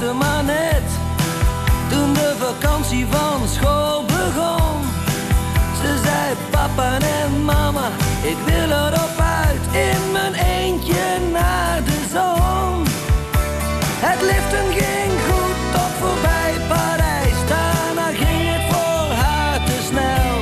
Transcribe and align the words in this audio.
Maar 0.00 0.44
net 0.44 0.82
toen 1.88 2.12
de 2.12 2.34
vakantie 2.38 3.06
van 3.10 3.48
school 3.48 4.04
begon. 4.04 4.82
Ze 5.80 6.00
zei 6.04 6.36
papa 6.50 6.98
en 6.98 7.44
mama, 7.44 7.88
ik 8.22 8.36
wil 8.44 8.70
erop 8.70 9.18
uit 9.18 9.64
in 9.72 10.12
mijn 10.12 10.34
eentje 10.34 11.04
naar 11.32 11.84
de 11.84 12.00
zon. 12.12 12.86
Het 14.06 14.20
liften 14.22 14.68
ging 14.80 15.12
goed 15.28 15.58
tot 15.72 15.92
voorbij 16.00 16.52
Parijs, 16.68 17.38
daarna 17.48 18.08
ging 18.22 18.44
het 18.54 18.64
voor 18.74 19.08
haar 19.22 19.64
te 19.64 19.78
snel. 19.88 20.38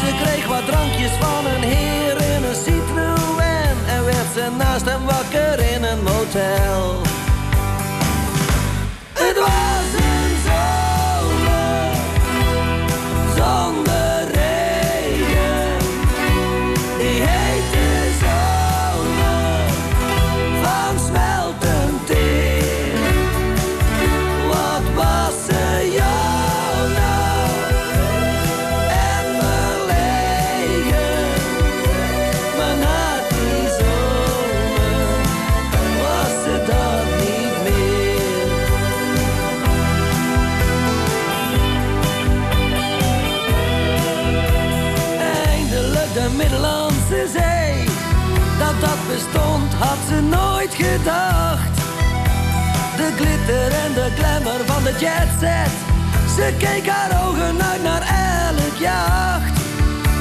Ze 0.00 0.08
kreeg 0.22 0.46
wat 0.46 0.66
drankjes 0.66 1.12
van 1.20 1.46
een 1.46 1.62
heer 1.62 2.16
in 2.34 2.42
een 2.44 2.60
Citroën 2.64 3.76
en 3.94 4.04
werd 4.04 4.30
ze 4.34 4.48
naast 4.56 4.84
hem 4.84 5.04
wakker 5.04 5.58
in 5.74 5.82
een 5.84 6.02
motel. 6.02 7.09
De 46.14 46.28
Middellandse 46.36 47.26
Zee. 47.36 47.84
Dat 48.58 48.80
dat 48.80 49.00
bestond 49.08 49.72
had 49.74 49.98
ze 50.08 50.20
nooit 50.20 50.74
gedacht. 50.74 51.76
De 52.96 53.08
glitter 53.16 53.72
en 53.84 53.92
de 53.94 54.08
glamour 54.18 54.64
van 54.66 54.82
de 54.82 54.94
jet 54.98 55.30
set. 55.40 55.74
Ze 56.36 56.54
keek 56.58 56.86
haar 56.88 57.26
ogen 57.26 57.62
uit 57.62 57.82
naar 57.82 58.02
elk 58.02 58.76
jacht. 58.78 59.54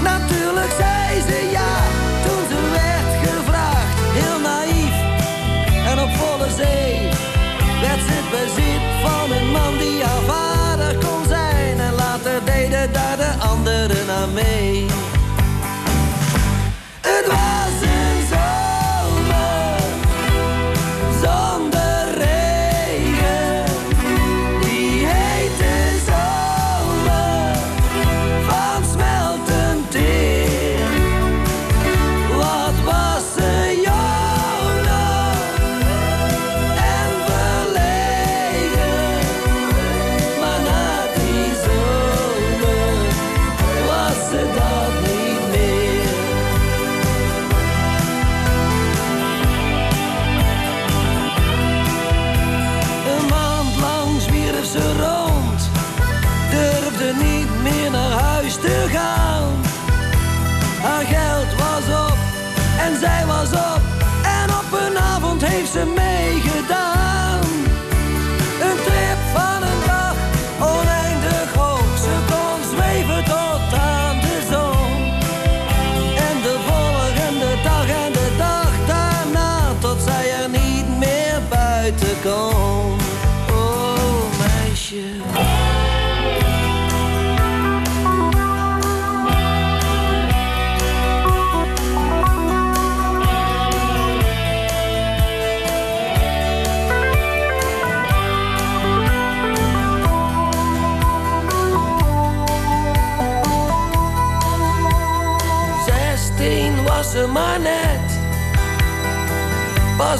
Natuurlijk 0.03 0.71
zei 0.77 1.21
ze 1.27 1.49
ja 1.51 1.73
toen 2.23 2.43
ze 2.49 2.59
werd 2.71 3.11
gevraagd. 3.23 3.97
Heel 4.19 4.39
naïef 4.51 4.97
en 5.91 5.99
op 6.05 6.11
volle 6.21 6.49
zee. 6.55 7.09
Werd 7.81 8.01
ze 8.09 8.19
bezit 8.31 8.83
van 9.03 9.31
een 9.37 9.51
man 9.51 9.77
die 9.77 10.03
haar 10.03 10.23
vader 10.33 10.97
kon 11.05 11.23
zijn. 11.27 11.79
En 11.79 11.93
later 11.93 12.45
deden 12.45 12.93
daar 12.93 13.17
de 13.17 13.31
anderen 13.39 14.09
aan 14.09 14.33
mee. 14.33 14.88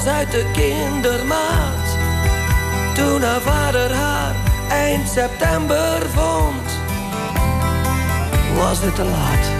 Pas 0.04 0.12
uit 0.12 0.30
de 0.30 0.50
kindermaat. 0.52 1.96
Toen 2.94 3.22
haar 3.22 3.40
vader 3.40 3.92
haar 3.92 4.34
eind 4.68 5.08
september 5.08 6.08
vond, 6.14 6.70
was 8.56 8.80
het 8.80 8.94
te 8.94 9.04
laat. 9.04 9.59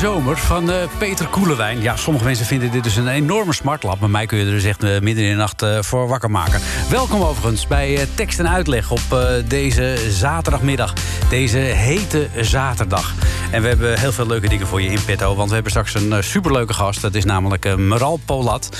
Zomer 0.00 0.36
van 0.38 0.70
uh, 0.70 0.76
Peter 0.98 1.26
Koelewijn. 1.26 1.82
Ja, 1.82 1.96
sommige 1.96 2.24
mensen 2.24 2.46
vinden 2.46 2.70
dit 2.70 2.84
dus 2.84 2.96
een 2.96 3.08
enorme 3.08 3.52
smartlap. 3.52 4.00
Maar 4.00 4.10
mij 4.10 4.26
kun 4.26 4.38
je 4.38 4.44
er 4.44 4.50
dus 4.50 4.64
echt 4.64 4.84
uh, 4.84 5.00
midden 5.00 5.24
in 5.24 5.30
de 5.30 5.36
nacht 5.36 5.62
uh, 5.62 5.78
voor 5.82 6.08
wakker 6.08 6.30
maken. 6.30 6.60
Welkom 6.90 7.22
overigens 7.22 7.66
bij 7.66 8.06
Tekst 8.14 8.38
en 8.38 8.48
Uitleg 8.48 8.90
op 8.90 9.00
deze 9.44 9.96
zaterdagmiddag. 10.10 10.92
Deze 11.28 11.58
hete 11.58 12.28
zaterdag. 12.40 13.14
En 13.50 13.62
we 13.62 13.68
hebben 13.68 13.98
heel 13.98 14.12
veel 14.12 14.26
leuke 14.26 14.48
dingen 14.48 14.66
voor 14.66 14.82
je 14.82 14.88
in 14.88 15.04
petto. 15.04 15.34
Want 15.34 15.48
we 15.48 15.54
hebben 15.54 15.72
straks 15.72 15.94
een 15.94 16.24
superleuke 16.24 16.72
gast. 16.72 17.00
Dat 17.00 17.14
is 17.14 17.24
namelijk 17.24 17.76
Meral 17.76 18.20
Polat. 18.24 18.76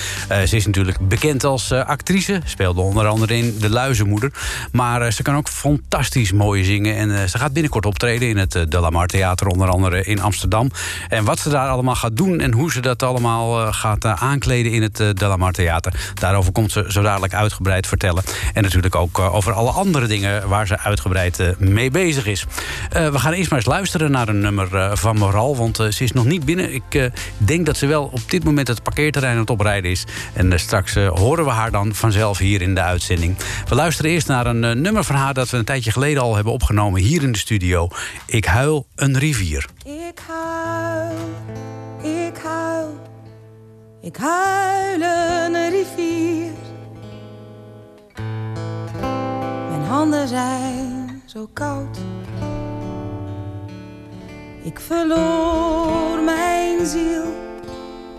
ze 0.46 0.56
is 0.56 0.66
natuurlijk 0.66 1.08
bekend 1.08 1.44
als 1.44 1.72
actrice. 1.72 2.40
Speelde 2.44 2.80
onder 2.80 3.06
andere 3.06 3.36
in 3.36 3.58
De 3.58 3.70
Luizenmoeder. 3.70 4.32
Maar 4.72 5.12
ze 5.12 5.22
kan 5.22 5.36
ook 5.36 5.48
fantastisch 5.48 6.32
mooi 6.32 6.64
zingen. 6.64 6.96
En 6.96 7.28
ze 7.28 7.38
gaat 7.38 7.52
binnenkort 7.52 7.86
optreden 7.86 8.28
in 8.28 8.36
het 8.36 8.52
De 8.52 8.80
La 8.80 8.90
Mar 8.90 9.06
Theater. 9.06 9.46
Onder 9.46 9.68
andere 9.68 10.04
in 10.04 10.20
Amsterdam. 10.20 10.70
En 11.08 11.24
wat 11.24 11.38
ze 11.38 11.48
daar 11.48 11.68
allemaal 11.68 11.94
gaat 11.94 12.16
doen 12.16 12.40
en 12.40 12.52
hoe 12.52 12.72
ze 12.72 12.80
dat 12.80 13.02
allemaal 13.02 13.72
gaat 13.72 14.04
aankleden 14.04 14.72
in 14.72 14.82
het 14.82 15.00
uh, 15.00 15.08
Delamar 15.14 15.52
Theater. 15.52 16.12
Daarover 16.14 16.52
komt 16.52 16.72
ze 16.72 16.84
zo 16.88 17.02
dadelijk 17.02 17.34
uitgebreid 17.34 17.86
vertellen. 17.86 18.22
En 18.54 18.62
natuurlijk 18.62 18.94
ook 18.94 19.18
over 19.18 19.52
alle 19.52 19.70
andere 19.70 20.06
dingen 20.06 20.48
waar 20.48 20.66
ze 20.66 20.78
uitgebreid 20.78 21.54
mee 21.58 21.90
bezig 21.90 22.26
is. 22.26 22.46
we 22.90 23.18
gaan 23.18 23.32
eerst 23.32 23.50
maar 23.50 23.58
eens 23.58 23.68
luisteren 23.68 24.10
naar 24.10 24.28
een 24.28 24.40
nummer 24.40 24.59
van 24.92 25.16
Moral. 25.16 25.56
Want 25.56 25.76
ze 25.76 26.04
is 26.04 26.12
nog 26.12 26.24
niet 26.24 26.44
binnen. 26.44 26.74
Ik 26.74 27.10
denk 27.36 27.66
dat 27.66 27.76
ze 27.76 27.86
wel 27.86 28.04
op 28.04 28.30
dit 28.30 28.44
moment 28.44 28.68
het 28.68 28.82
parkeerterrein 28.82 29.34
aan 29.34 29.40
het 29.40 29.50
oprijden 29.50 29.90
is. 29.90 30.04
En 30.32 30.60
straks 30.60 30.94
horen 30.94 31.44
we 31.44 31.50
haar 31.50 31.70
dan 31.70 31.94
vanzelf 31.94 32.38
hier 32.38 32.62
in 32.62 32.74
de 32.74 32.80
uitzending. 32.80 33.36
We 33.68 33.74
luisteren 33.74 34.10
eerst 34.10 34.26
naar 34.26 34.46
een 34.46 34.82
nummer 34.82 35.04
van 35.04 35.16
haar 35.16 35.34
dat 35.34 35.50
we 35.50 35.56
een 35.56 35.64
tijdje 35.64 35.92
geleden 35.92 36.22
al 36.22 36.34
hebben 36.34 36.52
opgenomen 36.52 37.00
hier 37.00 37.22
in 37.22 37.32
de 37.32 37.38
studio. 37.38 37.88
Ik 38.26 38.44
huil 38.44 38.86
een 38.94 39.18
rivier. 39.18 39.66
Ik 39.84 40.20
huil, 40.26 41.16
ik 42.02 42.36
huil, 42.42 43.00
ik 44.02 44.16
huil 44.16 45.00
een 45.00 45.70
rivier. 45.70 46.52
Mijn 49.68 49.82
handen 49.88 50.28
zijn 50.28 51.22
zo 51.26 51.48
koud. 51.52 51.98
Ik 54.62 54.80
verloor 54.80 56.22
mijn 56.24 56.86
ziel, 56.86 57.24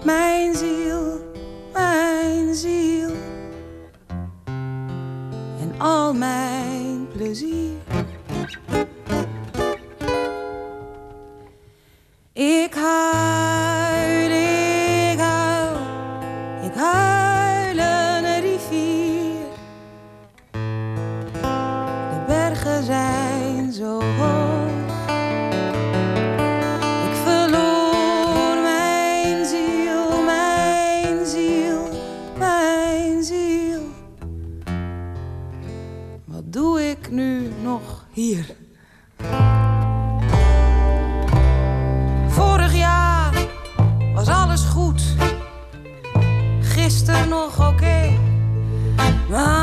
mijn 0.03 0.55
ziel, 0.55 1.19
mijn 1.73 2.55
ziel. 2.55 3.09
En 5.59 5.73
al 5.77 6.13
mijn 6.13 7.07
plezier. 7.13 7.71
Ik 12.33 12.73
nog 38.31 38.45
hier? 38.45 38.55
gisteren 46.61 47.29
nog 47.29 47.69
oké, 47.69 48.17
maar 49.29 49.60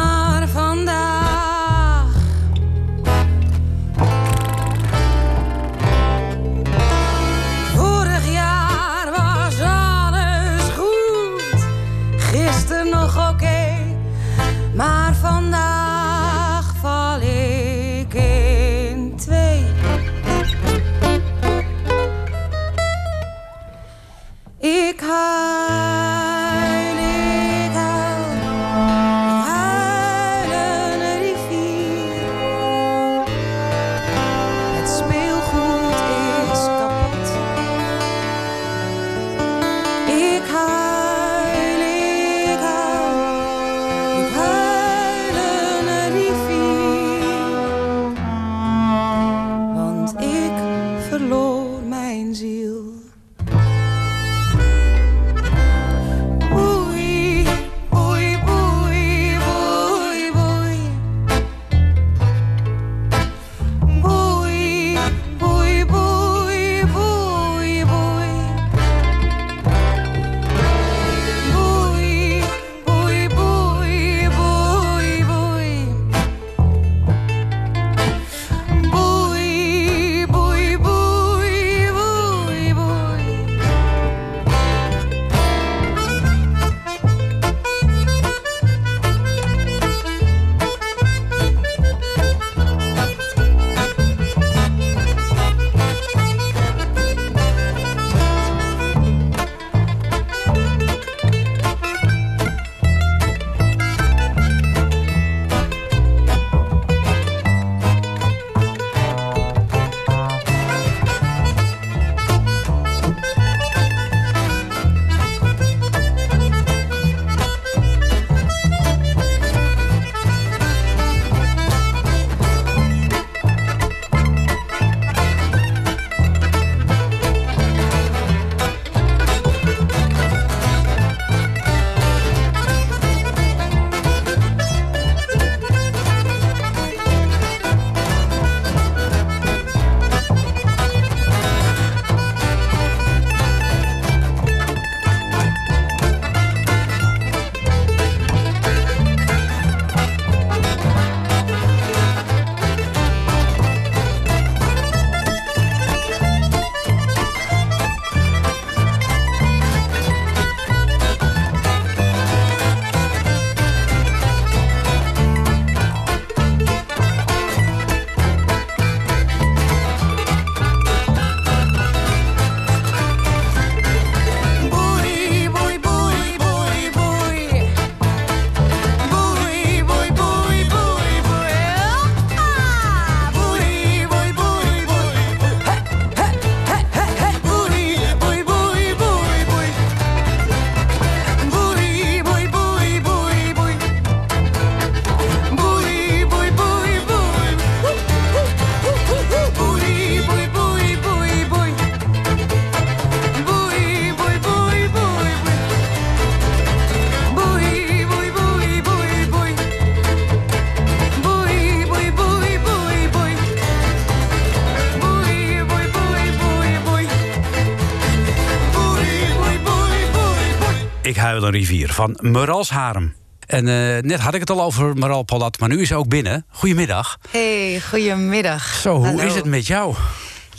Ik 221.39 221.45
huil 221.45 221.55
een 221.55 221.61
rivier 221.61 221.93
van 221.93 222.19
Merals 222.21 222.71
Harem. 222.71 223.15
En 223.47 223.69
eh, 223.69 224.03
net 224.03 224.21
had 224.21 224.35
ik 224.35 224.41
het 224.41 224.51
al 224.51 224.63
over 224.63 224.95
Meral 224.95 225.23
Polat, 225.23 225.59
maar 225.61 225.69
nu 225.69 225.81
is 225.81 225.89
ze 225.89 225.95
ook 225.95 226.09
binnen. 226.09 226.47
Goedemiddag. 226.49 227.19
Hey, 227.31 227.83
goedemiddag. 227.89 228.75
Zo, 228.75 228.95
hoe 228.95 229.07
Hallo. 229.07 229.23
is 229.23 229.35
het 229.35 229.45
met 229.45 229.67
jou? 229.67 229.95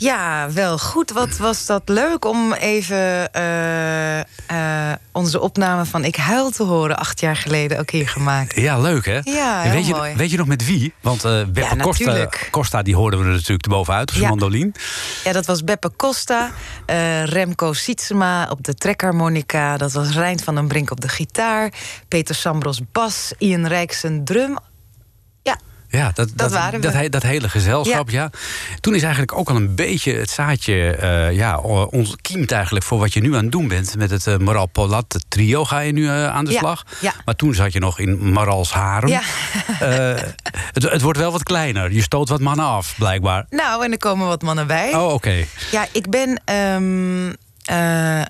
Ja, 0.00 0.50
wel 0.52 0.78
goed. 0.78 1.10
Wat 1.10 1.36
was 1.36 1.66
dat 1.66 1.82
leuk 1.84 2.24
om 2.24 2.52
even 2.52 3.32
eh, 3.32 4.18
eh, 4.20 4.96
onze 5.12 5.40
opname 5.40 5.84
van 5.84 6.04
Ik 6.04 6.16
Huil 6.16 6.50
te 6.50 6.62
horen... 6.62 6.96
acht 6.98 7.20
jaar 7.20 7.36
geleden 7.36 7.78
ook 7.78 7.90
hier 7.90 8.08
gemaakt. 8.08 8.56
Ja, 8.56 8.78
leuk 8.78 9.04
hè? 9.06 9.20
Ja, 9.24 9.64
En 9.64 9.70
weet 9.70 9.86
je, 9.86 9.94
mooi. 9.94 10.14
Weet 10.16 10.30
je 10.30 10.36
nog 10.36 10.46
met 10.46 10.66
wie? 10.66 10.92
Want 11.00 11.24
eh 11.24 11.30
Beppe 11.32 11.60
Ja, 11.60 11.76
Costa. 11.76 12.28
Costa, 12.50 12.82
die 12.82 12.94
hoorden 12.96 13.20
we 13.20 13.26
er 13.26 13.32
natuurlijk 13.32 13.68
bovenuit 13.68 14.02
op 14.08 14.10
zijn 14.10 14.22
Ja. 14.22 14.28
mandolin. 14.28 14.74
Ja, 15.24 15.32
dat 15.32 15.46
was 15.46 15.64
Beppe 15.64 15.90
Costa, 15.96 16.50
Remco 17.24 17.72
Sietsema 17.72 18.46
op 18.50 18.64
de 18.64 18.74
trekharmonica... 18.74 19.76
dat 19.76 19.92
was 19.92 20.10
Rijn 20.10 20.40
van 20.40 20.54
den 20.54 20.68
Brink 20.68 20.90
op 20.90 21.00
de 21.00 21.08
gitaar... 21.08 21.72
Peter 22.08 22.34
Sambros 22.34 22.80
bas, 22.92 23.32
Ian 23.38 23.66
Rijksen 23.66 24.24
drum... 24.24 24.58
Ja, 25.90 25.98
Ja, 25.98 26.10
dat, 26.14 26.28
dat, 26.34 26.52
waren 26.52 26.80
we. 26.80 26.86
Dat, 26.86 26.92
he- 26.92 27.08
dat 27.08 27.22
hele 27.22 27.48
gezelschap, 27.48 28.10
ja. 28.10 28.30
Toen 28.80 28.94
is 28.94 29.02
eigenlijk 29.02 29.32
ook 29.38 29.48
al 29.50 29.56
een 29.56 29.74
beetje 29.74 30.12
het 30.14 30.30
zaadje... 30.30 30.90
eh 30.96 31.32
ja, 31.32 31.58
ontkiemt 31.90 32.52
eigenlijk 32.52 32.84
voor 32.84 32.98
wat 32.98 33.12
je 33.12 33.20
nu 33.20 33.34
aan 33.36 33.42
het 33.42 33.52
doen 33.52 33.68
bent... 33.68 33.96
met 33.96 34.10
het 34.10 34.26
eh, 34.26 34.36
Moral 34.36 34.66
Polat 34.66 35.18
trio 35.28 35.64
ga 35.64 35.78
je 35.78 35.92
nu 35.92 36.06
eh, 36.08 36.26
aan 36.26 36.44
de 36.44 36.50
Ja, 36.52 36.58
slag. 36.58 36.82
ja. 37.00 37.12
Maar 37.24 37.34
toen 37.36 37.54
zat 37.54 37.72
je 37.72 37.78
nog 37.78 37.98
in 37.98 38.32
Marals 38.32 38.72
Harem. 38.72 39.08
Ja. 39.08 39.20
Het, 40.72 40.82
het 40.82 41.00
wordt 41.02 41.18
wel 41.18 41.32
wat 41.32 41.42
kleiner. 41.42 41.92
Je 41.92 42.02
stoot 42.02 42.28
wat 42.28 42.40
mannen 42.40 42.66
af, 42.66 42.94
blijkbaar. 42.98 43.46
nou, 43.50 43.84
en 43.84 43.92
er 43.92 43.98
komen 43.98 44.26
wat 44.26 44.42
mannen 44.42 44.66
bij. 44.66 44.94
Oh, 44.94 45.12
oké. 45.12 45.44
Ja, 45.70 45.86
ik 45.92 46.10
ben. 46.10 46.40
ehm, 46.44 47.32
eh, 47.64 48.20
eh, 48.20 48.26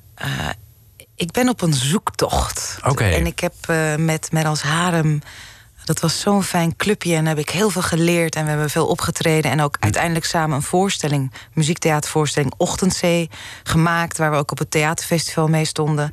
ik 1.16 1.30
ben 1.30 1.48
op 1.48 1.62
een 1.62 1.74
zoektocht. 1.74 2.78
Oké. 2.84 3.04
En 3.04 3.26
ik 3.26 3.38
heb 3.40 3.54
met, 3.98 4.28
met 4.32 4.44
als 4.44 4.62
harem. 4.62 5.20
Dat 5.84 6.00
was 6.00 6.20
zo'n 6.20 6.42
fijn 6.42 6.76
clubje 6.76 7.14
en 7.14 7.24
daar 7.24 7.36
heb 7.36 7.44
ik 7.44 7.50
heel 7.50 7.70
veel 7.70 7.82
geleerd. 7.82 8.34
En 8.34 8.42
we 8.44 8.48
hebben 8.50 8.70
veel 8.70 8.86
opgetreden. 8.86 9.50
En 9.50 9.60
ook 9.60 9.76
uiteindelijk 9.80 10.24
samen 10.24 10.56
een 10.56 10.62
voorstelling, 10.62 11.32
muziektheatervoorstelling 11.52 12.52
Ochtendzee 12.56 13.30
gemaakt. 13.62 14.18
Waar 14.18 14.30
we 14.30 14.36
ook 14.36 14.50
op 14.50 14.58
het 14.58 14.70
theaterfestival 14.70 15.48
mee 15.48 15.64
stonden. 15.64 16.10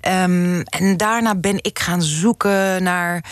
Ehm, 0.00 0.60
en 0.60 0.96
daarna 0.96 1.34
ben 1.34 1.58
ik 1.60 1.78
gaan 1.78 2.02
zoeken 2.02 2.82
naar. 2.82 3.24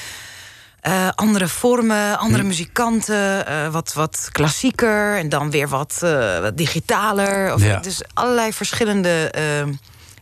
eh, 0.80 1.08
andere 1.14 1.48
vormen, 1.48 2.18
andere 2.18 2.42
muzikanten, 2.42 3.46
eh, 3.46 3.68
wat, 3.68 3.92
wat 3.92 4.28
klassieker 4.32 5.16
en 5.18 5.28
dan 5.28 5.50
weer 5.50 5.68
wat, 5.68 5.98
eh, 6.02 6.40
wat 6.40 6.56
digitaler. 6.56 7.54
Of, 7.54 7.62
Ja. 7.62 7.78
Dus 7.80 8.02
allerlei 8.14 8.52
verschillende 8.52 9.30
eh, 9.30 9.66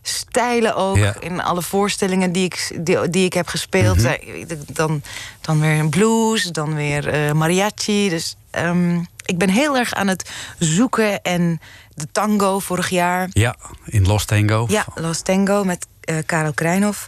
stijlen 0.09 0.75
ook 0.75 0.97
Ja. 0.97 1.15
in 1.19 1.41
alle 1.41 1.61
voorstellingen 1.61 2.31
die 2.31 2.43
ik, 2.45 2.71
die, 2.81 3.09
die 3.09 3.25
ik 3.25 3.33
heb 3.33 3.47
gespeeld. 3.47 4.03
Eh, 4.03 4.45
dan, 4.73 5.01
dan 5.41 5.59
weer 5.59 5.79
een 5.79 5.89
blues, 5.89 6.43
dan 6.43 6.75
weer 6.75 7.07
eh, 7.07 7.31
mariachi. 7.31 8.09
Dus 8.09 8.35
ehm, 8.51 8.99
ik 9.25 9.37
ben 9.37 9.49
heel 9.49 9.77
erg 9.77 9.93
aan 9.93 10.07
het 10.07 10.29
zoeken 10.59 11.21
en 11.21 11.59
de 11.93 12.07
tango 12.11 12.59
vorig 12.59 12.89
jaar. 12.89 13.27
Ja, 13.31 13.55
in 13.85 14.07
Los 14.07 14.25
Tango. 14.25 14.65
Ja, 14.69 14.85
Los 14.95 15.21
Tango 15.21 15.63
met 15.63 15.87
eh, 16.01 16.15
Karel 16.25 16.53
Krijnhoff. 16.53 17.07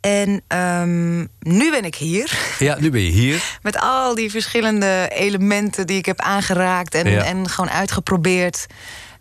En 0.00 0.42
ehm, 0.48 1.18
nu 1.40 1.70
ben 1.70 1.84
ik 1.84 1.94
hier. 1.94 2.38
Ja, 2.58 2.76
nu 2.80 2.90
ben 2.90 3.00
je 3.02 3.10
hier. 3.10 3.42
Met 3.62 3.78
al 3.78 4.14
die 4.14 4.30
verschillende 4.30 5.08
elementen 5.14 5.86
die 5.86 5.96
ik 5.98 6.06
heb 6.06 6.20
aangeraakt 6.20 6.94
en, 6.94 7.10
Ja. 7.10 7.22
en 7.24 7.48
gewoon 7.48 7.70
uitgeprobeerd. 7.70 8.66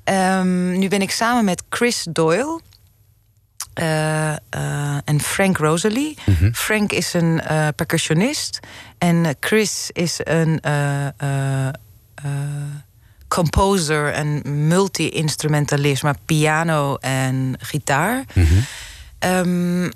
Ehm, 0.04 0.72
nu 0.80 0.88
ben 0.88 1.02
ik 1.02 1.12
samen 1.12 1.46
met 1.46 1.64
Chris 1.70 2.08
Doyle. 2.10 2.60
Eh, 3.82 4.32
eh, 4.32 4.98
en 5.06 5.20
Frank 5.22 5.58
Rosalie. 5.58 6.18
Mhm. 6.26 6.52
Frank 6.52 6.92
is 6.92 7.14
een 7.14 7.42
eh, 7.42 7.68
percussionist. 7.76 8.60
En 8.98 9.36
Chris 9.40 9.90
is 9.94 10.20
een 10.24 10.62
composer 13.28 14.14
en 14.14 14.42
multi-instrumentalist. 14.68 16.04
Maar 16.04 16.16
piano 16.26 16.96
en 16.96 17.56
gitaar. 17.60 18.24
Ehm, 19.20 19.90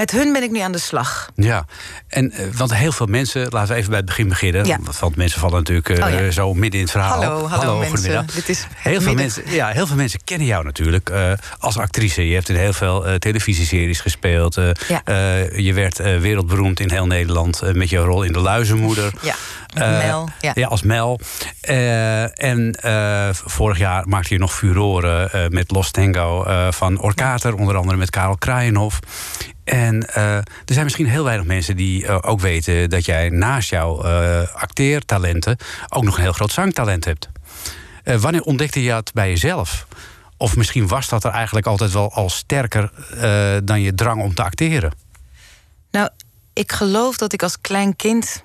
met 0.00 0.10
hun 0.10 0.32
ben 0.32 0.42
ik 0.42 0.50
nu 0.50 0.58
aan 0.58 0.72
de 0.72 0.78
slag. 0.78 1.30
Ja, 1.34 1.64
en 2.08 2.32
eh, 2.32 2.46
want 2.56 2.74
heel 2.74 2.92
veel 2.92 3.06
mensen, 3.06 3.46
laten 3.50 3.68
we 3.68 3.74
even 3.74 3.88
bij 3.88 3.98
het 3.98 4.06
begin 4.06 4.28
beginnen. 4.28 4.66
Ja. 4.66 4.78
Want 5.00 5.16
mensen 5.16 5.40
vallen 5.40 5.56
natuurlijk 5.56 5.88
eh, 5.88 6.04
Oh 6.04 6.10
ja. 6.10 6.30
zo 6.30 6.54
midden 6.54 6.80
in 6.80 6.84
het 6.84 6.90
verhaal. 6.90 7.22
Hallo, 7.22 7.48
hallo, 7.48 7.78
mensen. 7.78 7.96
goedemiddag. 7.96 8.34
Dit 8.34 8.48
is 8.48 8.66
heel, 8.74 9.00
veel 9.00 9.14
mensen, 9.14 9.42
ja, 9.46 9.68
heel 9.68 9.86
veel 9.86 9.96
mensen 9.96 10.20
kennen 10.24 10.46
jou 10.46 10.64
natuurlijk 10.64 11.10
eh, 11.10 11.32
als 11.58 11.78
actrice. 11.78 12.28
Je 12.28 12.34
hebt 12.34 12.48
in 12.48 12.56
heel 12.56 12.72
veel 12.72 13.18
televisieseries 13.18 14.00
gespeeld. 14.00 14.54
Ja. 14.88 15.02
je 15.56 15.72
werd 15.74 15.96
wereldberoemd 15.96 16.80
in 16.80 16.90
heel 16.90 17.06
Nederland 17.06 17.74
met 17.74 17.90
je 17.90 17.98
rol 17.98 18.22
in 18.22 18.32
De 18.32 18.38
Luizenmoeder. 18.38 19.12
Ja, 19.20 19.34
Mel. 19.74 20.28
Ja. 20.40 20.66
als 20.66 20.82
Mel. 20.82 21.20
En 22.34 22.76
vorig 23.32 23.78
jaar 23.78 24.08
maakte 24.08 24.34
je 24.34 24.40
nog 24.40 24.54
furoren 24.54 25.30
met 25.52 25.70
Los 25.70 25.90
Tango 25.90 26.44
van 26.70 27.00
Orkater. 27.00 27.54
Onder 27.54 27.76
andere 27.76 27.96
met 27.96 28.10
Karel 28.10 28.36
Kraaienhof. 28.36 29.00
En 29.70 30.14
eh, 30.14 30.36
er 30.36 30.44
zijn 30.64 30.84
misschien 30.84 31.06
heel 31.06 31.24
weinig 31.24 31.46
mensen 31.46 31.76
die 31.76 32.06
eh, 32.06 32.18
ook 32.20 32.40
weten... 32.40 32.90
dat 32.90 33.04
jij 33.04 33.28
naast 33.28 33.70
jouw 33.70 34.02
eh, 34.02 34.54
acteertalenten 34.54 35.56
ook 35.88 36.04
nog 36.04 36.16
een 36.16 36.22
heel 36.22 36.32
groot 36.32 36.52
zangtalent 36.52 37.04
hebt. 37.04 37.28
Wanneer 38.04 38.42
ontdekte 38.42 38.82
je 38.82 38.88
dat 38.90 39.12
bij 39.12 39.28
jezelf? 39.28 39.86
Of 40.36 40.56
misschien 40.56 40.88
was 40.88 41.08
dat 41.08 41.24
er 41.24 41.30
eigenlijk 41.30 41.66
altijd 41.66 41.92
wel 41.92 42.12
al 42.12 42.30
sterker 42.30 42.90
dan 43.64 43.80
je 43.80 43.94
drang 43.94 44.22
om 44.22 44.34
te 44.34 44.42
acteren? 44.42 44.92
Nou, 45.90 46.08
ik 46.52 46.72
geloof 46.72 47.16
dat 47.16 47.32
ik 47.32 47.42
als 47.42 47.60
klein 47.60 47.96
kind, 47.96 48.44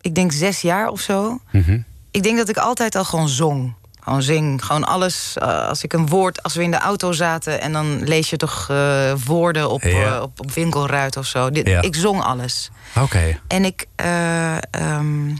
ik 0.00 0.14
denk 0.14 0.32
zes 0.32 0.60
jaar 0.60 0.88
of 0.88 1.00
zo, 1.00 1.40
Mhm. 1.50 1.80
ik 2.10 2.22
denk 2.22 2.36
dat 2.36 2.48
ik 2.48 2.56
altijd 2.56 2.94
al 2.94 3.04
gewoon 3.04 3.28
zong. 3.28 3.74
Gewoon 4.00 4.22
zing, 4.22 4.64
gewoon 4.64 4.84
alles. 4.84 5.36
eh, 5.38 5.68
als 5.68 5.82
ik 5.82 5.92
een 5.92 6.06
woord, 6.08 6.42
als 6.42 6.54
we 6.54 6.62
in 6.62 6.70
de 6.70 6.78
auto 6.78 7.12
zaten 7.12 7.60
en 7.60 7.72
dan 7.72 8.02
lees 8.04 8.30
je 8.30 8.36
toch 8.36 8.66
eh, 8.70 9.12
woorden 9.24 9.70
op, 9.70 9.82
Ja. 9.82 10.14
eh, 10.16 10.22
op, 10.22 10.40
op 10.40 10.50
winkelruit 10.52 11.16
of 11.16 11.26
zo. 11.26 11.50
Dit, 11.50 11.66
Ja. 11.68 11.80
Ik 11.82 11.94
zong 11.94 12.22
alles. 12.22 12.70
Oké. 13.00 13.38
En 13.48 13.64
ik. 13.64 13.86
eh, 13.96 14.56
ehm, 14.56 15.30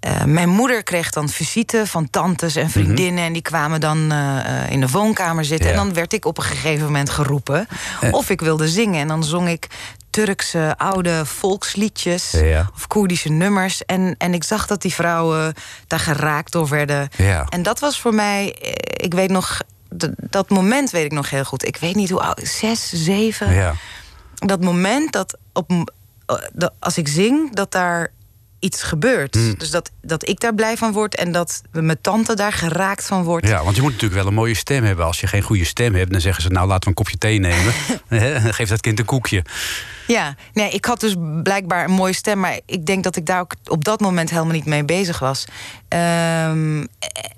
eh, 0.00 0.24
mijn 0.24 0.48
moeder 0.48 0.82
kreeg 0.82 1.10
dan 1.10 1.28
visite 1.28 1.82
van 1.86 2.10
tantes 2.10 2.56
en 2.56 2.70
vriendinnen. 2.70 3.24
En 3.24 3.32
die 3.32 3.42
kwamen 3.42 3.80
dan 3.80 4.12
in 4.68 4.80
de 4.80 4.88
woonkamer 4.88 5.44
zitten. 5.44 5.66
Ja. 5.66 5.72
En 5.72 5.78
dan 5.84 5.94
werd 5.94 6.12
ik 6.12 6.24
op 6.24 6.38
een 6.38 6.44
gegeven 6.44 6.84
moment 6.84 7.10
geroepen 7.10 7.66
of 8.10 8.30
ik 8.30 8.40
wilde 8.40 8.68
zingen. 8.68 9.00
En 9.00 9.08
dan 9.08 9.24
zong 9.24 9.48
ik 9.48 9.66
Turkse 10.10 10.74
oude 10.76 11.26
volksliedjes 11.26 12.30
Ja. 12.30 12.70
of 12.74 12.86
Koerdische 12.86 13.28
nummers. 13.28 13.84
En, 13.84 14.14
en 14.18 14.34
ik 14.34 14.44
zag 14.44 14.66
dat 14.66 14.82
die 14.82 14.94
vrouwen 14.94 15.54
daar 15.86 15.98
geraakt 16.00 16.52
door 16.52 16.68
werden. 16.68 17.08
Ja. 17.16 17.44
En 17.48 17.62
dat 17.62 17.78
was 17.80 18.00
voor 18.00 18.14
mij, 18.14 18.54
eh, 18.62 18.70
ik 19.04 19.14
weet 19.14 19.30
nog, 19.30 19.60
dat 20.16 20.48
moment 20.50 20.90
weet 20.90 21.04
ik 21.04 21.12
nog 21.12 21.30
heel 21.30 21.44
goed. 21.44 21.64
Ik 21.66 21.76
weet 21.76 21.94
niet 21.94 22.10
hoe 22.10 22.20
oud, 22.22 22.40
zes, 22.44 22.88
zeven 22.92 23.52
Ja. 23.54 23.74
dat 24.34 24.60
moment 24.60 25.12
dat 25.12 25.38
op, 25.52 25.70
eh, 26.26 26.36
dat 26.52 26.72
als 26.78 26.98
ik 26.98 27.08
zing, 27.08 27.54
dat 27.54 27.72
daar 27.72 28.10
iets 28.60 28.82
gebeurt. 28.82 29.34
Hmm. 29.34 29.54
Dus 29.58 29.70
dat, 29.70 29.90
dat 30.02 30.28
ik 30.28 30.40
daar 30.40 30.54
blij 30.54 30.76
van 30.76 30.92
word 30.92 31.14
en 31.16 31.32
dat 31.32 31.62
mijn 31.72 31.98
tante 32.00 32.34
daar 32.34 32.52
geraakt 32.52 33.06
van 33.06 33.22
wordt. 33.24 33.46
Ja, 33.48 33.64
want 33.64 33.76
je 33.76 33.82
moet 33.82 33.92
natuurlijk 33.92 34.20
wel 34.20 34.28
een 34.30 34.34
mooie 34.38 34.54
stem 34.54 34.84
hebben. 34.84 35.04
Als 35.04 35.20
je 35.20 35.26
geen 35.26 35.42
goede 35.42 35.64
stem 35.64 35.94
hebt, 35.94 36.10
dan 36.12 36.20
zeggen 36.20 36.42
ze... 36.42 36.48
nou, 36.48 36.66
laten 36.66 36.82
we 36.82 36.88
een 36.88 36.94
kopje 37.04 37.18
thee 37.18 37.38
nemen. 37.38 37.72
Geef 38.54 38.68
dat 38.68 38.80
kind 38.80 38.98
een 38.98 39.04
koekje. 39.04 39.44
Ja, 40.06 40.34
nee, 40.52 40.70
ik 40.70 40.84
had 40.84 41.00
dus 41.00 41.14
blijkbaar 41.42 41.84
een 41.84 41.90
mooie 41.90 42.12
stem, 42.12 42.40
maar 42.40 42.60
ik 42.66 42.86
denk 42.86 43.04
dat 43.04 43.16
ik 43.16 43.26
daar 43.26 43.40
ook 43.40 43.54
op 43.64 43.84
dat 43.84 44.00
moment 44.00 44.30
helemaal 44.30 44.52
niet 44.54 44.64
mee 44.64 44.84
bezig 44.84 45.18
was. 45.18 45.44
Ehm, 45.88 46.84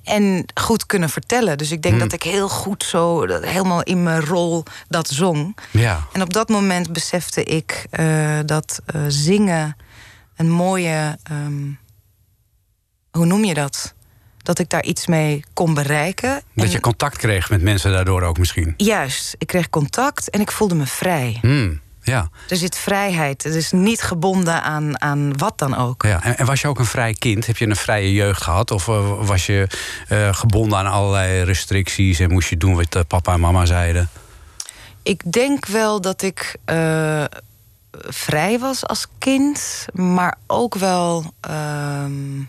en 0.05 0.45
goed 0.55 0.87
kunnen 0.87 1.09
vertellen. 1.11 1.59
Dus 1.59 1.71
ik 1.71 1.83
denk 1.83 1.95
Hmm. 1.95 2.02
dat 2.05 2.12
ik 2.12 2.23
heel 2.23 2.49
goed 2.49 2.85
zo, 2.85 3.26
dat- 3.26 3.45
helemaal 3.45 3.83
in 3.83 4.02
mijn 4.02 4.21
rol 4.25 4.64
dat 4.88 5.09
zong. 5.09 5.57
Ja. 5.71 6.07
En 6.12 6.23
op 6.23 6.33
dat 6.33 6.49
moment 6.49 6.93
besefte 6.93 7.45
ik 7.45 7.87
eh, 7.91 8.38
dat 8.47 8.81
eh, 8.87 9.00
zingen 9.09 9.76
een 10.37 10.51
mooie. 10.51 11.19
ehm, 11.23 11.71
hoe 13.11 13.27
noem 13.27 13.45
je 13.45 13.55
dat? 13.55 13.95
Dat 14.43 14.59
ik 14.59 14.69
daar 14.69 14.85
iets 14.85 15.07
mee 15.07 15.45
kon 15.53 15.75
bereiken. 15.75 16.43
Dat 16.55 16.65
En 16.65 16.71
je 16.71 16.81
contact 16.81 17.17
kreeg 17.17 17.51
met 17.51 17.62
mensen 17.62 17.93
daardoor 17.93 18.23
ook 18.23 18.39
misschien. 18.39 18.75
Juist, 18.77 19.35
ik 19.39 19.47
kreeg 19.47 19.71
contact 19.71 20.31
en 20.31 20.41
ik 20.41 20.51
voelde 20.51 20.75
me 20.75 20.87
vrij. 20.87 21.39
Hmm, 21.41 21.81
ja. 22.03 22.31
Er 22.49 22.57
zit 22.57 22.77
vrijheid. 22.77 23.43
Het 23.43 23.55
is 23.55 23.73
niet 23.73 24.03
gebonden 24.03 24.62
aan, 24.62 25.01
aan 25.01 25.39
wat 25.39 25.59
dan 25.59 25.77
ook. 25.77 26.03
ja. 26.03 26.23
En, 26.23 26.39
en 26.39 26.47
was 26.47 26.61
je 26.61 26.69
ook 26.69 26.79
een 26.79 26.85
vrij 26.85 27.15
kind? 27.15 27.47
Heb 27.47 27.57
je 27.57 27.67
een 27.67 27.77
vrije 27.77 28.12
jeugd 28.12 28.43
gehad? 28.43 28.71
Of 28.71 28.89
eh, 28.89 29.27
was 29.27 29.47
je 29.47 29.67
eh, 30.09 30.35
gebonden 30.35 30.79
aan 30.79 30.87
allerlei 30.87 31.43
restricties... 31.43 32.19
en 32.19 32.33
moest 32.33 32.49
je 32.49 32.57
doen 32.57 32.75
wat 32.75 32.95
eh, 32.95 33.03
papa 33.09 33.33
en 33.33 33.41
mama 33.41 33.65
zeiden? 33.65 34.09
Ik 35.03 35.33
denk 35.33 35.67
wel 35.67 36.01
dat 36.01 36.23
ik 36.23 36.57
vrij 38.01 38.59
was 38.59 38.87
als 38.87 39.07
kind, 39.19 39.87
maar 39.93 40.39
ook 40.47 40.75
wel. 40.75 41.35
ehm, 41.41 42.41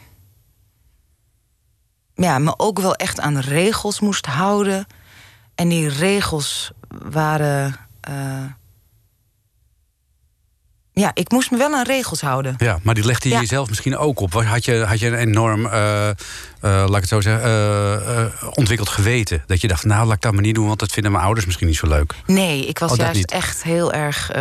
ja, 2.15 2.37
me 2.39 2.53
ook 2.57 2.79
wel 2.79 2.95
echt 2.95 3.19
aan 3.19 3.39
regels 3.39 3.99
moest 3.99 4.25
houden. 4.25 4.87
En 5.55 5.69
die 5.69 5.89
regels 5.89 6.71
waren 6.87 7.75
eh, 8.01 8.43
ja, 10.93 11.11
ik 11.13 11.31
moest 11.31 11.51
me 11.51 11.57
wel 11.57 11.73
aan 11.73 11.83
regels 11.85 12.21
houden. 12.21 12.55
Ja, 12.57 12.79
maar 12.83 12.93
die 12.95 13.05
legde 13.05 13.27
je 13.29 13.33
Ja. 13.35 13.39
jezelf 13.41 13.69
misschien 13.69 13.97
ook 13.97 14.19
op. 14.19 14.33
Had 14.33 14.65
je, 14.65 14.83
had 14.87 14.99
je 14.99 15.07
een 15.07 15.13
enorm, 15.17 15.65
eh, 15.65 16.09
eh, 16.09 16.15
laat 16.61 16.89
ik 16.89 16.95
het 16.95 17.07
zo 17.07 17.21
zeggen, 17.21 17.43
eh, 18.41 18.47
ontwikkeld 18.53 18.89
geweten? 18.89 19.43
Dat 19.47 19.61
je 19.61 19.67
dacht, 19.67 19.83
nou, 19.85 20.05
laat 20.05 20.15
ik 20.15 20.21
dat 20.21 20.33
maar 20.33 20.41
niet 20.41 20.55
doen, 20.55 20.67
want 20.67 20.79
dat 20.79 20.91
vinden 20.91 21.11
mijn 21.11 21.23
ouders 21.23 21.45
misschien 21.45 21.67
niet 21.67 21.77
zo 21.77 21.87
leuk. 21.87 22.13
Nee, 22.25 22.65
ik 22.65 22.79
was 22.79 22.91
Oh, 22.91 22.97
juist 22.97 23.31
echt 23.31 23.63
heel 23.63 23.93
erg 23.93 24.31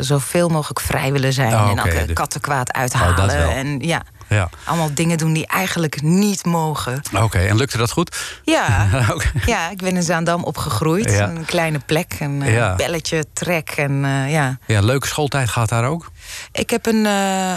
zoveel 0.00 0.48
mogelijk 0.48 0.80
vrij 0.80 1.12
willen 1.12 1.32
zijn. 1.32 1.52
Oh, 1.54 1.70
en 1.70 1.78
elke 1.78 2.04
dus- 2.06 2.14
kattenkwaad 2.14 2.68
Oh, 2.74 2.80
dat 2.80 2.92
uithalen. 2.94 3.36
wel. 3.36 3.48
en 3.50 3.78
ja, 3.80 4.02
Ja, 4.30 4.48
allemaal 4.64 4.94
dingen 4.94 5.18
doen 5.18 5.32
die 5.32 5.46
eigenlijk 5.46 6.02
niet 6.02 6.44
mogen. 6.44 7.02
oké. 7.16 7.38
En 7.38 7.56
lukte 7.56 7.76
dat 7.76 7.90
goed? 7.90 8.38
Ja, 8.44 8.88
ja 9.46 9.70
ik 9.70 9.76
ben 9.78 9.96
in 9.96 10.02
Zaandam 10.02 10.44
opgegroeid. 10.44 11.10
Ja. 11.12 11.28
Een 11.28 11.44
kleine 11.44 11.78
plek, 11.78 12.16
een 12.20 12.42
eh, 12.42 12.52
Ja. 12.54 12.74
belletje, 12.74 13.24
trek. 13.32 13.70
En, 13.70 14.04
eh, 14.04 14.30
ja. 14.32 14.58
Ja, 14.66 14.80
leuke 14.80 15.06
schooltijd 15.06 15.48
gaat 15.48 15.68
daar 15.68 15.84
ook? 15.84 16.10
ik, 16.52 16.70
heb 16.70 16.86
een, 16.86 17.06
eh, 17.06 17.56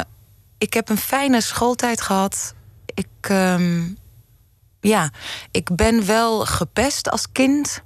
ik 0.58 0.74
heb 0.74 0.90
een 0.90 0.98
fijne 0.98 1.42
schooltijd 1.42 2.02
gehad. 2.02 2.54
Ik, 2.86 3.08
ehm, 3.22 3.82
ja, 4.82 5.10
ik 5.52 5.76
ben 5.76 6.06
wel 6.06 6.46
gepest 6.46 7.10
als 7.10 7.26
kind. 7.32 7.82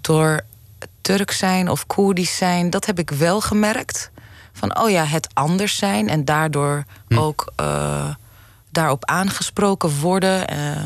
door 0.00 0.40
Turk 1.00 1.30
zijn 1.30 1.68
of 1.68 1.86
Koerdisch 1.86 2.36
zijn. 2.36 2.70
Dat 2.70 2.86
heb 2.86 2.98
ik 2.98 3.10
wel 3.10 3.40
gemerkt. 3.40 4.10
Van, 4.58 4.78
oh 4.78 4.90
ja, 4.90 5.04
het 5.04 5.28
anders 5.34 5.76
zijn. 5.76 6.08
En 6.08 6.24
daardoor 6.24 6.84
ook 7.14 7.52
eh, 7.56 8.08
daarop 8.70 9.04
aangesproken 9.04 10.00
worden. 10.00 10.46
eh, 10.48 10.76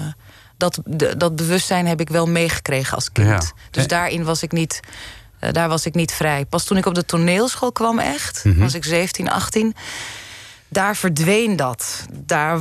dat, 0.56 0.78
de- 0.84 1.16
dat 1.16 1.36
bewustzijn 1.36 1.86
heb 1.86 2.00
ik 2.00 2.08
wel 2.08 2.26
meegekregen 2.26 2.94
als 2.94 3.12
kind. 3.12 3.28
Ja. 3.28 3.40
Dus 3.70 3.86
daarin 3.86 4.24
was 4.24 4.42
ik 4.42 4.52
niet... 4.52 4.80
eh, 5.38 5.52
daar 5.52 5.68
was 5.68 5.86
ik 5.86 5.94
niet 5.94 6.12
vrij. 6.12 6.44
Pas 6.44 6.64
toen 6.64 6.76
ik 6.76 6.86
op 6.86 6.94
de 6.94 7.04
toneelschool 7.04 7.72
kwam 7.72 7.98
echt, 7.98 8.44
Mhm. 8.44 8.58
was 8.58 8.74
ik 8.74 8.84
17, 8.84 9.30
18 9.30 9.74
daar 10.72 10.96
verdween 10.96 11.56
dat. 11.56 12.06
Daar, 12.12 12.58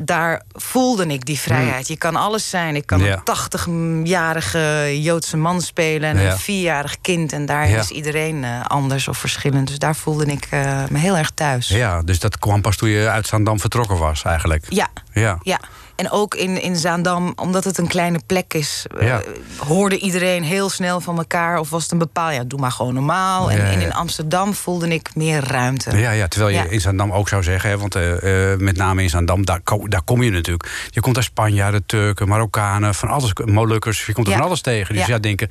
daar 0.00 0.42
voelde 0.52 1.06
ik 1.06 1.26
die 1.26 1.38
vrijheid. 1.38 1.88
Je 1.88 1.96
kan 1.96 2.16
alles 2.16 2.50
zijn. 2.50 2.76
Ik 2.76 2.86
kan 2.86 2.98
Hmm. 2.98 3.08
Ja. 3.08 3.14
een 3.14 3.22
80-jarige 3.24 5.00
Joodse 5.02 5.36
man 5.36 5.60
spelen 5.62 6.08
en 6.16 6.22
Ja. 6.22 6.30
een 6.30 6.38
vierjarig 6.38 7.00
kind. 7.00 7.32
En 7.32 7.46
daar 7.46 7.68
Ja. 7.68 7.78
is 7.78 7.90
iedereen 7.90 8.44
eh, 8.44 8.60
anders 8.66 9.08
of 9.08 9.18
verschillend. 9.18 9.68
Dus 9.68 9.78
daar 9.78 9.96
voelde 9.96 10.24
ik 10.26 10.46
eh, 10.50 10.82
me 10.90 10.98
heel 10.98 11.16
erg 11.16 11.30
thuis. 11.30 11.68
Ja, 11.68 12.02
dus 12.02 12.18
dat 12.20 12.38
kwam 12.38 12.60
pas 12.60 12.76
toen 12.76 12.88
je 12.88 13.08
uit 13.08 13.26
Zaandam 13.26 13.60
vertrokken 13.60 13.98
was 13.98 14.22
eigenlijk. 14.22 14.66
Ja, 14.68 14.88
Ja. 15.12 15.38
ja. 15.42 15.60
En 15.96 16.10
ook 16.10 16.34
in, 16.34 16.62
in 16.62 16.76
Zaandam, 16.76 17.32
omdat 17.36 17.64
het 17.64 17.78
een 17.78 17.86
kleine 17.86 18.20
plek 18.26 18.54
is, 18.54 18.86
eh, 18.98 19.16
hoorde 19.56 19.98
iedereen 19.98 20.42
heel 20.42 20.68
snel 20.68 21.00
van 21.00 21.16
elkaar. 21.16 21.58
Of 21.58 21.70
was 21.70 21.82
het 21.82 21.92
een 21.92 21.98
bepaal, 21.98 22.30
ja, 22.30 22.44
doe 22.44 22.60
maar 22.60 22.72
gewoon 22.72 22.94
normaal. 22.94 23.50
En, 23.50 23.56
Ja, 23.56 23.64
en 23.64 23.80
ja. 23.80 23.86
in 23.86 23.92
Amsterdam 23.92 24.54
voelde 24.54 24.88
ik 24.88 25.14
meer 25.14 25.44
ruimte. 25.44 25.96
Ja, 25.96 26.10
ja, 26.10 26.28
terwijl 26.28 26.56
je 26.56 26.68
in 26.68 26.80
Zaandam 26.80 27.12
ook 27.12 27.28
zou 27.28 27.42
zeggen, 27.42 27.70
hè, 27.70 27.78
want 27.78 27.94
eh, 27.94 28.52
eh, 28.52 28.58
met 28.58 28.76
name 28.76 29.02
in 29.02 29.10
Zaandam, 29.10 29.44
daar, 29.44 29.60
daar 29.84 30.02
kom 30.02 30.22
je 30.22 30.30
natuurlijk. 30.30 30.88
Je 30.90 31.00
komt 31.00 31.14
daar 31.14 31.24
Spanjaarden, 31.24 31.86
Turken, 31.86 32.28
Marokkanen, 32.28 32.94
van 32.94 33.08
alles, 33.08 33.32
Molukkers, 33.44 34.06
je 34.06 34.12
komt 34.12 34.26
er 34.26 34.32
van 34.32 34.42
alles 34.42 34.60
tegen. 34.60 34.94
Dus 34.94 35.06
ja, 35.06 35.18
denken, 35.18 35.48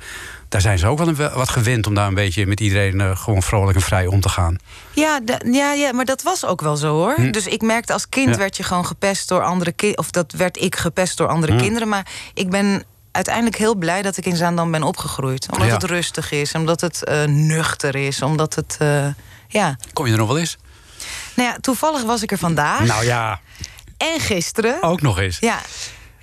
daar 0.54 0.62
zijn 0.62 0.78
ze 0.78 0.86
ook 0.86 0.98
wel 0.98 1.08
een, 1.08 1.16
wat 1.34 1.48
gewend 1.48 1.86
om 1.86 1.94
daar 1.94 2.06
een 2.06 2.14
beetje 2.14 2.46
met 2.46 2.60
iedereen 2.60 3.00
eh, 3.00 3.16
gewoon 3.16 3.42
vrolijk 3.42 3.76
en 3.76 3.82
vrij 3.82 4.06
om 4.06 4.20
te 4.20 4.28
gaan. 4.28 4.56
Ja, 4.92 5.20
ja, 5.50 5.72
ja, 5.72 5.92
maar 5.92 6.04
dat 6.04 6.22
was 6.22 6.44
ook 6.44 6.60
wel 6.60 6.76
zo 6.76 6.88
hoor. 6.94 7.30
Dus 7.30 7.46
ik 7.46 7.62
merkte 7.62 7.92
als 7.92 8.08
kind 8.08 8.24
Hm. 8.26 8.32
Ja. 8.32 8.38
werd 8.38 8.56
je 8.56 8.62
gewoon 8.62 8.86
gepest 8.86 9.28
door 9.28 9.42
andere 9.44 9.72
kinderen. 9.72 10.04
Of 10.04 10.10
dat 10.10 10.32
werd 10.32 10.56
ik 10.60 10.76
gepest 10.76 11.16
door 11.16 11.28
andere 11.28 11.52
Hm. 11.52 11.58
kinderen. 11.58 11.88
Maar 11.88 12.06
ik 12.34 12.50
ben 12.50 12.82
uiteindelijk 13.12 13.56
heel 13.56 13.74
blij 13.74 14.02
dat 14.02 14.16
ik 14.16 14.26
in 14.26 14.36
Zaandam 14.36 14.70
ben 14.70 14.82
opgegroeid. 14.82 15.46
Omdat 15.52 15.66
Ja. 15.68 15.74
het 15.74 15.82
rustig 15.84 16.30
is, 16.32 16.54
omdat 16.54 16.80
het 16.80 17.04
eh, 17.04 17.24
nuchter 17.24 17.94
is, 17.94 18.22
omdat 18.22 18.54
het. 18.54 18.76
eh, 18.78 19.06
ja. 19.48 19.76
Kom 19.92 20.06
je 20.06 20.12
er 20.12 20.18
nog 20.18 20.28
wel 20.28 20.38
eens? 20.38 20.56
Nou 21.34 21.48
ja, 21.48 21.56
toevallig 21.60 22.02
was 22.02 22.22
ik 22.22 22.30
er 22.32 22.38
vandaag. 22.38 22.80
Nou 22.86 23.04
ja, 23.04 23.40
En 23.96 24.20
gisteren. 24.20 24.82
ook 24.82 25.00
nog 25.02 25.18
eens. 25.18 25.38
Ja. 25.38 25.58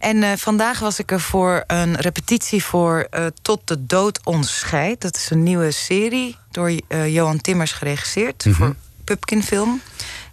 En 0.02 0.24
eh, 0.24 0.32
vandaag 0.38 0.80
was 0.80 1.00
ik 1.00 1.12
er 1.12 1.20
voor 1.22 1.64
een 1.68 1.96
repetitie 1.96 2.64
voor 2.64 3.08
eh, 3.10 3.26
Tot 3.42 3.68
de 3.68 3.86
Dood 3.86 4.20
ons 4.24 4.58
scheidt. 4.60 5.02
Dat 5.02 5.16
is 5.16 5.30
een 5.30 5.44
nieuwe 5.44 5.72
serie 5.72 6.38
door 6.52 6.72
eh, 6.88 7.14
Johan 7.14 7.42
Timmers 7.42 7.72
geregisseerd 7.72 8.46
Mhm. 8.46 8.56
voor 8.56 8.76
Pupkin 9.04 9.44
Film. 9.44 9.82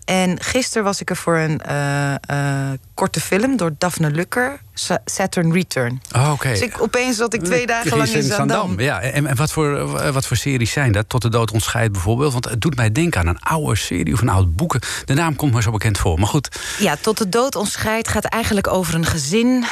En 0.08 0.42
gisteren 0.42 0.84
was 0.84 1.00
ik 1.00 1.10
er 1.10 1.16
voor 1.16 1.36
een 1.36 1.60
eh, 1.60 2.14
eh, 2.14 2.78
korte 2.94 3.20
film 3.20 3.56
door 3.56 3.70
Daphne 3.78 4.10
Lukker, 4.10 4.60
Sa- 4.74 4.98
Saturn 5.04 5.52
Return. 5.52 6.02
Oh, 6.16 6.30
Oké. 6.32 6.48
Dus 6.48 6.60
ik, 6.60 6.80
opeens 6.82 7.16
zat 7.16 7.34
ik 7.34 7.42
twee 7.44 7.66
dagen 7.66 7.96
lang 7.96 8.08
in 8.10 8.22
Zandam. 8.22 8.80
Ja, 8.80 9.00
en, 9.00 9.26
en 9.26 9.36
wat, 9.36 9.52
voor, 9.52 9.96
eh, 9.98 10.10
wat 10.10 10.26
voor 10.26 10.36
series 10.36 10.70
zijn 10.72 10.92
dat? 10.92 11.08
Tot 11.08 11.22
de 11.22 11.28
dood 11.28 11.52
ontscheidt 11.52 11.92
bijvoorbeeld. 11.92 12.32
Want 12.32 12.44
het 12.44 12.60
doet 12.60 12.76
mij 12.76 12.92
denken 12.92 13.20
aan 13.20 13.26
een 13.26 13.40
oude 13.40 13.76
serie 13.76 14.12
of 14.14 14.20
een 14.20 14.28
oud 14.28 14.56
boeken. 14.56 14.80
De 15.04 15.14
naam 15.14 15.36
komt 15.36 15.52
me 15.52 15.62
zo 15.62 15.70
bekend 15.70 15.98
voor. 15.98 16.18
Maar 16.18 16.28
goed, 16.28 16.60
Ja, 16.78 16.96
Tot 17.00 17.18
de 17.18 17.28
Dood 17.28 17.54
ons 17.54 17.72
scheidt 17.72 18.08
gaat 18.08 18.24
eigenlijk 18.24 18.66
over 18.66 18.94
een 18.94 19.06
gezin. 19.06 19.64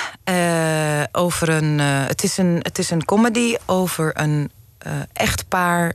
over 1.12 1.48
een, 1.48 1.78
het, 1.80 2.22
is 2.22 2.36
een, 2.38 2.58
het 2.62 2.78
is 2.78 2.90
een 2.90 3.04
comedy 3.04 3.54
over 3.66 4.10
een 4.20 4.50
echtpaar 5.12 5.92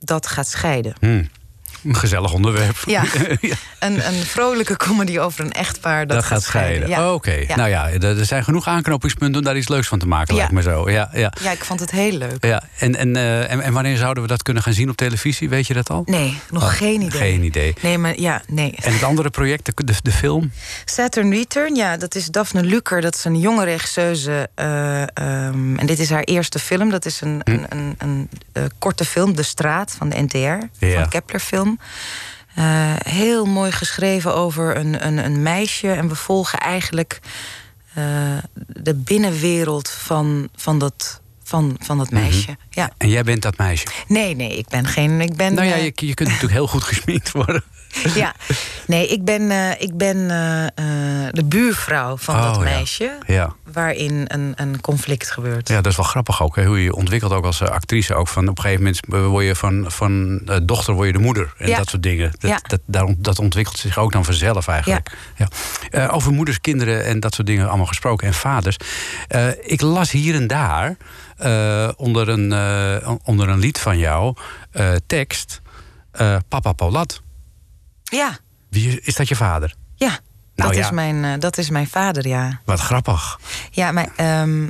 dat 0.00 0.26
gaat 0.26 0.48
scheiden. 0.48 0.94
hmm, 1.00 1.28
een 1.84 1.96
gezellig 1.96 2.32
onderwerp. 2.32 2.76
Ja. 2.86 3.02
Een, 3.78 4.06
een 4.06 4.22
vrolijke 4.24 4.76
comedy 4.76 5.18
over 5.18 5.44
een 5.44 5.52
echtpaar 5.52 6.06
dat, 6.06 6.16
Dat, 6.16 6.24
gaat 6.24 6.42
scheiden. 6.42 6.88
Ja. 6.88 7.06
Oh, 7.08 7.12
Oké, 7.14 7.30
Ja. 7.48 7.56
nou 7.56 7.68
ja, 7.68 7.88
er 7.90 8.24
zijn 8.24 8.44
genoeg 8.44 8.66
aanknopingspunten 8.66 9.38
om 9.38 9.44
daar 9.46 9.56
iets 9.56 9.68
leuks 9.68 9.88
van 9.88 9.98
te 9.98 10.06
maken, 10.06 10.34
Ja. 10.34 10.40
lijkt 10.40 10.54
me 10.54 10.62
zo. 10.62 10.90
Ja, 10.90 11.10
ja. 11.12 11.32
ja, 11.42 11.50
ik 11.50 11.64
vond 11.64 11.80
het 11.80 11.90
heel 11.90 12.12
leuk. 12.12 12.44
Ja, 12.44 12.62
en, 12.78 12.96
en, 12.96 13.16
eh, 13.16 13.50
en, 13.50 13.60
en 13.60 13.72
wanneer 13.72 13.96
zouden 13.96 14.22
we 14.22 14.28
dat 14.28 14.42
kunnen 14.42 14.62
gaan 14.62 14.72
zien 14.72 14.88
op 14.90 14.96
televisie? 14.96 15.48
Weet 15.48 15.66
je 15.66 15.74
dat 15.74 15.90
al? 15.90 16.02
Nee, 16.06 16.38
nog 16.50 16.62
Oh, 16.62 16.68
geen 16.68 17.00
idee. 17.00 17.20
Geen 17.20 17.42
idee. 17.42 17.74
Nee, 17.82 17.98
maar 17.98 18.20
ja, 18.20 18.42
nee. 18.48 18.74
En 18.82 18.92
het 18.92 19.02
andere 19.02 19.30
project, 19.30 19.64
de, 19.66 19.84
de, 19.84 19.94
de 20.02 20.12
film? 20.12 20.52
Saturn 20.84 21.30
Return, 21.30 21.74
ja, 21.74 21.96
dat 21.96 22.14
is 22.14 22.26
Daphne 22.26 22.62
Luker. 22.62 23.00
Dat 23.00 23.14
is 23.14 23.24
een 23.24 23.38
jonge 23.40 23.64
regisseuse. 23.64 24.48
eh, 24.54 25.02
ehm, 25.02 25.76
en 25.76 25.86
dit 25.86 25.98
is 25.98 26.10
haar 26.10 26.22
eerste 26.22 26.58
film. 26.58 26.90
Dat 26.90 27.04
is 27.04 27.20
een, 27.20 27.40
een, 27.44 27.66
een, 27.68 27.94
een, 27.98 28.28
eh, 28.52 28.62
korte 28.78 29.04
film, 29.04 29.36
De 29.36 29.42
Straat, 29.42 29.94
van 29.98 30.08
de 30.08 30.20
NTR. 30.22 30.86
Van 30.94 31.08
Kepler 31.08 31.40
Film. 31.40 31.77
Eh, 32.58 32.94
heel 32.98 33.44
mooi 33.44 33.72
geschreven 33.72 34.34
over 34.34 34.76
een, 34.76 35.06
een, 35.06 35.24
een 35.24 35.42
meisje. 35.42 35.92
En 35.92 36.08
we 36.08 36.14
volgen 36.14 36.58
eigenlijk 36.58 37.20
eh, 37.94 38.04
de 38.66 38.94
binnenwereld 38.94 39.90
van, 39.90 40.48
van, 40.56 40.78
dat, 40.78 41.20
van, 41.42 41.76
van 41.80 41.98
dat 41.98 42.10
meisje. 42.10 42.56
Ja. 42.70 42.90
En 42.96 43.08
jij 43.08 43.22
bent 43.22 43.42
dat 43.42 43.58
meisje. 43.58 43.86
Nee, 44.06 44.34
nee, 44.34 44.56
ik 44.56 44.68
ben 44.68 44.86
geen. 44.86 45.20
Ik 45.20 45.36
ben, 45.36 45.54
nou 45.54 45.66
ja, 45.66 45.74
eh, 45.74 45.84
je, 45.84 46.06
je 46.06 46.14
kunt 46.14 46.28
natuurlijk 46.28 46.54
heel 46.54 46.66
goed 46.66 46.82
gesminkt 46.82 47.32
worden. 47.32 47.64
ja, 48.14 48.34
nee, 48.86 49.08
ik 49.08 49.24
ben, 49.24 49.50
ik 49.80 49.96
ben 49.96 50.28
de 51.32 51.44
buurvrouw 51.44 52.16
van 52.16 52.34
Oh, 52.34 52.42
dat 52.42 52.54
ja. 52.56 52.62
meisje. 52.62 53.18
Ja. 53.26 53.54
Waarin 53.72 54.24
een, 54.26 54.52
een 54.56 54.80
conflict 54.80 55.30
gebeurt. 55.30 55.68
Ja, 55.68 55.76
dat 55.80 55.86
is 55.86 55.96
wel 55.96 56.06
grappig 56.06 56.42
ook. 56.42 56.56
Hè? 56.56 56.64
Hoe 56.64 56.76
je 56.76 56.82
je 56.84 56.94
ontwikkelt 56.94 57.32
ook 57.32 57.44
als 57.44 57.60
eh, 57.60 57.68
actrice. 57.68 58.14
Ook 58.14 58.28
van 58.28 58.48
op 58.48 58.56
een 58.56 58.62
gegeven 58.62 58.82
moment 58.84 59.30
word 59.30 59.44
je 59.44 59.54
van, 59.54 59.84
van 59.90 60.40
eh, 60.46 60.56
dochter 60.62 60.94
word 60.94 61.06
je 61.06 61.12
de 61.12 61.18
moeder. 61.18 61.52
En 61.58 61.68
Ja. 61.68 61.76
dat 61.76 61.88
soort 61.88 62.02
dingen. 62.02 62.30
Dat, 62.38 62.50
Ja. 62.50 62.60
dat, 62.86 63.14
dat 63.18 63.38
ontwikkelt 63.38 63.76
zich 63.78 63.98
ook 63.98 64.12
dan 64.12 64.24
vanzelf 64.24 64.68
eigenlijk. 64.68 65.16
Ja. 65.36 65.48
Eh, 65.90 66.14
over 66.14 66.32
moeders, 66.32 66.60
kinderen 66.60 67.04
en 67.04 67.20
dat 67.20 67.34
soort 67.34 67.46
dingen 67.46 67.68
allemaal 67.68 67.86
gesproken. 67.86 68.26
En 68.26 68.34
vaders. 68.34 68.76
Ik 69.60 69.80
las 69.80 70.10
hier 70.10 70.34
en 70.34 70.46
daar 70.46 70.96
onder, 71.96 72.28
een, 72.28 72.52
onder 73.24 73.48
een 73.48 73.58
lied 73.58 73.78
van 73.78 73.98
jou 73.98 74.36
tekst. 75.06 75.60
Papa 76.48 76.72
Paulat. 76.72 77.22
Ja, 78.02 78.38
Wie, 78.70 79.00
is 79.00 79.14
dat 79.14 79.28
je 79.28 79.36
vader? 79.36 79.74
ja. 79.96 80.18
Nou 80.58 80.70
dat, 80.70 80.78
ja. 80.78 80.84
Is 80.84 80.90
mijn, 80.90 81.24
eh, 81.24 81.32
dat 81.38 81.58
is 81.58 81.70
mijn 81.70 81.88
vader, 81.88 82.28
ja. 82.28 82.60
Wat 82.64 82.80
grappig. 82.80 83.40
Ja, 83.70 83.92
maar 83.92 84.08
ehm, 84.16 84.66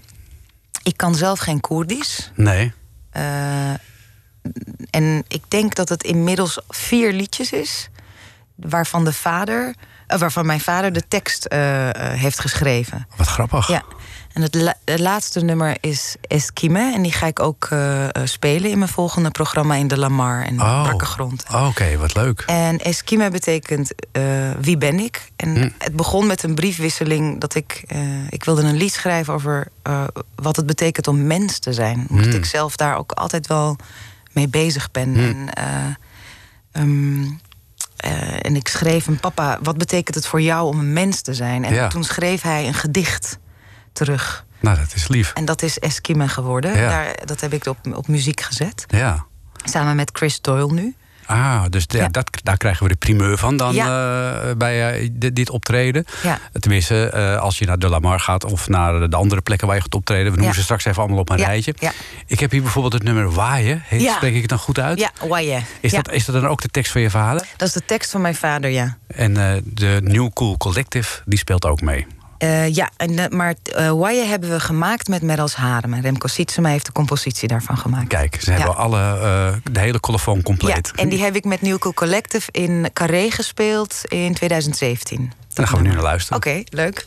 ik 0.83 0.96
kan 0.96 1.14
zelf 1.14 1.38
geen 1.38 1.61
Koerdisch. 1.61 2.31
Nee. 2.35 2.72
Eh, 3.11 3.70
en 4.90 5.24
ik 5.29 5.42
denk 5.48 5.74
dat 5.74 5.88
het 5.88 6.03
inmiddels 6.03 6.61
vier 6.68 7.12
liedjes 7.12 7.53
is. 7.53 7.88
Waarvan, 8.55 9.05
de 9.05 9.12
vader, 9.12 9.74
eh, 10.07 10.18
waarvan 10.18 10.46
mijn 10.46 10.61
vader 10.61 10.92
de 10.92 11.09
tekst 11.09 11.46
heeft 11.98 12.40
geschreven. 12.40 13.07
Wat 13.16 13.27
grappig. 13.27 13.68
Ja. 13.68 13.83
En 14.38 14.44
het, 14.44 14.55
la- 14.55 14.74
het 14.85 14.98
laatste 15.01 15.40
nummer 15.40 15.77
is 15.81 16.16
Eskime. 16.20 16.92
En 16.94 17.03
die 17.03 17.12
ga 17.12 17.27
ik 17.27 17.40
ook 17.40 17.66
eh, 17.70 18.05
eh, 18.05 18.11
spelen 18.24 18.70
in 18.70 18.79
mijn 18.79 18.90
volgende 18.90 19.31
programma 19.31 19.74
in 19.74 19.88
de 19.88 19.98
Lamar 19.98 20.44
en 20.44 20.61
Oh. 20.61 20.83
Brakke 20.83 21.05
Grond. 21.05 21.44
Oké, 21.55 21.96
wat 21.96 22.14
leuk. 22.14 22.42
En 22.46 22.79
Eskime 22.79 23.31
betekent 23.31 23.92
eh, 24.12 24.22
wie 24.61 24.77
ben 24.79 24.98
ik? 25.01 25.31
En 25.37 25.57
Hm. 25.57 25.68
het 25.79 25.96
begon 25.96 26.27
met 26.27 26.42
een 26.42 26.55
briefwisseling 26.55 27.40
dat 27.40 27.55
ik... 27.55 27.85
ik 28.29 28.44
wilde 28.44 28.62
een 28.62 28.77
lied 28.77 28.92
schrijven 28.92 29.35
over 29.35 29.68
wat 30.35 30.57
het 30.57 30.66
betekent 30.66 31.09
om 31.09 31.27
mens 31.27 31.59
te 31.59 31.72
zijn. 31.72 32.07
Omdat 32.11 32.27
Hm. 32.27 32.37
ik 32.37 32.44
zelf 32.44 32.77
daar 32.77 32.96
ook 32.96 33.12
altijd 33.12 33.46
wel 33.46 33.77
mee 34.33 34.48
bezig 34.48 34.90
ben. 34.90 35.14
Hm. 35.14 35.20
En, 35.20 35.53
eh, 35.55 35.64
ehm, 36.72 37.22
eh, 37.96 38.44
en 38.46 38.57
ik 38.57 38.68
schreef 38.68 39.07
een 39.07 39.20
papa, 39.20 39.59
wat 39.62 39.79
betekent 39.79 40.14
het 40.14 40.27
voor 40.27 40.40
jou 40.40 40.66
om 40.68 40.79
een 40.79 40.92
mens 40.92 41.20
te 41.20 41.35
zijn? 41.35 41.64
En 41.64 41.74
Ja. 41.74 41.88
toen 41.88 42.05
schreef 42.05 42.42
hij 42.42 42.66
een 42.66 42.74
gedicht 42.74 43.38
terug. 43.98 44.44
Nou, 44.61 44.76
dat 44.78 44.94
is 44.94 45.08
lief. 45.08 45.32
En 45.34 45.44
dat 45.44 45.62
is 45.62 45.78
Eskime 45.78 46.28
geworden. 46.28 46.76
Ja. 46.78 46.88
Daar, 46.88 47.16
dat 47.24 47.40
heb 47.40 47.52
ik 47.52 47.66
op, 47.66 47.78
op 47.94 48.08
muziek 48.08 48.40
gezet. 48.40 48.84
Ja. 48.88 49.24
Samen 49.64 49.96
met 49.96 50.11
Chris 50.12 50.40
Doyle 50.40 50.72
nu. 50.72 50.94
Ah, 51.26 51.62
dus 51.70 51.84
Ja. 51.88 52.08
Dat, 52.08 52.30
daar 52.42 52.56
krijgen 52.56 52.82
we 52.82 52.88
de 52.88 52.96
primeur 52.98 53.38
van 53.38 53.56
dan 53.56 53.74
Ja. 53.74 53.84
eh, 54.42 54.56
bij 54.56 54.92
eh, 55.00 55.08
di- 55.12 55.32
dit 55.32 55.50
optreden. 55.50 56.04
Ja. 56.22 56.38
Tenminste, 56.52 57.08
eh, 57.11 57.37
als 57.40 57.58
je 57.58 57.66
naar 57.66 57.78
De 57.78 57.88
Lamar 57.88 58.20
gaat 58.20 58.44
of 58.44 58.68
naar 58.68 59.11
de 59.11 59.16
andere 59.16 59.40
plekken 59.40 59.66
waar 59.66 59.76
je 59.76 59.82
gaat 59.82 59.94
optreden. 59.94 60.30
We 60.32 60.37
noemen 60.38 60.54
ze 60.54 60.62
straks 60.62 60.84
even 60.84 61.02
allemaal 61.02 61.18
op 61.20 61.30
een 61.30 61.37
rijtje. 61.37 61.74
ja. 61.78 61.92
Ik 62.26 62.40
heb 62.40 62.50
hier 62.50 62.62
bijvoorbeeld 62.62 62.92
het 62.94 63.02
nummer 63.02 63.30
Waaien. 63.32 63.82
Heet, 63.87 64.00
Ja. 64.02 64.14
Spreek 64.14 64.34
ik 64.34 64.40
het 64.40 64.48
dan 64.50 64.58
goed 64.58 64.78
uit? 64.78 64.98
Ja, 64.98 65.11
Waye. 65.28 65.61
Is, 65.80 65.92
dat, 65.92 66.11
is 66.12 66.24
dat 66.24 66.34
dan 66.34 66.46
ook 66.50 66.61
de 66.62 66.68
tekst 66.68 66.92
van 66.92 67.00
je 67.00 67.11
vader? 67.11 67.46
Dat 67.56 67.68
is 67.68 67.74
de 67.74 67.84
tekst 67.84 68.11
van 68.11 68.20
mijn 68.20 68.34
vader, 68.34 68.70
ja. 68.70 68.96
En 69.06 69.34
de 69.64 69.98
New 70.02 70.30
Cool 70.32 70.56
Collective, 70.56 71.20
die 71.24 71.38
speelt 71.38 71.66
ook 71.66 71.80
mee. 71.80 72.06
Eh, 72.38 72.74
ja, 72.74 72.90
en, 72.96 73.18
eh, 73.18 73.29
maar 73.29 73.55
uh, 73.79 73.90
Waye 73.92 74.24
hebben 74.24 74.51
we 74.51 74.61
gemaakt 74.61 75.09
met 75.09 75.22
Merels 75.22 75.55
Harem. 75.55 75.94
En 75.94 76.01
Remco 76.01 76.27
Sietsema 76.29 76.68
heeft 76.68 76.87
de 76.87 76.92
compositie 76.92 77.48
daarvan 77.48 77.77
gemaakt. 77.79 78.09
Kijk, 78.09 78.40
ze 78.40 78.51
hebben 78.51 78.70
Ja. 78.70 78.77
alle, 78.77 79.61
de 79.72 79.81
hele 79.81 80.01
collefoon 80.01 80.37
Ja, 80.37 80.42
compleet. 80.42 80.92
en 80.94 81.09
die 81.09 81.22
heb 81.22 81.37
ik 81.37 81.44
met 81.44 81.62
New 81.62 81.79
Cool 81.79 81.94
Collective 81.94 82.48
in 82.53 82.90
Carré 82.92 83.31
gespeeld 83.31 84.01
in 84.09 84.35
2017. 84.35 85.33
Daar 85.55 85.66
gaan 85.66 85.83
we 85.83 85.88
nu 85.88 85.94
naar 85.94 86.03
luisteren. 86.03 86.37
Oké, 86.38 86.62
leuk. 86.68 87.07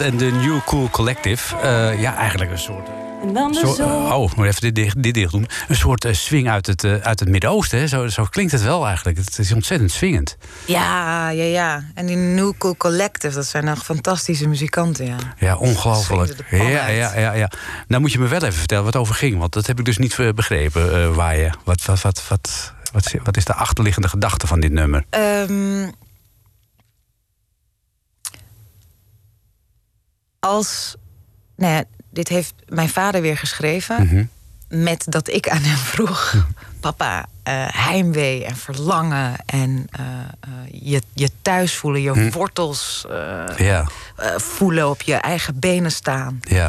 En 0.00 0.16
de 0.16 0.24
New 0.30 0.58
Cool 0.64 0.90
Collective. 0.90 1.56
Eh, 1.56 2.00
ja, 2.00 2.16
eigenlijk 2.16 2.50
een 2.50 2.58
soort 2.58 2.88
Zo, 3.54 3.66
zon. 3.74 4.12
oh, 4.12 4.32
moet 4.36 4.46
even 4.46 4.60
dit, 4.60 4.74
dicht- 4.74 5.02
dit 5.02 5.14
dicht 5.14 5.32
doen. 5.32 5.46
Een 5.68 5.76
soort 5.76 6.04
eh, 6.04 6.12
swing 6.14 6.48
uit 6.50 6.66
het, 6.66 6.84
eh, 6.84 6.94
uit 6.94 7.20
het 7.20 7.28
Midden-Oosten. 7.28 7.78
hè? 7.78 7.86
Zo, 7.86 8.08
zo 8.08 8.24
klinkt 8.24 8.52
het 8.52 8.62
wel 8.62 8.86
eigenlijk. 8.86 9.18
Het 9.18 9.38
is 9.38 9.52
ontzettend 9.52 9.90
swingend. 9.90 10.36
Ja, 10.64 11.28
ja, 11.28 11.44
ja. 11.44 11.84
En 11.94 12.06
die 12.06 12.16
New 12.16 12.52
Cool 12.58 12.76
Collective, 12.76 13.34
dat 13.34 13.46
zijn 13.46 13.64
nog 13.64 13.84
fantastische 13.84 14.48
muzikanten, 14.48 15.06
ja. 15.06 15.16
Ja, 15.38 15.56
ongelooflijk. 15.56 16.34
Ja, 16.50 16.86
ja, 16.88 17.16
ja, 17.18 17.32
ja. 17.32 17.50
Nou 17.86 18.00
moet 18.00 18.12
je 18.12 18.18
me 18.18 18.28
wel 18.28 18.40
even 18.42 18.58
vertellen 18.58 18.84
wat 18.84 18.96
over 18.96 19.14
ging. 19.14 19.38
Want 19.38 19.52
dat 19.52 19.66
heb 19.66 19.78
ik 19.78 19.84
dus 19.84 19.98
niet 19.98 20.16
begrepen. 20.34 21.02
eh, 21.02 21.14
waar 21.14 21.36
je, 21.36 21.50
wat, 21.64 21.84
wat, 21.84 22.02
wat, 22.02 22.22
wat, 22.28 22.72
wat, 22.92 23.06
is- 23.06 23.14
wat 23.24 23.36
is 23.36 23.44
de 23.44 23.54
achterliggende 23.54 24.08
gedachte 24.08 24.46
van 24.46 24.60
dit 24.60 24.72
nummer? 24.72 25.04
Ehm, 25.10 25.88
als. 30.46 30.94
Nou 31.56 31.72
ja, 31.74 31.84
dit 32.10 32.28
heeft 32.28 32.54
mijn 32.68 32.88
vader 32.88 33.20
weer 33.20 33.38
geschreven. 33.38 34.06
Mhm. 34.06 34.24
Met 34.82 35.04
dat 35.08 35.28
ik 35.28 35.48
aan 35.48 35.62
hem 35.62 35.76
vroeg: 35.76 36.34
Papa, 36.80 37.26
eh, 37.42 37.64
heimwee 37.68 38.44
en 38.44 38.56
verlangen. 38.56 39.36
En 39.46 39.86
eh, 39.90 40.04
eh, 40.40 40.50
je, 40.70 41.02
je 41.14 41.30
thuis 41.42 41.74
voelen, 41.76 42.02
je 42.02 42.10
Hm. 42.10 42.30
wortels 42.30 43.06
Ja, 43.56 43.86
voelen, 44.36 44.88
op 44.90 45.02
je 45.02 45.14
eigen 45.14 45.58
benen 45.58 45.92
staan. 45.92 46.40
ja. 46.42 46.66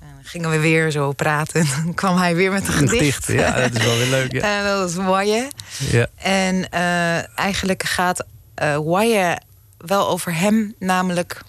En 0.00 0.18
gingen 0.22 0.50
we 0.50 0.58
weer 0.58 0.90
zo 0.90 1.12
praten. 1.12 1.60
En 1.60 1.66
dan 1.84 1.94
kwam 1.94 2.16
hij 2.16 2.34
weer 2.34 2.52
met 2.52 2.66
een 2.68 2.74
gedicht. 2.74 3.26
Ja, 3.26 3.50
dat 3.50 3.76
is 3.76 3.84
wel 3.84 3.96
weer 3.96 4.08
leuk. 4.08 4.32
Ja. 4.32 4.40
En 4.58 4.64
dat 4.64 4.78
was 4.78 5.04
mooie. 5.04 5.48
Ja. 5.78 6.06
En 6.16 6.68
eigenlijk 7.34 7.82
gaat 7.82 8.24
Waya 8.84 9.38
wel 9.78 10.08
over 10.08 10.34
hem, 10.34 10.74
namelijk 10.78 11.40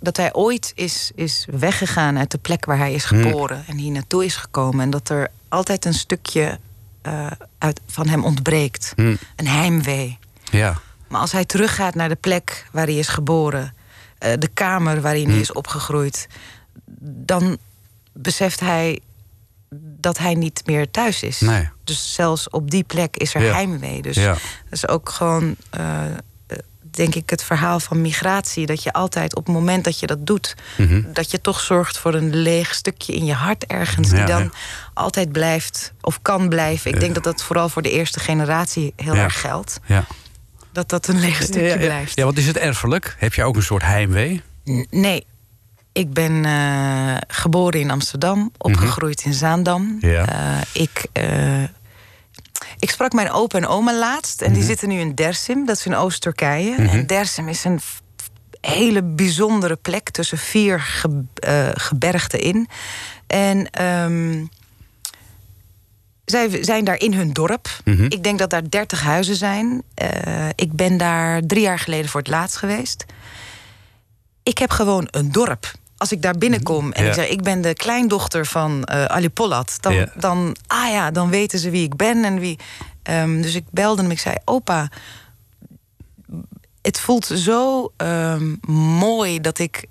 dat 0.00 0.16
hij 0.16 0.32
ooit 0.34 0.72
is, 0.74 1.10
is 1.14 1.46
weggegaan 1.50 2.18
uit 2.18 2.30
de 2.30 2.38
plek 2.38 2.64
waar 2.64 2.78
hij 2.78 2.92
is 2.92 3.04
geboren 3.04 3.64
en 3.66 3.76
hier 3.76 3.92
naartoe 3.92 4.24
is 4.24 4.36
gekomen. 4.36 4.80
En 4.80 4.90
dat 4.90 5.08
er 5.08 5.28
altijd 5.48 5.84
een 5.84 5.94
stukje 5.94 6.58
eh, 7.02 7.26
uit, 7.58 7.80
van 7.86 8.08
hem 8.08 8.24
ontbreekt. 8.24 8.92
Hm. 8.96 9.16
Een 9.36 9.46
heimwee. 9.48 10.18
ja. 10.50 10.80
Maar 11.08 11.20
als 11.20 11.32
hij 11.32 11.44
teruggaat 11.44 11.94
naar 11.94 12.08
de 12.08 12.14
plek 12.14 12.66
waar 12.72 12.86
hij 12.86 12.94
is 12.96 13.08
geboren, 13.08 13.74
eh, 14.18 14.32
de 14.38 14.48
kamer 14.48 15.00
waarin 15.00 15.30
hij 15.30 15.40
is 15.40 15.52
opgegroeid, 15.52 16.26
dan 17.02 17.58
beseft 18.12 18.60
hij 18.60 19.00
dat 20.00 20.18
hij 20.18 20.34
niet 20.34 20.62
meer 20.66 20.90
thuis 20.90 21.22
is. 21.22 21.40
Nee. 21.40 21.68
Dus 21.84 22.14
zelfs 22.14 22.48
op 22.50 22.70
die 22.70 22.84
plek 22.84 23.16
is 23.16 23.34
er 23.34 23.42
Ja. 23.42 23.52
heimwee. 23.52 24.02
Dus 24.02 24.16
Ja. 24.16 24.32
dat 24.32 24.40
is 24.70 24.88
ook 24.88 25.08
gewoon, 25.08 25.56
eh, 25.70 26.02
denk 26.90 27.14
ik, 27.14 27.30
het 27.30 27.42
verhaal 27.44 27.80
van 27.80 28.00
migratie. 28.00 28.66
Dat 28.66 28.82
je 28.82 28.92
altijd 28.92 29.36
op 29.36 29.46
het 29.46 29.54
moment 29.54 29.84
dat 29.84 29.98
je 30.00 30.06
dat 30.06 30.26
doet, 30.26 30.54
Mhm. 30.78 31.02
dat 31.12 31.30
je 31.30 31.40
toch 31.40 31.60
zorgt 31.60 31.98
voor 31.98 32.14
een 32.14 32.34
leeg 32.36 32.74
stukje 32.74 33.12
in 33.12 33.24
je 33.24 33.32
hart 33.34 33.66
ergens, 33.66 34.08
die 34.08 34.18
Ja, 34.18 34.24
dan 34.26 34.42
ja. 34.42 34.50
altijd 34.94 35.32
blijft 35.32 35.92
of 36.00 36.22
kan 36.22 36.48
blijven. 36.48 36.90
Ik 36.94 37.00
denk 37.00 37.14
dat 37.14 37.24
dat 37.24 37.42
vooral 37.42 37.68
voor 37.68 37.82
de 37.82 37.90
eerste 37.90 38.20
generatie 38.20 38.92
heel 38.96 39.14
Ja. 39.14 39.22
erg 39.22 39.40
geldt. 39.40 39.80
Ja. 39.86 40.04
Dat 40.72 40.88
dat 40.88 41.06
een 41.08 41.20
leeg 41.20 41.42
stukje 41.42 41.60
ja, 41.62 41.68
ja. 41.68 41.76
blijft. 41.76 42.16
Ja, 42.16 42.24
want 42.24 42.38
is 42.38 42.46
het 42.46 42.56
erfelijk? 42.56 43.14
Heb 43.18 43.34
je 43.34 43.44
ook 43.44 43.56
een 43.56 43.62
soort 43.62 43.82
heimwee? 43.82 44.42
N- 44.70 44.86
Nee. 44.90 45.26
Ik 45.92 46.12
ben 46.12 46.44
eh, 46.44 47.16
geboren 47.28 47.80
in 47.80 47.90
Amsterdam, 47.90 48.52
opgegroeid 48.58 49.22
in 49.24 49.34
Zaandam. 49.34 49.82
Mhm. 50.00 50.06
Ja. 50.06 50.26
Eh, 50.28 50.82
ik, 50.82 51.04
eh, 51.12 51.62
ik 52.80 52.90
sprak 52.90 53.12
mijn 53.12 53.30
opa 53.30 53.58
en 53.58 53.66
oma 53.66 53.94
laatst. 53.98 54.40
En 54.42 54.50
Mhm. 54.50 54.58
die 54.58 54.68
zitten 54.68 54.88
nu 54.88 54.98
in 54.98 55.14
Dersim, 55.14 55.66
dat 55.66 55.76
is 55.76 55.86
in 55.86 55.94
Oost-Turkije. 55.94 56.74
En 56.74 57.06
Dersim 57.06 57.48
is 57.48 57.64
een 57.64 57.80
hele 58.60 59.02
bijzondere 59.02 59.76
plek 59.76 60.10
tussen 60.10 60.38
vier 60.38 60.80
ge- 60.80 61.24
eh, 61.34 61.68
gebergten 61.74 62.40
in. 62.40 62.68
En 63.26 63.70
ehm, 63.70 64.44
zij 66.24 66.64
zijn 66.64 66.84
daar 66.84 66.98
in 66.98 67.12
hun 67.14 67.32
dorp. 67.32 67.68
Mhm. 67.84 68.04
Ik 68.04 68.22
denk 68.22 68.38
dat 68.38 68.50
daar 68.50 68.70
30 68.70 69.02
huizen 69.02 69.36
zijn. 69.36 69.82
Eh, 69.94 70.48
ik 70.54 70.72
ben 70.72 70.96
daar 70.96 71.40
drie 71.46 71.62
jaar 71.62 71.78
geleden 71.78 72.10
voor 72.10 72.20
het 72.20 72.28
laatst 72.30 72.56
geweest. 72.56 73.04
Ik 74.42 74.58
heb 74.58 74.70
gewoon 74.70 75.08
een 75.10 75.32
dorp. 75.32 75.72
Als 76.00 76.12
ik 76.12 76.22
daar 76.22 76.38
binnenkom 76.38 76.92
en 76.92 77.02
Ja. 77.02 77.08
ik 77.08 77.14
zeg 77.14 77.28
ik 77.28 77.42
ben 77.42 77.60
de 77.60 77.74
kleindochter 77.74 78.46
van 78.46 78.84
eh 78.84 79.04
Ali 79.04 79.30
Pollat, 79.30 79.76
dan, 79.80 79.94
Ja. 79.94 80.12
dan, 80.16 80.56
ah 80.66 80.90
ja, 80.90 81.10
dan 81.10 81.30
weten 81.30 81.58
ze 81.58 81.70
wie 81.70 81.82
ik 81.84 81.96
ben 81.96 82.24
en 82.24 82.38
wie. 82.38 82.58
Ehm, 83.02 83.40
dus 83.42 83.54
ik 83.54 83.64
belde 83.70 84.02
hem. 84.02 84.10
Ik 84.10 84.18
zei: 84.18 84.36
Opa, 84.44 84.88
het 86.82 87.00
voelt 87.00 87.26
zo 87.26 87.92
ehm, 87.96 88.54
mooi 88.98 89.40
dat 89.40 89.58
ik, 89.58 89.86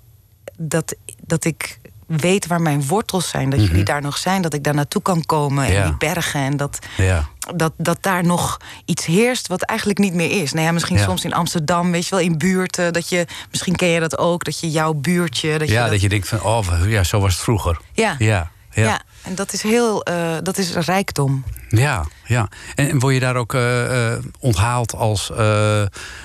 dat, 0.58 0.94
dat 1.26 1.44
ik 1.44 1.79
weet 2.16 2.46
waar 2.46 2.60
mijn 2.60 2.86
wortels 2.86 3.28
zijn. 3.28 3.50
Dat 3.50 3.60
jullie 3.66 3.84
daar 3.84 4.02
nog 4.02 4.16
zijn, 4.18 4.42
dat 4.42 4.54
ik 4.54 4.64
daar 4.64 4.74
naartoe 4.74 5.02
kan 5.02 5.24
komen 5.26 5.64
en 5.64 5.70
Mhm. 5.70 5.80
Ja. 5.80 5.86
die 5.86 5.96
bergen 5.96 6.40
en 6.40 6.56
dat 6.56 6.78
Ja. 6.96 7.28
dat, 7.54 7.72
dat 7.76 7.98
daar 8.00 8.24
nog 8.24 8.56
iets 8.84 9.04
heerst 9.06 9.46
wat 9.48 9.62
eigenlijk 9.62 9.98
niet 9.98 10.14
meer 10.14 10.42
is. 10.42 10.52
Nou 10.52 10.66
ja, 10.66 10.72
misschien 10.72 10.96
Ja. 10.96 11.02
soms 11.04 11.24
in 11.24 11.32
Amsterdam, 11.34 11.90
weet 11.90 12.04
je 12.04 12.10
wel, 12.10 12.24
in 12.24 12.38
buurten. 12.38 12.92
Dat 12.92 13.08
je, 13.08 13.26
misschien 13.50 13.76
ken 13.76 13.88
je 13.88 14.00
dat 14.00 14.18
ook, 14.18 14.44
dat 14.44 14.60
je 14.60 14.70
jouw 14.70 14.92
buurtje. 14.94 15.58
Dat 15.58 15.68
ja, 15.68 15.84
je 15.84 15.90
dat 15.90 16.00
je 16.00 16.08
denkt 16.08 16.28
van, 16.28 16.42
oh, 16.42 16.66
ja, 16.86 17.04
zo 17.04 17.20
was 17.20 17.32
het 17.34 17.42
vroeger. 17.42 17.78
Ja. 17.92 18.14
Ja, 18.18 18.50
ja. 18.70 19.00
En 19.30 19.36
dat 19.36 19.52
is 19.52 19.62
heel, 19.62 20.02
eh, 20.02 20.36
dat 20.42 20.58
is 20.58 20.74
rijkdom. 20.74 21.44
Ja, 21.68 22.04
ja. 22.26 22.48
En, 22.74 22.98
word 22.98 23.14
je 23.14 23.20
daar 23.20 23.36
ook 23.36 23.54
eh, 23.54 24.12
eh, 24.12 24.18
onthaald 24.38 24.94
als 24.94 25.26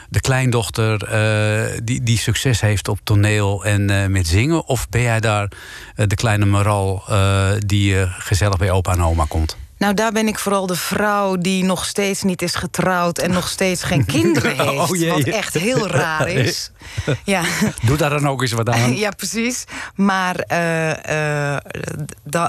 de 0.10 0.22
kleindochter 0.22 0.98
die, 1.84 2.04
die 2.04 2.18
succes 2.18 2.62
heeft 2.62 2.88
op 2.88 3.00
toneel 3.04 3.66
en 3.66 4.12
met 4.12 4.28
zingen? 4.28 4.66
Of 4.68 4.90
ben 4.90 5.02
jij 5.02 5.20
daar 5.20 5.52
de 5.96 6.16
kleine 6.16 6.46
Maral 6.46 7.04
eh, 7.08 7.52
die 7.66 8.08
gezellig 8.08 8.58
bij 8.58 8.72
opa 8.72 8.92
en 8.92 9.04
oma 9.04 9.26
komt? 9.28 9.58
Nou, 9.86 9.98
daar 9.98 10.12
ben 10.12 10.28
ik 10.28 10.40
vooral 10.40 10.68
de 10.68 10.76
vrouw 10.76 11.38
die 11.38 11.64
nog 11.64 11.86
steeds 11.86 12.24
niet 12.24 12.42
is 12.42 12.56
getrouwd 12.56 13.18
en 13.18 13.32
nog 13.32 13.48
steeds 13.48 13.84
geen 13.84 14.06
kinderen 14.16 14.60
heeft. 14.60 14.90
Oh, 14.90 14.98
jee. 14.98 15.10
wat 15.10 15.24
echt 15.24 15.54
heel 15.54 15.88
raar 16.02 16.28
is. 16.28 16.72
Ja. 17.24 17.42
Doe 17.82 17.98
daar 17.98 18.10
dan 18.10 18.28
ook 18.28 18.42
eens 18.42 18.52
wat 18.52 18.70
aan. 18.70 18.96
Ja, 19.06 19.10
precies. 19.10 19.64
Maar, 19.96 20.36
eh, 20.36 21.54
eh, 21.54 21.62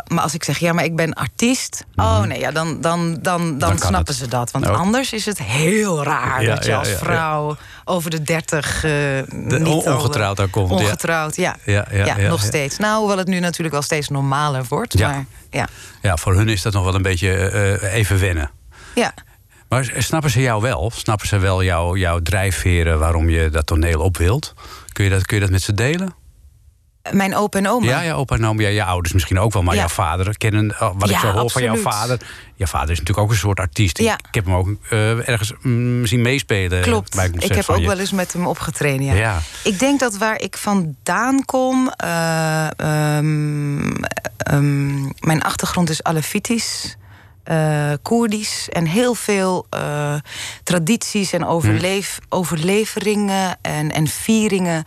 maar 0.07 0.22
als 0.22 0.35
ik 0.35 0.44
zeg, 0.44 0.59
ja, 0.59 0.72
maar 0.72 0.85
ik 0.85 0.96
ben 0.96 1.12
artiest. 1.12 1.85
Oh 1.94 2.20
nee, 2.20 2.38
ja, 2.38 2.51
dan, 2.51 2.81
dan, 2.81 3.18
dan, 3.22 3.59
dan, 3.59 3.79
snappen 3.79 4.14
het. 4.14 4.16
ze 4.16 4.29
dat. 4.29 4.51
Want 4.51 4.66
anders 4.66 5.12
is 5.12 5.27
het 5.27 5.38
heel 5.38 6.05
raar 6.05 6.42
Ja, 6.42 6.55
dat 6.55 6.64
je 6.64 6.75
als 6.77 6.88
ja, 6.88 6.92
ja. 6.92 6.99
vrouw 6.99 7.57
over 7.88 8.11
de 8.11 8.22
dertig... 8.22 8.85
eh, 8.85 8.92
niet 9.29 9.53
on- 9.53 9.64
al- 9.66 9.94
ongetrouwd 9.94 10.37
daar 10.37 10.49
komt, 10.49 10.68
ja. 10.70 10.75
Ongetrouwd, 10.77 11.37
ja. 11.37 11.57
Ja, 11.64 11.87
ja, 11.90 12.05
ja, 12.05 12.16
nog 12.29 12.40
ja. 12.40 12.46
steeds. 12.46 12.79
Nou, 12.79 12.99
hoewel 12.99 13.18
het 13.18 13.27
nu 13.27 13.38
natuurlijk 13.40 13.75
wel 13.75 13.83
steeds 13.83 14.09
normaler 14.09 14.64
wordt. 14.68 14.99
Ja. 14.99 15.09
Maar 15.11 15.25
ja. 15.51 15.68
Ja, 16.03 16.16
voor 16.16 16.35
hun 16.35 16.49
is 16.49 16.62
dat 16.62 16.72
nog 16.72 16.85
wel 16.85 16.94
een 16.94 17.03
beetje 17.03 17.33
eh, 17.35 17.94
even 17.94 18.18
wennen. 18.20 18.51
ja. 18.94 19.14
Maar 19.68 19.92
snappen 19.99 20.31
ze 20.31 20.40
jou 20.40 20.62
wel? 20.62 20.90
Snappen 20.94 21.29
ze 21.29 21.38
wel 21.38 21.62
jouw, 21.62 21.96
jouw 21.96 22.20
drijfveren 22.20 22.99
waarom 22.99 23.31
je 23.31 23.51
dat 23.51 23.66
toneel 23.66 24.01
op 24.01 24.16
wilt? 24.16 24.55
Kun 24.92 25.05
je 25.05 25.11
dat, 25.11 25.27
kun 25.27 25.37
je 25.37 25.42
dat 25.42 25.51
met 25.51 25.62
ze 25.62 25.75
delen? 25.75 26.14
Mijn 27.12 27.34
opa 27.36 27.58
en 27.58 27.68
oma. 27.68 27.86
Ja, 27.86 28.00
ja, 28.00 28.12
opa 28.14 28.34
en 28.36 28.46
oma, 28.46 28.62
ja, 28.62 28.68
je 28.68 28.84
ouders 28.84 29.12
misschien 29.14 29.38
ook 29.38 29.52
wel, 29.52 29.62
maar 29.62 29.74
Ja. 29.74 29.80
jouw 29.80 29.88
vader 29.88 30.38
kennen, 30.38 30.70
oh, 30.80 30.90
wat 30.98 31.10
ik 31.10 31.16
zo 31.18 31.30
hoor 31.30 31.50
van 31.50 31.62
jouw 31.62 31.76
vader. 31.76 32.18
Jouw 32.54 32.66
vader 32.68 32.90
is 32.90 32.98
natuurlijk 32.98 33.26
ook 33.26 33.32
een 33.32 33.38
soort 33.40 33.60
artiest. 33.60 33.98
Ja. 33.98 34.14
Ik 34.28 34.34
heb 34.34 34.44
hem 34.44 34.54
ook 34.54 34.68
eh, 34.90 35.28
ergens 35.28 35.52
mm, 35.62 36.06
zien 36.06 36.22
meespelen. 36.22 36.82
Klopt. 36.82 37.14
Bij 37.14 37.24
een 37.24 37.30
concert 37.30 37.50
Ik 37.50 37.56
heb 37.56 37.68
ook 37.76 37.80
je. 37.82 37.86
wel 37.86 37.98
eens 37.98 38.12
met 38.12 38.32
hem 38.32 38.46
opgetreden. 38.46 39.14
Ja. 39.16 39.38
Ik 39.64 39.78
denk 39.78 40.00
dat 40.00 40.16
waar 40.16 40.40
ik 40.40 40.56
vandaan 40.56 41.44
kom. 41.44 41.90
eh, 41.96 42.66
ehm, 42.80 43.92
ehm, 44.36 45.02
mijn 45.02 45.42
achtergrond 45.42 45.90
is 45.90 46.02
Alevitisch. 46.02 46.96
Eh 47.46 47.92
Koerdisch 48.02 48.68
en 48.68 48.87
heel 48.87 49.14
veel 49.14 49.66
eh, 49.70 50.14
tradities 50.62 51.32
en 51.32 51.44
overleef, 51.46 52.18
overleveringen 52.28 53.56
en, 53.62 53.92
en 53.92 54.06
vieringen 54.06 54.85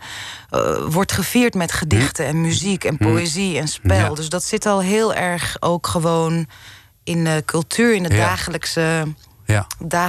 eh, 0.50 0.60
wordt 0.88 1.12
gevierd 1.12 1.54
met 1.54 1.72
gedichten 1.72 2.26
en 2.26 2.40
muziek 2.40 2.84
en 2.84 2.96
poëzie 2.96 3.58
en 3.58 3.68
spel. 3.68 3.96
Ja. 3.96 4.14
Dus 4.14 4.28
dat 4.28 4.44
zit 4.44 4.66
al 4.66 4.80
heel 4.80 5.14
erg 5.14 5.56
ook 5.60 5.86
gewoon 5.86 6.46
in 7.04 7.24
de 7.24 7.42
cultuur, 7.46 7.94
in 7.94 8.04
het 8.04 8.12
Ja. 8.12 8.18
dagelijkse, 8.26 9.06
Ja. 9.50 9.66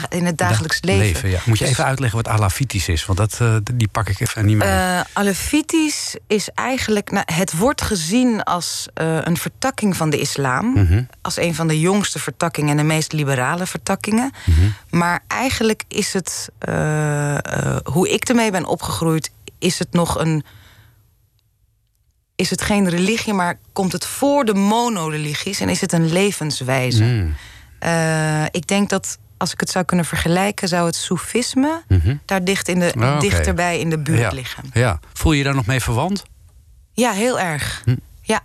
in 0.10 0.26
het 0.26 0.38
dagelijks 0.38 0.82
leven. 0.82 1.30
ja. 1.30 1.40
Moet 1.46 1.58
je 1.58 1.64
Dus- 1.64 1.74
even 1.74 1.86
uitleggen 1.86 2.18
wat 2.24 2.28
alafitisch 2.28 2.88
is? 2.88 3.06
Want 3.06 3.18
dat, 3.18 3.38
eh, 3.42 3.56
die 3.74 3.88
pak 3.88 4.10
ik 4.10 4.20
even 4.20 4.46
niet 4.46 4.58
mee. 4.58 4.68
Eh 4.68 5.00
Alevitisch 5.14 6.16
is 6.28 6.50
eigenlijk. 6.56 7.12
Nou, 7.12 7.26
het 7.34 7.58
wordt 7.58 7.82
gezien 7.82 8.44
als 8.44 8.88
eh, 8.94 9.18
een 9.22 9.38
vertakking 9.38 9.98
van 9.98 10.10
de 10.10 10.20
islam. 10.20 10.74
Mhm. 10.74 11.04
Als 11.22 11.38
een 11.38 11.56
van 11.56 11.68
de 11.68 11.80
jongste 11.80 12.20
vertakkingen 12.20 12.70
en 12.72 12.78
de 12.78 12.84
meest 12.84 13.12
liberale 13.14 13.66
vertakkingen. 13.66 14.32
Mhm. 14.46 14.60
Maar 14.90 15.24
eigenlijk 15.28 15.84
is 15.88 16.14
het. 16.14 16.50
eh, 16.60 17.36
hoe 17.84 18.10
ik 18.10 18.30
ermee 18.30 18.52
ben 18.52 18.66
opgegroeid, 18.66 19.32
is 19.60 19.80
het 19.80 19.92
nog 19.94 20.20
een. 20.20 20.44
Is 22.36 22.50
het 22.50 22.62
geen 22.62 22.90
religie, 22.90 23.34
maar 23.34 23.60
komt 23.74 23.92
het 23.92 24.06
voor 24.06 24.46
de 24.46 24.54
monoreligies 24.54 25.60
en 25.60 25.70
is 25.70 25.82
het 25.82 25.92
een 25.94 26.12
levenswijze? 26.12 27.04
Mm. 27.04 27.36
Ik 28.52 28.68
denk 28.68 28.90
dat 28.90 29.18
als 29.42 29.52
ik 29.54 29.60
het 29.60 29.70
zou 29.70 29.86
kunnen 29.86 30.06
vergelijken, 30.06 30.68
zou 30.68 30.86
het 30.86 30.96
soefisme 30.96 31.82
Mhm. 31.88 32.16
daar 32.26 32.44
dicht 32.44 32.68
in 32.68 32.80
de, 32.80 32.94
Ah, 33.00 33.20
dichterbij 33.20 33.80
in 33.80 33.90
de 33.90 34.00
buurt 34.00 34.20
ja. 34.20 34.30
liggen. 34.32 34.64
ja. 34.74 35.00
Voel 35.14 35.32
je 35.32 35.38
je 35.38 35.44
daar 35.44 35.56
nog 35.56 35.66
mee 35.66 35.80
verwant? 35.82 36.24
Ja, 36.94 37.12
heel 37.12 37.40
erg. 37.40 37.82
Hm. 37.86 37.96
Ja. 38.22 38.42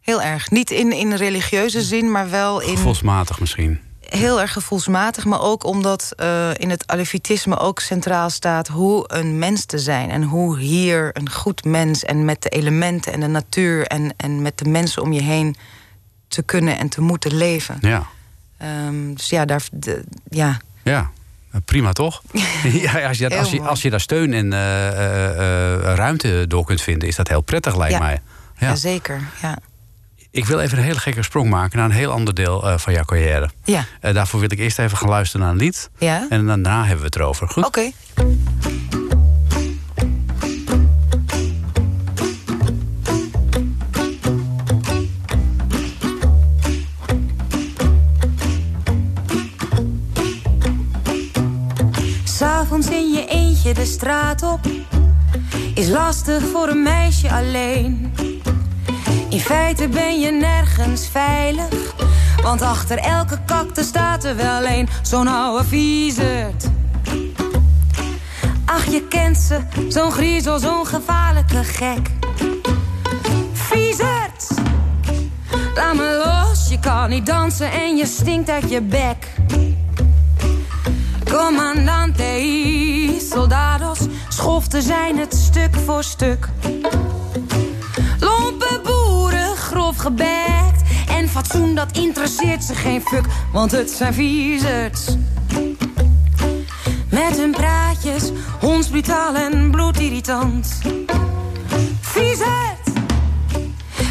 Heel 0.00 0.22
erg. 0.22 0.50
Niet 0.50 0.70
in, 0.70 0.92
in 0.92 1.14
religieuze 1.14 1.82
zin, 1.82 2.10
maar 2.10 2.30
wel 2.30 2.60
in 2.60 2.76
Gevoelsmatig 2.76 3.40
misschien. 3.40 3.80
heel 4.00 4.40
erg 4.40 4.52
gevoelsmatig. 4.52 5.24
Maar 5.24 5.40
ook 5.40 5.64
omdat 5.64 6.12
eh, 6.16 6.50
in 6.56 6.70
het 6.70 6.86
alefitisme 6.86 7.58
ook 7.58 7.80
centraal 7.80 8.30
staat 8.30 8.68
hoe 8.68 9.04
een 9.06 9.38
mens 9.38 9.64
te 9.64 9.78
zijn. 9.78 10.10
En 10.10 10.22
hoe 10.22 10.58
hier 10.58 11.10
een 11.12 11.30
goed 11.30 11.64
mens 11.64 12.04
en 12.04 12.24
met 12.24 12.42
de 12.42 12.48
elementen 12.48 13.12
en 13.12 13.20
de 13.20 13.26
natuur 13.26 13.86
en, 13.86 14.14
en 14.16 14.42
met 14.42 14.58
de 14.58 14.68
mensen 14.68 15.02
om 15.02 15.12
je 15.12 15.22
heen 15.22 15.56
te 16.28 16.42
kunnen 16.42 16.78
en 16.78 16.88
te 16.88 17.00
moeten 17.00 17.34
leven. 17.34 17.78
Ja. 17.80 18.06
Ehm, 18.62 19.14
dus 19.14 19.28
ja, 19.28 19.44
daar, 19.44 19.62
de, 19.72 20.04
ja, 20.28 20.60
Ja, 20.82 21.10
prima 21.64 21.92
toch? 21.92 22.22
ja, 22.62 23.08
als, 23.08 23.18
je, 23.18 23.38
als, 23.38 23.50
je, 23.50 23.60
als 23.62 23.82
je 23.82 23.90
daar 23.90 24.00
steun 24.00 24.32
en 24.32 24.52
eh, 24.52 24.88
eh, 24.88 25.74
eh, 25.74 25.94
ruimte 25.96 26.44
door 26.48 26.64
kunt 26.64 26.80
vinden, 26.82 27.08
is 27.08 27.16
dat 27.16 27.28
heel 27.28 27.40
prettig, 27.40 27.76
lijkt 27.76 27.92
Ja. 27.94 27.98
mij. 28.00 28.20
ja. 28.58 28.74
Zeker. 28.74 29.20
Ja. 29.42 29.58
Ik 30.30 30.44
wil 30.44 30.60
even 30.60 30.78
een 30.78 30.84
hele 30.84 30.98
gekke 30.98 31.22
sprong 31.22 31.50
maken 31.50 31.78
naar 31.78 31.86
een 31.86 31.94
heel 31.96 32.12
ander 32.12 32.34
deel 32.34 32.78
van 32.78 32.92
jouw 32.92 33.04
carrière. 33.04 33.50
Ja. 33.64 33.84
Daarvoor 34.00 34.40
wil 34.40 34.50
ik 34.52 34.58
eerst 34.58 34.78
even 34.78 34.96
gaan 34.98 35.08
luisteren 35.08 35.46
naar 35.46 35.54
een 35.54 35.60
lied. 35.60 35.90
Ja? 35.98 36.26
En 36.28 36.46
daarna 36.46 36.80
hebben 36.80 36.98
we 36.98 37.04
het 37.04 37.16
erover. 37.16 37.48
Goed? 37.48 37.64
Oké. 37.64 37.90
De 53.74 53.84
straat 53.84 54.42
op 54.42 54.60
is 55.74 55.88
lastig 55.88 56.42
voor 56.52 56.68
een 56.68 56.82
meisje 56.82 57.30
alleen. 57.30 58.14
In 59.28 59.40
feite 59.40 59.88
ben 59.88 60.20
je 60.20 60.30
nergens 60.30 61.08
veilig, 61.08 61.94
want 62.42 62.62
achter 62.62 62.98
elke 62.98 63.38
kakte 63.46 63.82
staat 63.82 64.24
er 64.24 64.36
wel 64.36 64.66
een, 64.66 64.88
zo'n 65.02 65.28
oude 65.28 65.64
viezerd. 65.64 66.64
Ach, 68.64 68.84
je 68.84 69.06
kent 69.08 69.36
ze, 69.36 69.60
zo'n 69.88 70.12
griezel, 70.12 70.58
zo'n 70.58 70.86
gevaarlijke 70.86 71.64
gek. 71.64 72.10
Viezerd! 73.52 74.48
Laat 75.74 75.94
me 75.94 76.22
los, 76.24 76.68
je 76.68 76.78
kan 76.78 77.08
niet 77.10 77.26
dansen 77.26 77.72
en 77.72 77.96
je 77.96 78.06
stinkt 78.06 78.50
uit 78.50 78.70
je 78.70 78.80
bek. 78.82 79.26
Commandante 81.32 82.40
y 82.40 83.20
soldados, 83.20 83.98
schoften 84.28 84.82
zijn 84.82 85.18
het 85.18 85.34
stuk 85.34 85.76
voor 85.84 86.04
stuk. 86.04 86.48
Lompe 88.20 88.80
boeren, 88.82 89.56
grof 89.56 89.96
gebekt. 89.96 90.82
En 91.08 91.28
fatsoen, 91.28 91.74
dat 91.74 91.96
interesseert 91.96 92.64
ze 92.64 92.74
geen 92.74 93.00
fuck, 93.00 93.24
want 93.52 93.70
het 93.70 93.90
zijn 93.90 94.14
viezerds. 94.14 95.16
Met 97.10 97.36
hun 97.36 97.50
praatjes, 97.50 98.30
hondsbrutaal 98.60 99.34
en 99.34 99.70
bloedirritant. 99.70 100.78
Viezerd! 102.00 102.90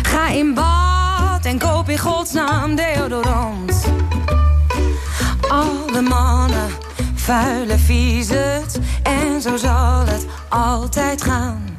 Ga 0.04 0.28
in 0.28 0.54
bad 0.54 1.46
en 1.46 1.60
koop 1.60 1.90
in 1.90 2.00
godsnaam 2.00 2.76
deodorant. 2.76 3.86
Alle 5.50 6.02
mannen, 6.02 6.70
vuile 7.22 7.78
viezerd. 7.78 8.80
En 9.04 9.42
zo 9.42 9.58
zal 9.58 10.06
het 10.06 10.26
altijd 10.50 11.24
gaan. 11.24 11.78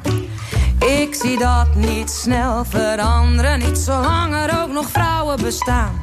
Ik 0.79 1.15
zie 1.15 1.37
dat 1.37 1.75
niet 1.75 2.09
snel 2.09 2.65
veranderen. 2.65 3.59
Niet 3.59 3.77
zolang 3.77 4.33
er 4.33 4.61
ook 4.61 4.71
nog 4.71 4.89
vrouwen 4.89 5.41
bestaan. 5.41 6.01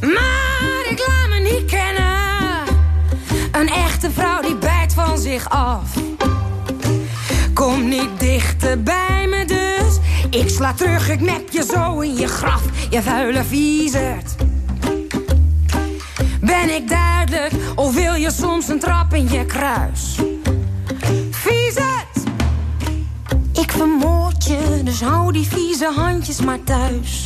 Maar 0.00 0.86
ik 0.90 0.98
laat 1.06 1.28
me 1.28 1.48
niet 1.52 1.70
kennen. 1.70 2.64
Een 3.52 3.68
echte 3.68 4.10
vrouw 4.10 4.40
die 4.40 4.56
bijt 4.56 4.94
van 4.94 5.18
zich 5.18 5.48
af. 5.48 6.05
Kom 7.66 7.88
niet 7.88 8.20
dichter 8.20 8.82
bij 8.82 9.26
me 9.28 9.44
dus. 9.44 9.98
Ik 10.40 10.48
sla 10.48 10.72
terug, 10.72 11.08
ik 11.08 11.20
nep 11.20 11.50
je 11.50 11.64
zo 11.72 12.00
in 12.00 12.16
je 12.16 12.26
graf. 12.26 12.62
Je 12.90 13.02
vuile 13.02 13.44
viezerd. 13.44 14.34
Ben 16.40 16.74
ik 16.74 16.88
duidelijk 16.88 17.52
of 17.74 17.94
wil 17.94 18.14
je 18.14 18.30
soms 18.30 18.68
een 18.68 18.78
trap 18.78 19.14
in 19.14 19.28
je 19.28 19.44
kruis? 19.44 20.18
Viezerd! 21.30 22.28
Ik 23.52 23.70
vermoord 23.70 24.44
je, 24.44 24.80
dus 24.84 25.00
hou 25.00 25.32
die 25.32 25.46
vieze 25.46 25.92
handjes 25.94 26.40
maar 26.40 26.64
thuis. 26.64 27.24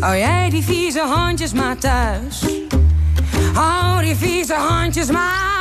Hou 0.00 0.16
jij 0.16 0.50
die 0.50 0.64
vieze 0.64 1.00
handjes 1.00 1.52
maar 1.52 1.78
thuis. 1.78 2.44
Hou 3.52 4.04
die 4.04 4.16
vieze 4.16 4.54
handjes 4.54 5.10
maar 5.10 5.57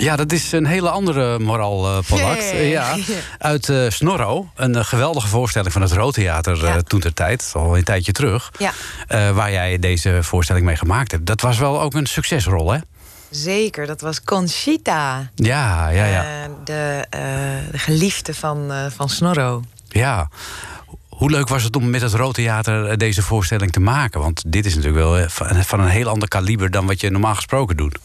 Ja, 0.00 0.16
dat 0.16 0.32
is 0.32 0.52
een 0.52 0.66
hele 0.66 0.90
andere 0.90 1.38
moral 1.38 1.86
eh 1.86 1.98
Pollard. 2.08 2.50
Ja. 2.50 2.96
Uit 3.38 3.68
eh, 3.68 3.84
Snorro. 3.88 4.50
Een 4.54 4.74
eh, 4.74 4.84
geweldige 4.84 5.28
voorstelling 5.28 5.72
van 5.72 5.82
het 5.82 5.92
Roodtheater 5.92 6.64
eh 6.64 6.74
Ja. 6.74 6.80
toen 6.82 7.00
ter 7.00 7.14
tijd. 7.14 7.50
Al 7.54 7.76
een 7.76 7.84
tijdje 7.84 8.12
terug. 8.12 8.50
Ja. 8.58 8.72
Waar 9.32 9.52
jij 9.52 9.78
deze 9.78 10.18
voorstelling 10.22 10.64
mee 10.66 10.76
gemaakt 10.76 11.10
hebt. 11.10 11.26
Dat 11.26 11.40
was 11.40 11.58
wel 11.58 11.80
ook 11.80 11.94
een 11.94 12.06
succesrol, 12.06 12.72
hè? 12.72 12.78
Zeker, 13.30 13.86
dat 13.86 14.00
was 14.00 14.22
Conchita. 14.22 15.30
Ja, 15.34 15.88
ja, 15.88 16.04
ja. 16.04 16.24
De, 16.64 17.04
de 17.70 17.78
geliefde 17.78 18.34
van, 18.34 18.72
van 18.96 19.08
Snorro. 19.08 19.62
ja. 19.88 20.28
Hoe 21.08 21.30
leuk 21.30 21.48
was 21.48 21.62
het 21.62 21.76
om 21.76 21.90
met 21.90 22.00
het 22.02 22.12
Roodtheater 22.12 22.86
eh, 22.88 22.96
deze 22.96 23.22
voorstelling 23.22 23.72
te 23.72 23.80
maken? 23.80 24.20
Want 24.20 24.42
dit 24.46 24.66
is 24.66 24.74
natuurlijk 24.74 25.04
wel 25.04 25.28
van 25.62 25.80
een 25.80 25.88
heel 25.88 26.08
ander 26.08 26.28
kaliber 26.28 26.70
dan 26.70 26.86
wat 26.86 27.00
je 27.00 27.10
normaal 27.10 27.34
gesproken 27.34 27.76
doet. 27.76 27.98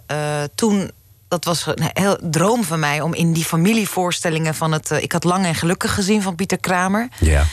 toen. 0.56 0.92
Dat 1.28 1.46
was 1.46 1.66
een 1.66 1.90
heel 1.94 2.18
droom 2.22 2.64
van 2.64 2.80
mij 2.80 3.02
om 3.02 3.14
in 3.14 3.34
die 3.34 3.46
familievoorstellingen 3.46 4.56
van 4.56 4.72
het. 4.72 4.90
ik 4.90 5.12
had 5.12 5.24
Lang 5.24 5.46
en 5.46 5.56
Gelukkig 5.56 5.94
gezien 5.94 6.22
van 6.22 6.36
Pieter 6.36 6.60
Kramer. 6.60 7.08
Ja. 7.20 7.44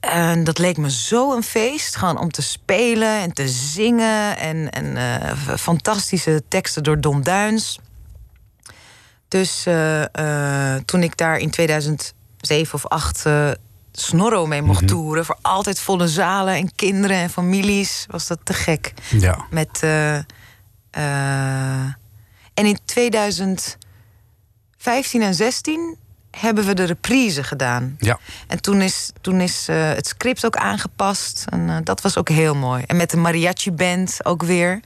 En 0.00 0.44
dat 0.44 0.58
leek 0.58 0.76
me 0.76 0.90
zo 0.90 1.32
een 1.32 1.42
feest. 1.42 1.96
Gewoon 1.96 2.18
om 2.18 2.30
te 2.30 2.42
spelen 2.42 3.20
en 3.20 3.32
te 3.32 3.48
zingen. 3.48 4.36
En, 4.38 4.70
en 4.70 4.96
eh, 4.96 5.56
fantastische 5.56 6.42
teksten 6.48 6.82
door 6.82 7.00
Don 7.00 7.22
Duins. 7.22 7.78
Dus 9.28 9.66
eh, 9.66 10.02
eh, 10.74 10.82
toen 10.84 11.02
ik 11.02 11.16
daar 11.16 11.38
in 11.38 11.50
2007 11.50 12.14
of 12.74 12.84
2008 12.86 13.26
eh, 13.26 13.50
Snorro 13.92 14.46
mee 14.46 14.62
mocht 14.62 14.88
toeren... 14.88 15.24
voor 15.24 15.38
altijd 15.42 15.80
volle 15.80 16.08
zalen 16.08 16.54
en 16.54 16.74
kinderen 16.74 17.16
en 17.16 17.30
families... 17.30 18.06
was 18.10 18.26
dat 18.26 18.38
te 18.42 18.52
gek. 18.52 18.92
Ja. 19.10 19.46
Met, 19.50 19.82
en 22.54 22.66
in 22.66 22.78
2015 22.84 23.78
en 25.22 25.34
16 25.34 25.96
hebben 26.40 26.64
we 26.66 26.74
de 26.74 26.84
reprise 26.84 27.42
gedaan. 27.44 27.96
Ja. 27.98 28.18
En 28.46 28.60
toen 28.60 28.80
is, 28.82 29.10
toen 29.20 29.40
is 29.40 29.68
eh, 29.68 29.88
het 29.88 30.06
script 30.06 30.46
ook 30.46 30.56
aangepast. 30.56 31.44
En 31.48 31.68
eh, 31.68 31.76
dat 31.84 32.00
was 32.00 32.16
ook 32.16 32.28
heel 32.28 32.54
mooi. 32.54 32.82
En 32.86 32.96
met 32.96 33.10
de 33.10 33.16
mariachi-band 33.16 34.18
ook 34.22 34.42
weer. 34.42 34.80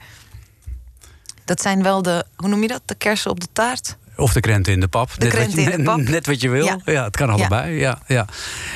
Dat 1.45 1.61
zijn 1.61 1.83
wel 1.83 2.01
de, 2.01 2.25
hoe 2.35 2.49
noem 2.49 2.61
je 2.61 2.67
dat? 2.67 2.81
De 2.85 2.95
kersen 2.95 3.31
op 3.31 3.39
de 3.39 3.47
taart? 3.53 3.97
Of 4.15 4.33
de 4.33 4.39
krenten 4.39 4.73
in 4.73 4.79
de 4.79 4.87
pap. 4.87 5.09
De 5.09 5.25
net, 5.25 5.27
wat 5.27 5.35
krenten 5.37 5.63
je, 5.63 5.71
in 5.71 5.77
de 5.77 5.83
pap. 5.83 5.97
Net, 6.09 6.25
wat 6.25 6.41
je 6.41 6.49
wil. 6.49 6.65
Ja, 6.65 6.79
Ja. 6.85 7.03
het 7.03 7.15
kan 7.17 7.29
allebei. 7.29 7.79
Ja. 7.79 7.99
Ja, 8.07 8.25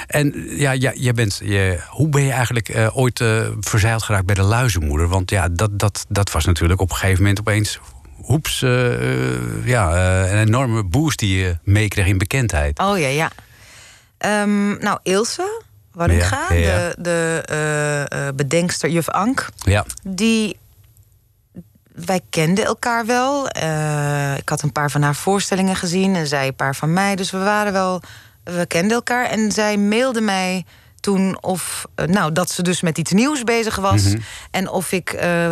En 0.07 0.33
ja, 0.57 0.71
ja, 0.71 0.91
jij 0.95 1.13
bent, 1.13 1.39
je, 1.43 1.79
hoe 1.89 2.09
ben 2.09 2.21
je 2.23 2.31
eigenlijk 2.31 2.69
eh, 2.69 2.97
ooit 2.97 3.23
verzeild 3.59 4.03
geraakt 4.03 4.25
bij 4.25 4.35
de 4.35 4.41
luizenmoeder? 4.41 5.07
Want 5.07 5.29
ja, 5.29 5.49
dat, 5.49 5.79
dat, 5.79 6.05
dat 6.09 6.31
was 6.31 6.45
natuurlijk 6.45 6.81
op 6.81 6.89
een 6.89 6.95
gegeven 6.95 7.21
moment 7.21 7.39
opeens... 7.39 7.79
Hoeps, 8.15 8.61
eh, 8.61 8.93
eh, 8.93 9.65
ja, 9.65 9.95
eh, 9.95 10.31
een 10.31 10.37
enorme 10.37 10.83
boost 10.83 11.19
die 11.19 11.37
je 11.37 11.57
meekreeg 11.63 12.07
in 12.07 12.17
bekendheid. 12.17 12.79
Oh 12.79 12.99
ja, 12.99 13.07
ja. 13.07 13.31
Ehm, 14.17 14.77
nou, 14.77 14.99
Ilse 15.03 15.61
Warringa, 15.91 16.45
Ja, 16.49 16.55
ja. 16.55 16.93
de, 16.97 17.43
de 17.45 18.33
bedenkster 18.35 18.89
Juf 18.89 19.09
Ank... 19.09 19.49
Ja, 19.63 19.85
die 20.03 20.57
wij 21.93 22.21
kenden 22.29 22.65
elkaar 22.65 23.05
wel. 23.05 23.47
Ik 24.37 24.49
had 24.49 24.61
een 24.61 24.71
paar 24.71 24.91
van 24.91 25.01
haar 25.01 25.15
voorstellingen 25.15 25.75
gezien 25.75 26.15
en 26.15 26.27
zij 26.27 26.47
een 26.47 26.55
paar 26.55 26.75
van 26.75 26.93
mij. 26.93 27.15
Dus 27.15 27.31
we 27.31 27.37
waren 27.37 27.73
wel, 27.73 28.01
we 28.43 28.65
kenden 28.67 28.91
elkaar. 28.91 29.25
En 29.25 29.51
zij 29.51 29.77
mailde 29.77 30.21
mij 30.21 30.65
toen 30.99 31.37
of 31.41 31.85
nou, 32.05 32.31
dat 32.31 32.49
ze 32.51 32.61
dus 32.61 32.81
met 32.81 32.97
iets 32.97 33.11
nieuws 33.11 33.43
bezig 33.43 33.75
was. 33.75 34.03
Mhm. 34.03 34.19
En 34.51 34.69
of 34.69 34.91
ik 34.91 35.09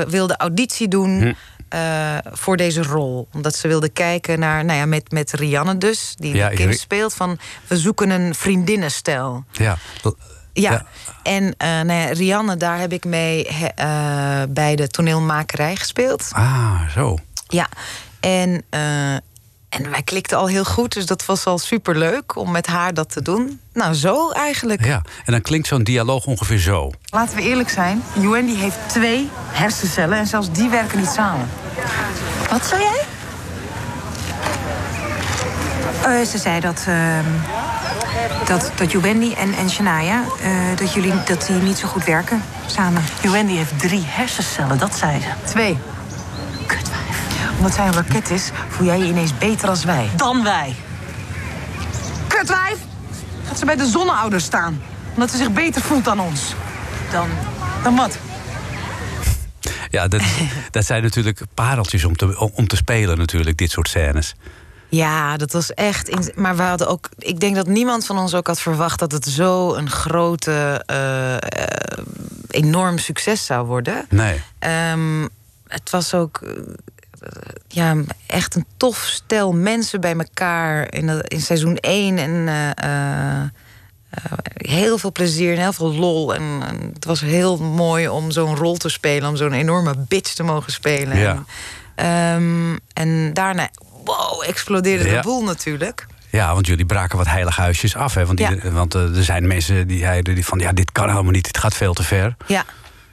wilde 0.07 0.37
auditie 0.37 0.87
doen 0.87 1.21
Hm. 1.21 1.33
Eh, 1.73 2.17
voor 2.31 2.57
deze 2.57 2.83
rol. 2.83 3.27
Omdat 3.33 3.55
ze 3.55 3.67
wilde 3.67 3.89
kijken 3.89 4.39
naar, 4.39 4.65
nou 4.65 4.79
ja, 4.79 4.85
met, 4.85 5.11
met 5.11 5.31
Rianne 5.31 5.77
dus, 5.77 6.13
die 6.17 6.35
Ja, 6.35 6.49
kind 6.49 6.77
speelt, 6.79 7.13
van 7.13 7.37
we 7.67 7.77
zoeken 7.77 8.09
een 8.09 8.35
vriendinnenstijl. 8.35 9.43
Ja. 9.51 9.77
Ja. 10.53 10.71
Ja. 10.71 10.85
En 11.23 11.55
nou 11.57 11.91
ja, 11.99 12.05
Rianne, 12.05 12.57
daar 12.57 12.79
heb 12.79 12.91
ik 12.93 13.05
mee 13.05 13.47
he- 13.49 13.65
eh, 13.75 14.47
bij 14.49 14.75
de 14.75 14.87
toneelmakerij 14.87 15.75
gespeeld. 15.75 16.29
Ah, 16.31 16.89
zo. 16.89 17.17
Ja, 17.47 17.67
en, 18.19 18.63
en 19.73 19.91
wij 19.91 20.01
klikten 20.03 20.37
al 20.37 20.47
heel 20.47 20.63
goed, 20.63 20.93
dus 20.93 21.05
dat 21.05 21.25
was 21.25 21.45
al 21.45 21.57
superleuk 21.57 22.35
om 22.35 22.51
met 22.51 22.67
haar 22.67 22.93
dat 22.93 23.11
te 23.11 23.21
doen. 23.21 23.59
Nou, 23.73 23.93
zo 23.93 24.29
eigenlijk. 24.29 24.85
Ja. 24.85 25.01
En 25.25 25.31
dan 25.31 25.41
klinkt 25.41 25.67
zo'n 25.67 25.83
dialoog 25.83 26.25
ongeveer 26.25 26.57
zo. 26.57 26.91
Laten 27.09 27.35
we 27.35 27.41
eerlijk 27.41 27.69
zijn, 27.69 28.03
Wendy 28.15 28.55
heeft 28.55 28.77
twee 28.87 29.29
hersencellen 29.51 30.17
en 30.17 30.27
zelfs 30.27 30.51
die 30.51 30.69
werken 30.69 30.99
niet 30.99 31.09
samen. 31.09 31.49
Wat 32.49 32.65
zei 32.65 32.81
jij? 32.81 33.03
Eh, 36.03 36.25
ze 36.25 36.37
zei 36.37 36.59
dat, 36.59 36.83
ehm 36.87 37.25
dat, 38.45 38.71
dat 38.75 38.93
en, 38.93 39.53
en 39.53 39.69
Shania, 39.69 40.23
eh, 40.41 40.51
dat, 40.75 40.93
jullie, 40.93 41.13
dat 41.25 41.45
die 41.47 41.55
niet 41.55 41.77
zo 41.77 41.87
goed 41.87 42.05
werken 42.05 42.43
samen. 42.65 43.03
Wendy 43.21 43.53
heeft 43.53 43.79
drie 43.79 44.03
hersencellen, 44.05 44.77
dat 44.77 44.95
zei 44.95 45.19
ze. 45.21 45.27
Twee. 45.43 45.77
Omdat 47.63 47.77
zij 47.77 47.87
een 47.87 47.93
raket 47.93 48.29
is, 48.29 48.51
voel 48.69 48.85
jij 48.85 48.97
je 48.97 49.05
ineens 49.05 49.37
beter 49.37 49.69
als 49.69 49.83
wij. 49.83 50.09
Dan 50.15 50.43
wij. 50.43 50.75
Kutwijf! 52.27 52.77
Gaat 53.45 53.59
ze 53.59 53.65
bij 53.65 53.75
de 53.75 53.85
zonneouders 53.85 54.43
staan. 54.43 54.81
Omdat 55.13 55.31
ze 55.31 55.37
zich 55.37 55.51
beter 55.51 55.81
voelt 55.81 56.05
dan 56.05 56.19
ons. 56.19 56.53
Dan 57.11 57.29
Dan 57.83 57.95
wat? 57.95 58.17
Ja, 59.89 60.07
dat, 60.07 60.21
dat 60.71 60.85
zijn 60.85 61.03
natuurlijk 61.03 61.41
pareltjes 61.53 62.03
om 62.03 62.15
te, 62.15 62.51
om 62.53 62.67
te 62.67 62.75
spelen 62.75 63.17
natuurlijk, 63.17 63.57
dit 63.57 63.71
soort 63.71 63.87
scènes. 63.87 64.35
Ja, 64.89 65.37
dat 65.37 65.51
was 65.51 65.73
echt. 65.73 66.09
In, 66.09 66.31
maar 66.35 66.55
we 66.55 66.63
hadden 66.63 66.87
ook. 66.87 67.09
Ik 67.17 67.39
denk 67.39 67.55
dat 67.55 67.67
niemand 67.67 68.05
van 68.05 68.17
ons 68.17 68.33
ook 68.33 68.47
had 68.47 68.59
verwacht 68.59 68.99
dat 68.99 69.11
het 69.11 69.25
zo 69.25 69.73
een 69.73 69.89
grote, 69.89 70.83
eh, 70.85 71.33
eh, 71.35 72.05
enorm 72.49 72.97
succes 72.97 73.45
zou 73.45 73.65
worden. 73.67 74.05
Nee. 74.09 74.41
Ehm, 74.59 75.27
het 75.67 75.89
was 75.89 76.13
ook. 76.13 76.41
Eh, 77.23 77.53
ja, 77.67 77.95
echt 78.27 78.55
een 78.55 78.65
tof 78.77 78.97
stel 78.97 79.51
mensen 79.53 80.01
bij 80.01 80.15
elkaar 80.15 80.93
in, 80.93 81.21
in 81.27 81.41
seizoen 81.41 81.77
1. 81.77 82.17
En 82.17 82.47
eh, 82.47 83.41
eh, 83.41 83.51
heel 84.53 84.97
veel 84.97 85.11
plezier 85.11 85.53
en 85.53 85.59
heel 85.59 85.73
veel 85.73 85.93
lol. 85.93 86.33
En, 86.35 86.41
en 86.41 86.91
het 86.93 87.05
was 87.05 87.21
heel 87.21 87.57
mooi 87.57 88.07
om 88.07 88.31
zo'n 88.31 88.55
rol 88.55 88.77
te 88.77 88.89
spelen, 88.89 89.29
om 89.29 89.35
zo'n 89.35 89.53
enorme 89.53 89.95
bitch 90.07 90.33
te 90.33 90.43
mogen 90.43 90.71
spelen. 90.71 91.17
Ja. 91.17 91.43
En, 91.95 92.05
ehm, 92.05 92.77
en 92.93 93.33
daarna, 93.33 93.69
wow, 94.03 94.43
explodeerde 94.47 95.09
Ja. 95.09 95.15
de 95.15 95.27
boel 95.27 95.43
natuurlijk. 95.43 96.05
Ja, 96.29 96.53
want 96.53 96.67
jullie 96.67 96.85
braken 96.85 97.17
wat 97.17 97.27
heilige 97.27 97.61
huisjes 97.61 97.95
af. 97.95 98.13
Hè? 98.13 98.25
Want, 98.25 98.37
die, 98.37 98.47
Ja. 98.63 98.71
want 98.71 98.93
er 98.93 99.23
zijn 99.23 99.47
mensen 99.47 99.87
die 99.87 100.21
die 100.21 100.45
van... 100.45 100.59
ja, 100.59 100.71
dit 100.71 100.91
kan 100.91 101.09
helemaal 101.09 101.31
niet, 101.31 101.45
dit 101.45 101.57
gaat 101.57 101.73
veel 101.73 101.93
te 101.93 102.03
ver. 102.03 102.35
Ja, 102.47 102.63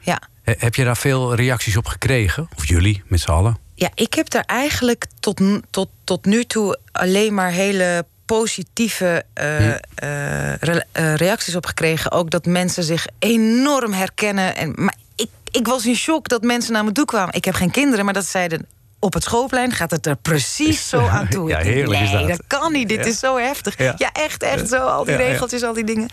ja. 0.00 0.20
Heb 0.42 0.74
je 0.74 0.84
daar 0.84 0.96
veel 0.96 1.34
reacties 1.34 1.76
op 1.76 1.86
gekregen? 1.86 2.48
Of 2.56 2.68
jullie, 2.68 3.02
met 3.06 3.20
z'n 3.20 3.30
allen? 3.30 3.58
Ja, 3.80 3.90
ik 3.94 4.14
heb 4.14 4.30
daar 4.30 4.44
eigenlijk 4.46 5.04
tot, 5.20 5.40
tot, 5.70 5.88
tot 6.04 6.24
nu 6.24 6.44
toe 6.44 6.78
alleen 6.92 7.34
maar 7.34 7.50
hele 7.50 8.06
positieve 8.24 9.24
eh, 9.32 9.56
Hm. 9.56 9.76
eh, 9.94 10.54
re- 10.54 10.84
eh, 10.92 11.14
reacties 11.14 11.56
op 11.56 11.66
gekregen. 11.66 12.10
Ook 12.10 12.30
dat 12.30 12.46
mensen 12.46 12.82
zich 12.84 13.06
enorm 13.18 13.92
herkennen. 13.92 14.56
En, 14.56 14.72
maar 14.76 14.94
ik, 15.16 15.28
ik 15.50 15.66
was 15.66 15.86
in 15.86 15.94
shock 15.96 16.28
dat 16.28 16.42
mensen 16.42 16.72
naar 16.72 16.84
me 16.84 16.92
toe 16.92 17.04
kwamen. 17.04 17.34
Ik 17.34 17.44
heb 17.44 17.54
geen 17.54 17.70
kinderen, 17.70 18.04
maar 18.04 18.14
dat 18.14 18.26
zeiden... 18.26 18.66
Op 19.02 19.12
het 19.14 19.22
schoolplein 19.22 19.72
gaat 19.72 19.90
het 19.90 20.06
er 20.06 20.16
precies 20.16 20.88
zo 20.88 21.06
aan 21.06 21.28
toe. 21.34 21.48
Ja, 21.48 21.58
heerlijk 21.58 22.00
is 22.02 22.10
dat. 22.10 22.28
dat 22.28 22.42
kan 22.46 22.72
niet. 22.72 22.88
Dit 22.88 22.98
Ja. 23.04 23.10
is 23.10 23.18
zo 23.18 23.36
heftig. 23.38 23.78
Ja. 23.78 23.94
Ja, 23.96 24.12
echt, 24.12 24.42
echt 24.42 24.68
zo. 24.68 24.76
Al 24.86 25.04
die 25.04 25.16
regeltjes, 25.16 25.62
al 25.62 25.72
die 25.72 25.84
dingen. 25.84 26.08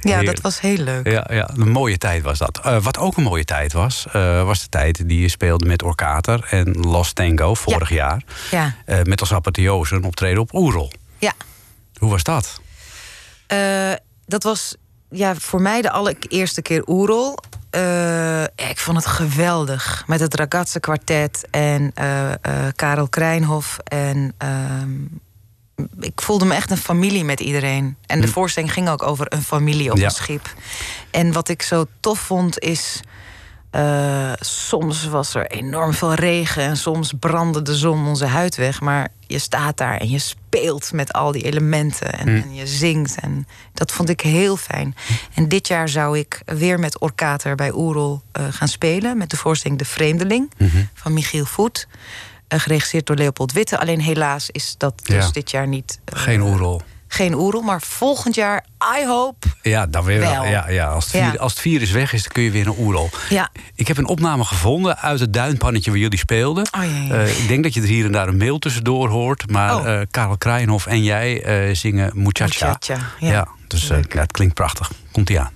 Ja, 0.00 0.08
Heerlijk. 0.10 0.26
dat 0.26 0.40
was 0.40 0.60
heel 0.60 0.76
leuk. 0.76 1.06
Ja, 1.10 1.26
ja, 1.30 1.50
een 1.56 1.70
mooie 1.70 1.98
tijd 1.98 2.22
was 2.22 2.38
dat. 2.38 2.60
Eh, 2.64 2.82
wat 2.82 2.98
ook 2.98 3.16
een 3.16 3.22
mooie 3.22 3.44
tijd 3.44 3.72
was, 3.72 4.06
eh, 4.12 4.44
was 4.44 4.60
de 4.62 4.68
tijd 4.68 5.08
die 5.08 5.20
je 5.20 5.28
speelde 5.28 5.66
met 5.66 5.82
Orkater 5.82 6.46
en 6.50 6.72
Los 6.72 7.12
Tango 7.12 7.54
vorig 7.54 7.90
jaar. 7.90 8.22
Ja, 8.50 8.74
Eh, 8.84 8.98
met 9.02 9.20
als 9.20 9.32
apotheose 9.32 9.94
een 9.94 10.04
optreden 10.04 10.40
op 10.40 10.54
Oerol. 10.54 10.92
ja. 11.18 11.32
Hoe 11.98 12.10
was 12.10 12.22
dat? 12.22 12.60
Dat 14.26 14.42
was 14.42 14.74
ja, 15.10 15.34
voor 15.34 15.60
mij 15.62 15.82
de 15.82 15.90
allereerste 15.90 16.62
keer 16.62 16.82
Oerol. 16.86 17.38
Eh, 17.70 18.42
ik 18.42 18.78
vond 18.78 18.96
het 18.96 19.06
geweldig. 19.06 20.04
Met 20.06 20.20
het 20.20 20.34
Ragazze 20.34 20.80
kwartet 20.80 21.46
en 21.50 21.90
eh, 21.94 22.30
eh, 22.32 22.38
Karel 22.76 23.08
Krijnhof. 23.08 23.78
En 23.84 24.34
ehm, 24.38 24.90
ik 26.00 26.20
voelde 26.20 26.44
me 26.44 26.54
echt 26.54 26.70
een 26.70 26.76
familie 26.76 27.24
met 27.24 27.40
iedereen. 27.40 27.96
En 28.06 28.20
de 28.20 28.28
voorstelling 28.28 28.72
ging 28.72 28.88
ook 28.88 29.02
over 29.02 29.26
een 29.28 29.42
familie 29.42 29.90
op 29.90 29.96
Ja. 29.98 30.04
een 30.04 30.10
schip. 30.10 30.54
En 31.10 31.32
wat 31.32 31.48
ik 31.48 31.62
zo 31.62 31.84
tof 32.00 32.18
vond 32.18 32.58
is... 32.58 33.00
eh, 33.70 34.32
soms 34.40 35.04
was 35.04 35.34
er 35.34 35.46
enorm 35.46 35.92
veel 35.94 36.14
regen 36.14 36.62
en 36.62 36.76
soms 36.76 37.12
brandde 37.20 37.62
de 37.62 37.76
zon 37.76 38.06
onze 38.06 38.26
huid 38.26 38.56
weg. 38.56 38.80
Maar 38.80 39.08
je 39.26 39.38
staat 39.38 39.76
daar 39.76 39.96
en 39.96 40.08
je 40.08 40.18
speelt 40.18 40.92
met 40.92 41.12
al 41.12 41.32
die 41.32 41.42
elementen 41.42 42.12
en, 42.12 42.28
en 42.28 42.54
je 42.54 42.66
zingt. 42.66 43.20
En 43.20 43.46
dat 43.74 43.92
vond 43.92 44.08
ik 44.08 44.20
heel 44.20 44.56
fijn. 44.56 44.94
En 45.34 45.48
dit 45.48 45.68
jaar 45.68 45.88
zou 45.88 46.18
ik 46.18 46.42
weer 46.44 46.78
met 46.78 47.00
Orkater 47.00 47.54
bij 47.54 47.72
Oerol 47.72 48.22
eh, 48.32 48.44
gaan 48.50 48.68
spelen. 48.68 49.16
Met 49.18 49.30
de 49.30 49.36
voorstelling 49.36 49.78
De 49.78 49.84
Vreemdeling 49.86 50.50
van 50.94 51.12
Michiel 51.12 51.44
Voet. 51.44 51.88
eh, 52.48 52.60
geregisseerd 52.60 53.06
door 53.06 53.16
Leopold 53.16 53.52
Witte. 53.52 53.78
Alleen 53.78 54.00
helaas 54.00 54.50
is 54.50 54.74
dat 54.78 55.06
dus 55.06 55.32
dit 55.32 55.50
jaar 55.50 55.66
niet. 55.68 56.00
Geen 56.04 56.40
Oerol. 56.42 56.82
Geen 57.12 57.34
Oerol, 57.34 57.60
maar 57.62 57.82
volgend 57.82 58.34
jaar, 58.34 58.64
I 59.00 59.06
hope. 59.06 59.46
Ja, 59.62 59.86
dan 59.86 60.04
weer 60.04 60.18
wel. 60.20 60.44
Ja, 60.44 60.68
ja, 60.68 60.86
als, 60.86 61.04
het 61.04 61.12
Ja. 61.14 61.24
virus, 61.24 61.38
als 61.38 61.52
het 61.52 61.60
virus 61.60 61.90
weg 61.90 62.12
is, 62.12 62.22
dan 62.22 62.32
kun 62.32 62.42
je 62.42 62.50
weer 62.50 62.64
naar 62.64 62.74
Oerol. 62.78 63.10
Ja. 63.28 63.48
Ik 63.74 63.88
heb 63.88 63.96
een 63.96 64.06
opname 64.06 64.44
gevonden 64.44 64.98
uit 64.98 65.20
het 65.20 65.32
duinpannetje 65.32 65.90
waar 65.90 65.98
jullie 66.00 66.18
speelden. 66.18 66.68
Oh, 66.78 66.84
ja, 66.84 67.14
ja. 67.16 67.22
Eh, 67.24 67.38
ik 67.42 67.48
denk 67.48 67.62
dat 67.62 67.74
je 67.74 67.80
er 67.80 67.86
hier 67.86 68.04
en 68.04 68.12
daar 68.12 68.28
een 68.28 68.36
mail 68.36 68.58
tussendoor 68.58 69.08
hoort. 69.08 69.50
Maar 69.50 69.76
Oh. 69.76 69.92
eh, 70.00 70.06
Karel 70.10 70.38
Krijnhof 70.38 70.86
en 70.86 71.02
jij 71.02 71.42
eh, 71.42 71.74
zingen 71.74 72.10
Muchacha. 72.14 72.66
Muchacha, 72.66 72.98
ja. 73.18 73.48
dus 73.66 73.82
eh, 73.84 73.96
Leuk. 73.96 74.12
ja, 74.14 74.20
het 74.20 74.32
klinkt 74.32 74.54
prachtig. 74.54 74.90
Komt-ie 75.12 75.40
aan. 75.40 75.50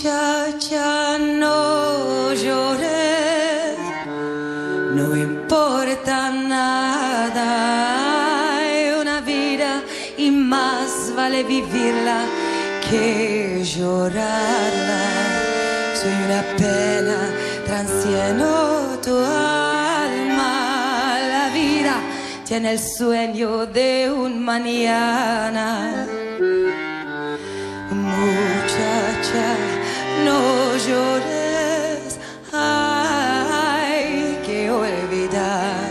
Muchacha, 0.00 1.18
no 1.18 2.32
llores, 2.32 3.76
no 4.94 5.16
importa 5.16 6.30
nada. 6.30 7.48
Hay 8.58 8.92
una 8.92 9.20
vida 9.20 9.82
y 10.16 10.30
más 10.30 11.12
vale 11.16 11.42
vivirla 11.42 12.20
que 12.88 13.64
llorarla. 13.64 15.02
Soy 16.00 16.12
una 16.26 16.42
pena, 16.56 17.18
transciendo 17.66 19.00
tu 19.02 19.18
alma. 19.18 21.18
La 21.28 21.48
vida 21.52 21.96
tiene 22.46 22.74
el 22.74 22.78
sueño 22.78 23.66
de 23.66 24.12
un 24.16 24.44
mañana. 24.44 26.06
Muchacha, 27.90 29.77
no 30.24 30.76
llores, 30.76 32.18
hay 32.52 34.38
que 34.46 34.70
olvidar. 34.70 35.90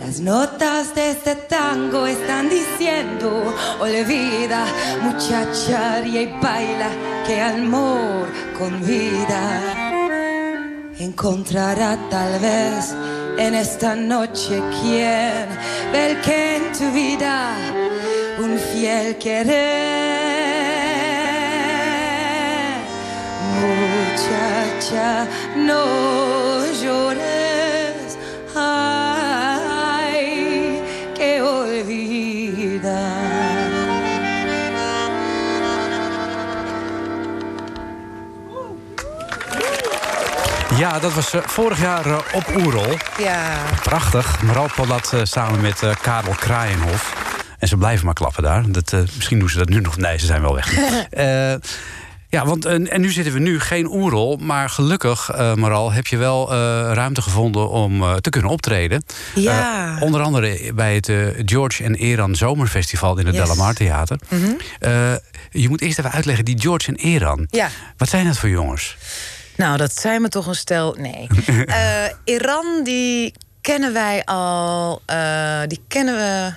Las 0.00 0.20
notas 0.20 0.94
de 0.94 1.10
este 1.10 1.34
tango 1.34 2.06
están 2.06 2.48
diciendo, 2.48 3.54
olvida, 3.80 4.66
muchacha, 5.02 6.00
y 6.06 6.26
baila, 6.42 6.90
que 7.26 7.40
amor 7.40 8.28
con 8.58 8.80
vida 8.84 9.84
encontrará 10.98 11.98
tal 12.10 12.38
vez 12.38 12.94
en 13.38 13.54
esta 13.54 13.94
noche 13.96 14.62
quien 14.80 15.48
ve 15.92 16.16
que 16.24 16.56
en 16.56 16.72
tu 16.72 16.90
vida 16.92 17.52
un 18.38 18.58
fiel 18.58 19.16
querer. 19.16 20.03
Muchacha, 24.14 25.26
no 25.56 25.84
llores, 26.80 28.14
ay, 28.54 30.22
que 31.14 31.42
olvidar. 31.42 32.92
Ja, 40.78 40.98
dat 40.98 41.12
was 41.12 41.32
eh, 41.32 41.40
vorig 41.44 41.80
jaar 41.80 42.06
eh, 42.06 42.18
op 42.32 42.44
Oerol. 42.56 42.98
Ja. 43.18 43.56
Prachtig. 43.82 44.42
Maral 44.42 44.68
Polat 44.76 45.12
eh, 45.12 45.20
samen 45.22 45.60
met 45.60 45.82
Karel 46.02 46.34
Kraaienhof. 46.34 47.24
En 47.64 47.70
ze 47.70 47.76
blijven 47.76 48.04
maar 48.04 48.14
klappen 48.14 48.42
daar. 48.42 48.62
Dat, 48.66 48.92
eh, 48.92 49.00
misschien 49.14 49.38
doen 49.38 49.48
ze 49.48 49.58
dat 49.58 49.68
nu 49.68 49.80
nog. 49.80 49.96
Nee, 49.96 50.18
ze 50.18 50.26
zijn 50.26 50.40
wel 50.40 50.54
weg. 50.54 50.72
Eh, 51.10 51.54
ja, 52.34 52.46
want 52.46 52.64
en, 52.64 52.90
en 52.90 53.00
nu 53.00 53.10
zitten 53.10 53.32
we 53.32 53.38
nu 53.38 53.60
geen 53.60 53.90
Oerol. 53.92 54.36
Maar 54.36 54.70
gelukkig, 54.70 55.30
eh 55.30 55.54
Maral, 55.54 55.92
heb 55.92 56.06
je 56.06 56.16
wel 56.16 56.52
eh, 56.52 56.56
ruimte 56.92 57.22
gevonden 57.22 57.68
om 57.70 58.02
eh, 58.02 58.14
te 58.14 58.30
kunnen 58.30 58.50
optreden. 58.50 59.04
Ja. 59.34 59.96
Eh, 59.96 60.02
onder 60.02 60.20
andere 60.22 60.72
bij 60.74 60.94
het 60.94 61.08
eh, 61.08 61.16
George 61.44 61.84
en 61.84 61.94
Eran 61.94 62.34
Zomerfestival 62.36 63.18
in 63.18 63.26
het 63.26 63.34
Yes. 63.34 63.44
Delamar 63.48 63.74
Theater. 63.74 64.18
Eh, 64.78 65.12
je 65.50 65.68
moet 65.68 65.80
eerst 65.80 65.98
even 65.98 66.10
uitleggen, 66.12 66.44
die 66.44 66.60
George 66.60 66.88
en 66.88 66.96
Eran. 66.96 67.46
Ja. 67.50 67.68
Wat 67.96 68.08
zijn 68.08 68.26
dat 68.26 68.38
voor 68.38 68.48
jongens? 68.48 68.96
Nou, 69.56 69.76
dat 69.76 69.94
zijn 69.96 70.22
me 70.22 70.28
toch 70.28 70.46
een 70.46 70.54
stel. 70.54 70.96
Nee. 70.98 71.26
Eh, 71.66 72.04
Iran, 72.24 72.80
die 72.84 73.34
kennen 73.60 73.92
wij 73.92 74.24
al. 74.24 75.02
eh, 75.06 75.60
die 75.66 75.80
kennen 75.88 76.14
we. 76.16 76.52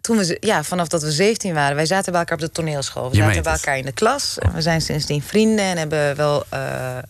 Toen 0.00 0.16
we, 0.16 0.36
ja, 0.40 0.62
vanaf 0.62 0.88
dat 0.88 1.02
we 1.02 1.10
17 1.10 1.54
waren. 1.54 1.76
Wij 1.76 1.86
zaten 1.86 2.12
bij 2.12 2.20
elkaar 2.20 2.36
op 2.36 2.44
de 2.44 2.50
toneelschool. 2.50 3.10
We 3.10 3.16
Je 3.16 3.22
zaten 3.22 3.42
bij 3.42 3.52
elkaar 3.52 3.78
in 3.78 3.84
de 3.84 3.92
klas. 3.92 4.38
En 4.38 4.52
we 4.52 4.60
zijn 4.62 4.80
sindsdien 4.80 5.22
vrienden 5.22 5.64
en 5.64 5.76
hebben 5.78 6.16
wel 6.16 6.44
eh, 6.48 6.98
eh, 6.98 7.02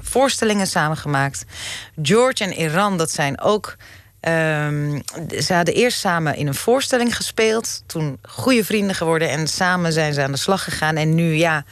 voorstellingen 0.00 0.66
samengemaakt. 0.66 1.44
George 2.02 2.44
en 2.44 2.52
Iran, 2.52 2.98
dat 2.98 3.10
zijn 3.10 3.40
ook. 3.40 3.76
ehm, 4.20 5.00
ze 5.40 5.54
hadden 5.54 5.74
eerst 5.74 5.98
samen 5.98 6.36
in 6.36 6.46
een 6.46 6.54
voorstelling 6.54 7.16
gespeeld. 7.16 7.82
Toen 7.86 8.18
goede 8.22 8.64
vrienden 8.64 8.94
geworden. 8.96 9.30
En 9.30 9.46
samen 9.48 9.92
zijn 9.92 10.14
ze 10.14 10.22
aan 10.22 10.32
de 10.32 10.38
slag 10.38 10.64
gegaan. 10.64 10.96
En 10.96 11.14
nu, 11.14 11.34
ja, 11.34 11.64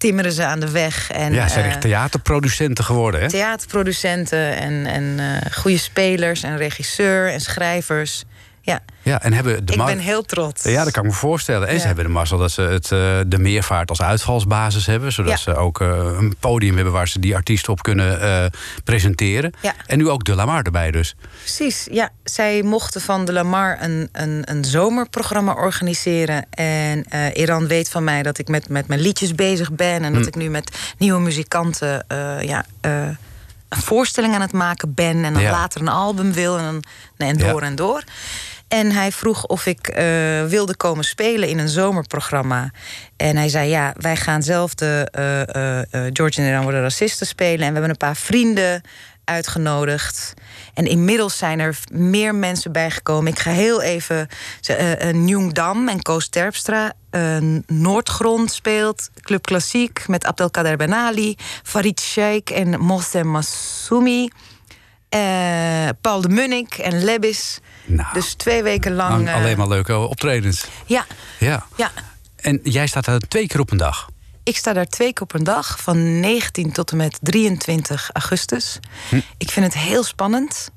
timmeren 0.00 0.32
ze 0.32 0.44
aan 0.44 0.60
de 0.60 0.70
weg. 0.70 1.10
En, 1.10 1.32
ja, 1.32 1.46
ze 1.46 1.52
zijn 1.52 1.64
eh, 1.64 1.70
echt 1.70 1.80
theaterproducenten 1.80 2.84
geworden, 2.84 3.20
hè? 3.20 3.28
theaterproducenten 3.28 4.56
en, 4.56 4.86
en 4.86 5.14
eh, 5.18 5.52
goede 5.52 5.78
spelers 5.78 6.42
en 6.42 6.56
regisseur 6.56 7.32
en 7.32 7.40
schrijvers. 7.40 8.24
Ja, 8.62 8.80
Ja, 9.02 9.22
en 9.22 9.32
hebben 9.32 9.66
de 9.66 9.72
ik 9.72 9.84
ben 9.84 9.98
heel 9.98 10.22
trots. 10.22 10.62
Ja, 10.62 10.84
dat 10.84 10.92
kan 10.92 11.02
ik 11.04 11.10
me 11.10 11.16
voorstellen. 11.16 11.68
En 11.68 11.80
ze 11.80 11.86
hebben 11.86 12.04
de 12.04 12.10
mazzel 12.10 12.38
dat 12.38 12.50
ze 12.50 12.62
het, 12.62 12.92
eh, 12.92 13.18
de 13.26 13.38
meervaart 13.38 13.88
als 13.88 14.02
uitvalsbasis 14.02 14.86
hebben. 14.86 15.12
Zodat 15.12 15.30
Ja. 15.30 15.36
ze 15.36 15.54
ook 15.56 15.80
eh, 15.80 15.88
een 16.18 16.34
podium 16.40 16.74
hebben 16.74 16.92
waar 16.92 17.08
ze 17.08 17.18
die 17.18 17.34
artiesten 17.36 17.72
op 17.72 17.82
kunnen 17.82 18.20
eh, 18.20 18.44
presenteren. 18.84 19.52
Ja. 19.62 19.74
En 19.86 19.98
nu 19.98 20.08
ook 20.08 20.24
de 20.24 20.34
Lamar 20.34 20.62
erbij 20.62 20.90
dus. 20.90 21.14
Precies, 21.38 21.86
ja. 21.90 22.10
Zij 22.24 22.62
mochten 22.62 23.00
van 23.00 23.24
de 23.24 23.32
Lamar 23.32 23.78
een, 23.80 24.08
een, 24.12 24.42
een 24.44 24.64
zomerprogramma 24.64 25.52
organiseren. 25.52 26.46
En 26.50 27.04
Iran 27.34 27.66
weet 27.66 27.88
van 27.88 28.04
mij 28.04 28.22
dat 28.22 28.38
ik 28.38 28.48
met, 28.48 28.68
met 28.68 28.86
mijn 28.88 29.00
liedjes 29.00 29.34
bezig 29.34 29.72
ben. 29.72 30.04
En 30.04 30.12
dat 30.14 30.26
ik 30.26 30.34
nu 30.34 30.50
met 30.50 30.76
nieuwe 30.98 31.20
muzikanten 31.20 32.04
ja, 32.40 32.64
een 32.80 33.82
voorstelling 33.82 34.34
aan 34.34 34.40
het 34.40 34.52
maken 34.52 34.94
ben. 34.94 35.24
En 35.24 35.32
dan 35.32 35.42
Ja. 35.42 35.50
later 35.50 35.80
een 35.80 35.88
album 35.88 36.32
wil. 36.32 36.58
En, 36.58 36.64
dan, 36.64 36.82
nee, 37.16 37.28
en 37.30 37.36
door 37.36 37.60
Ja. 37.60 37.66
en 37.66 37.74
door. 37.74 38.02
En 38.70 38.92
hij 38.92 39.12
vroeg 39.12 39.46
of 39.46 39.66
ik 39.66 39.88
eh, 39.88 40.04
wilde 40.44 40.76
komen 40.76 41.04
spelen 41.04 41.48
in 41.48 41.58
een 41.58 41.68
zomerprogramma. 41.68 42.70
En 43.16 43.36
hij 43.36 43.48
zei: 43.48 43.68
Ja, 43.68 43.94
wij 43.96 44.16
gaan 44.16 44.42
zelf 44.42 44.74
de 44.74 45.08
eh, 45.10 45.78
eh, 45.78 46.10
George 46.12 46.40
en 46.40 46.48
Iran 46.48 46.62
worden 46.62 46.82
racisten 46.82 47.26
spelen. 47.26 47.60
En 47.60 47.66
we 47.66 47.72
hebben 47.72 47.90
een 47.90 47.96
paar 47.96 48.16
vrienden 48.16 48.82
uitgenodigd. 49.24 50.34
En 50.74 50.86
inmiddels 50.86 51.38
zijn 51.38 51.58
er 51.60 51.78
meer 51.92 52.34
mensen 52.34 52.72
bijgekomen. 52.72 53.32
Ik 53.32 53.38
ga 53.38 53.50
heel 53.50 53.82
even. 53.82 54.28
Uh, 54.70 55.10
Nyungdam 55.12 55.88
en 55.88 56.02
Koos 56.02 56.28
Terpstra. 56.28 56.92
eh, 57.10 57.36
Noordgrond 57.66 58.52
speelt. 58.52 59.10
Club 59.20 59.42
Klassiek 59.42 60.08
met 60.08 60.24
Abdelkader 60.24 60.76
Ben 60.76 60.94
Ali. 60.94 61.36
Farid 61.62 62.00
Sheikh 62.00 62.52
en 62.52 62.80
Mohsen 62.80 63.30
Massoumi. 63.30 64.28
Paul 66.00 66.20
de 66.20 66.28
Munnik 66.28 66.74
en 66.74 67.04
Lebis. 67.04 67.60
Nou, 67.84 68.08
Dus 68.12 68.34
twee 68.34 68.62
weken 68.62 68.94
lang. 68.94 69.28
Eh, 69.28 69.34
alleen 69.34 69.56
maar 69.56 69.68
leuke 69.68 69.96
optredens. 69.96 70.66
Ja, 70.86 71.06
Ja. 71.38 71.66
ja. 71.76 71.90
En 72.36 72.60
jij 72.62 72.86
staat 72.86 73.06
er 73.06 73.28
twee 73.28 73.46
keer 73.46 73.60
op 73.60 73.70
een 73.70 73.78
dag. 73.78 74.08
Ik 74.42 74.56
sta 74.56 74.72
daar 74.72 74.86
twee 74.86 75.12
keer 75.12 75.22
op 75.22 75.34
een 75.34 75.44
dag, 75.44 75.80
van 75.80 76.20
19 76.20 76.72
tot 76.72 76.90
en 76.90 76.96
met 76.96 77.18
23 77.22 78.10
augustus. 78.12 78.78
Hm. 79.08 79.20
Ik 79.38 79.50
vind 79.50 79.66
het 79.66 79.74
heel 79.82 80.02
spannend. 80.04 80.70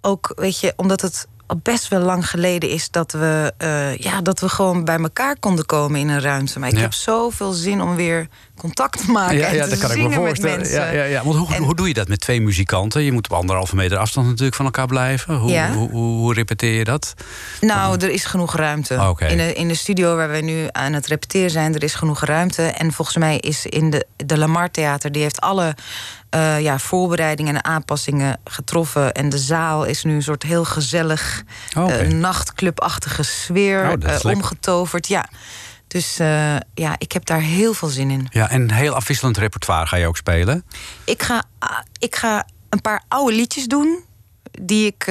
Ook, 0.00 0.32
weet 0.36 0.60
je, 0.60 0.72
omdat 0.76 1.00
het 1.00 1.26
al 1.46 1.60
best 1.62 1.88
wel 1.88 2.00
lang 2.00 2.30
geleden 2.30 2.70
is 2.70 2.90
dat 2.90 3.12
we, 3.12 3.52
eh, 3.58 3.96
ja, 3.96 4.20
dat 4.22 4.40
we 4.40 4.48
gewoon 4.48 4.84
bij 4.84 4.98
elkaar 4.98 5.36
konden 5.38 5.66
komen 5.66 6.00
in 6.00 6.08
een 6.08 6.20
ruimte. 6.20 6.58
Maar 6.58 6.68
ik 6.68 6.74
Ja. 6.74 6.80
heb 6.80 6.92
zoveel 6.92 7.52
zin 7.52 7.80
om 7.82 7.94
weer 7.96 8.28
contact 8.56 9.04
te 9.06 9.10
maken 9.10 9.36
ja, 9.36 9.46
en 9.46 9.54
ja 9.54 9.64
te 9.64 9.70
dat 9.70 9.78
kan 9.78 9.90
ik 9.90 10.08
me 10.08 10.12
voorstellen. 10.14 10.68
Ja, 10.70 10.90
ja, 10.90 11.04
ja. 11.04 11.24
Want 11.24 11.36
hoe, 11.36 11.54
En- 11.54 11.62
hoe 11.62 11.74
doe 11.74 11.88
je 11.88 11.94
dat 11.94 12.08
met 12.08 12.20
twee 12.20 12.40
muzikanten? 12.40 13.02
Je 13.02 13.12
moet 13.12 13.30
op 13.30 13.36
anderhalve 13.38 13.74
meter 13.76 13.98
afstand 13.98 14.26
natuurlijk 14.26 14.56
van 14.56 14.64
elkaar 14.64 14.86
blijven. 14.86 15.34
Hoe, 15.36 15.50
Ja. 15.50 15.72
hoe, 15.72 15.90
hoe, 15.90 16.18
hoe 16.18 16.34
repeteer 16.34 16.72
je 16.78 16.84
dat? 16.84 17.14
Nou, 17.60 18.00
er 18.00 18.10
is 18.10 18.24
genoeg 18.24 18.56
ruimte. 18.56 19.06
Oké. 19.08 19.26
In, 19.26 19.36
de, 19.36 19.52
in 19.54 19.68
de 19.68 19.74
studio 19.74 20.16
waar 20.16 20.28
wij 20.28 20.40
nu 20.40 20.66
aan 20.72 20.92
het 20.92 21.06
repeteren 21.06 21.50
zijn, 21.50 21.74
er 21.74 21.82
is 21.82 21.94
genoeg 21.94 22.24
ruimte. 22.24 22.62
En 22.62 22.92
volgens 22.92 23.16
mij 23.16 23.38
is 23.38 23.66
in 23.66 23.90
de, 23.90 24.06
de 24.16 24.38
Lamar 24.38 24.70
Theater, 24.70 25.12
die 25.12 25.22
heeft 25.22 25.40
alle 25.40 25.74
eh, 26.36 26.60
ja, 26.60 26.78
voorbereidingen 26.78 27.54
en 27.54 27.64
aanpassingen 27.64 28.40
getroffen. 28.44 29.12
En 29.12 29.28
de 29.28 29.38
zaal 29.38 29.84
is 29.84 30.04
nu 30.04 30.14
een 30.14 30.22
soort 30.22 30.42
heel 30.42 30.64
gezellig, 30.64 31.42
eh, 31.72 32.00
nachtclubachtige 32.00 33.22
sfeer 33.22 33.90
Oh, 33.90 34.12
is 34.14 34.22
eh, 34.22 34.30
omgetoverd. 34.30 35.08
Ja. 35.08 35.28
Dus 35.86 36.16
ja, 36.74 36.94
ik 36.98 37.12
heb 37.12 37.24
daar 37.24 37.40
heel 37.40 37.74
veel 37.74 37.88
zin 37.88 38.10
in. 38.10 38.28
Ja, 38.30 38.50
en 38.50 38.70
heel 38.70 38.94
afwisselend 38.94 39.36
repertoire 39.36 39.86
ga 39.86 39.96
je 39.96 40.06
ook 40.06 40.16
spelen. 40.16 40.64
Ik 41.04 41.22
ga, 41.22 41.42
ah, 41.58 41.78
ik 41.98 42.16
ga 42.16 42.46
een 42.68 42.80
paar 42.80 43.02
oude 43.08 43.36
liedjes 43.36 43.66
doen. 43.66 44.04
Die 44.60 44.86
ik 44.86 45.02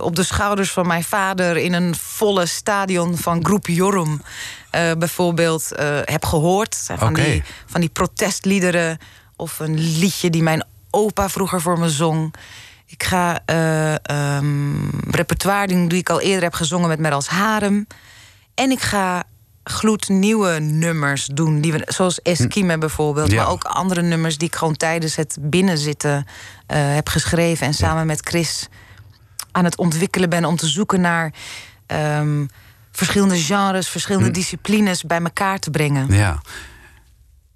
op 0.00 0.16
de 0.16 0.22
schouders 0.22 0.70
van 0.70 0.86
mijn 0.86 1.04
vader 1.04 1.56
in 1.56 1.72
een 1.72 1.94
volle 1.94 2.46
stadion 2.46 3.16
van 3.16 3.44
Groep 3.44 3.66
Jorum 3.66 4.22
bijvoorbeeld 4.70 5.72
heb 6.04 6.24
gehoord. 6.24 6.90
Van, 6.96 7.14
die, 7.14 7.42
van 7.66 7.80
die 7.80 7.90
protestliederen. 7.90 8.98
Of 9.38 9.58
een 9.58 9.78
liedje 9.78 10.30
die 10.30 10.42
mijn 10.42 10.64
opa 10.90 11.28
vroeger 11.28 11.60
voor 11.60 11.78
me 11.78 11.88
zong. 11.88 12.34
Ik 12.86 13.02
ga 13.02 13.40
ehm, 13.44 14.88
repertoire 15.10 15.66
doen 15.66 15.88
die 15.88 15.98
ik 15.98 16.10
al 16.10 16.20
eerder 16.20 16.42
heb 16.42 16.54
gezongen 16.54 16.88
met 16.88 16.98
Merels 16.98 17.28
Harem. 17.28 17.86
En 18.54 18.70
ik 18.70 18.80
ga 18.80 19.24
gloednieuwe 19.64 20.58
nummers 20.60 21.26
doen. 21.26 21.60
Die 21.60 21.72
we, 21.72 21.82
zoals 21.86 22.22
Eskime 22.22 22.78
bijvoorbeeld. 22.78 23.30
Ja. 23.30 23.42
Maar 23.42 23.52
ook 23.52 23.64
andere 23.64 24.02
nummers 24.02 24.38
die 24.38 24.48
ik 24.48 24.56
gewoon 24.56 24.76
tijdens 24.76 25.16
het 25.16 25.36
binnenzitten 25.40 26.26
eh, 26.66 26.94
heb 26.94 27.08
geschreven. 27.08 27.66
En 27.66 27.74
samen 27.74 28.06
met 28.06 28.20
Chris 28.20 28.68
aan 29.52 29.64
het 29.64 29.76
ontwikkelen 29.76 30.30
ben 30.30 30.44
om 30.44 30.56
te 30.56 30.66
zoeken 30.66 31.00
naar 31.00 31.32
ehm, 31.86 32.46
verschillende 32.92 33.38
genres, 33.38 33.88
verschillende 33.88 34.30
disciplines 34.30 35.02
bij 35.02 35.20
elkaar 35.20 35.58
te 35.58 35.70
brengen. 35.70 36.06
Ja. 36.14 36.40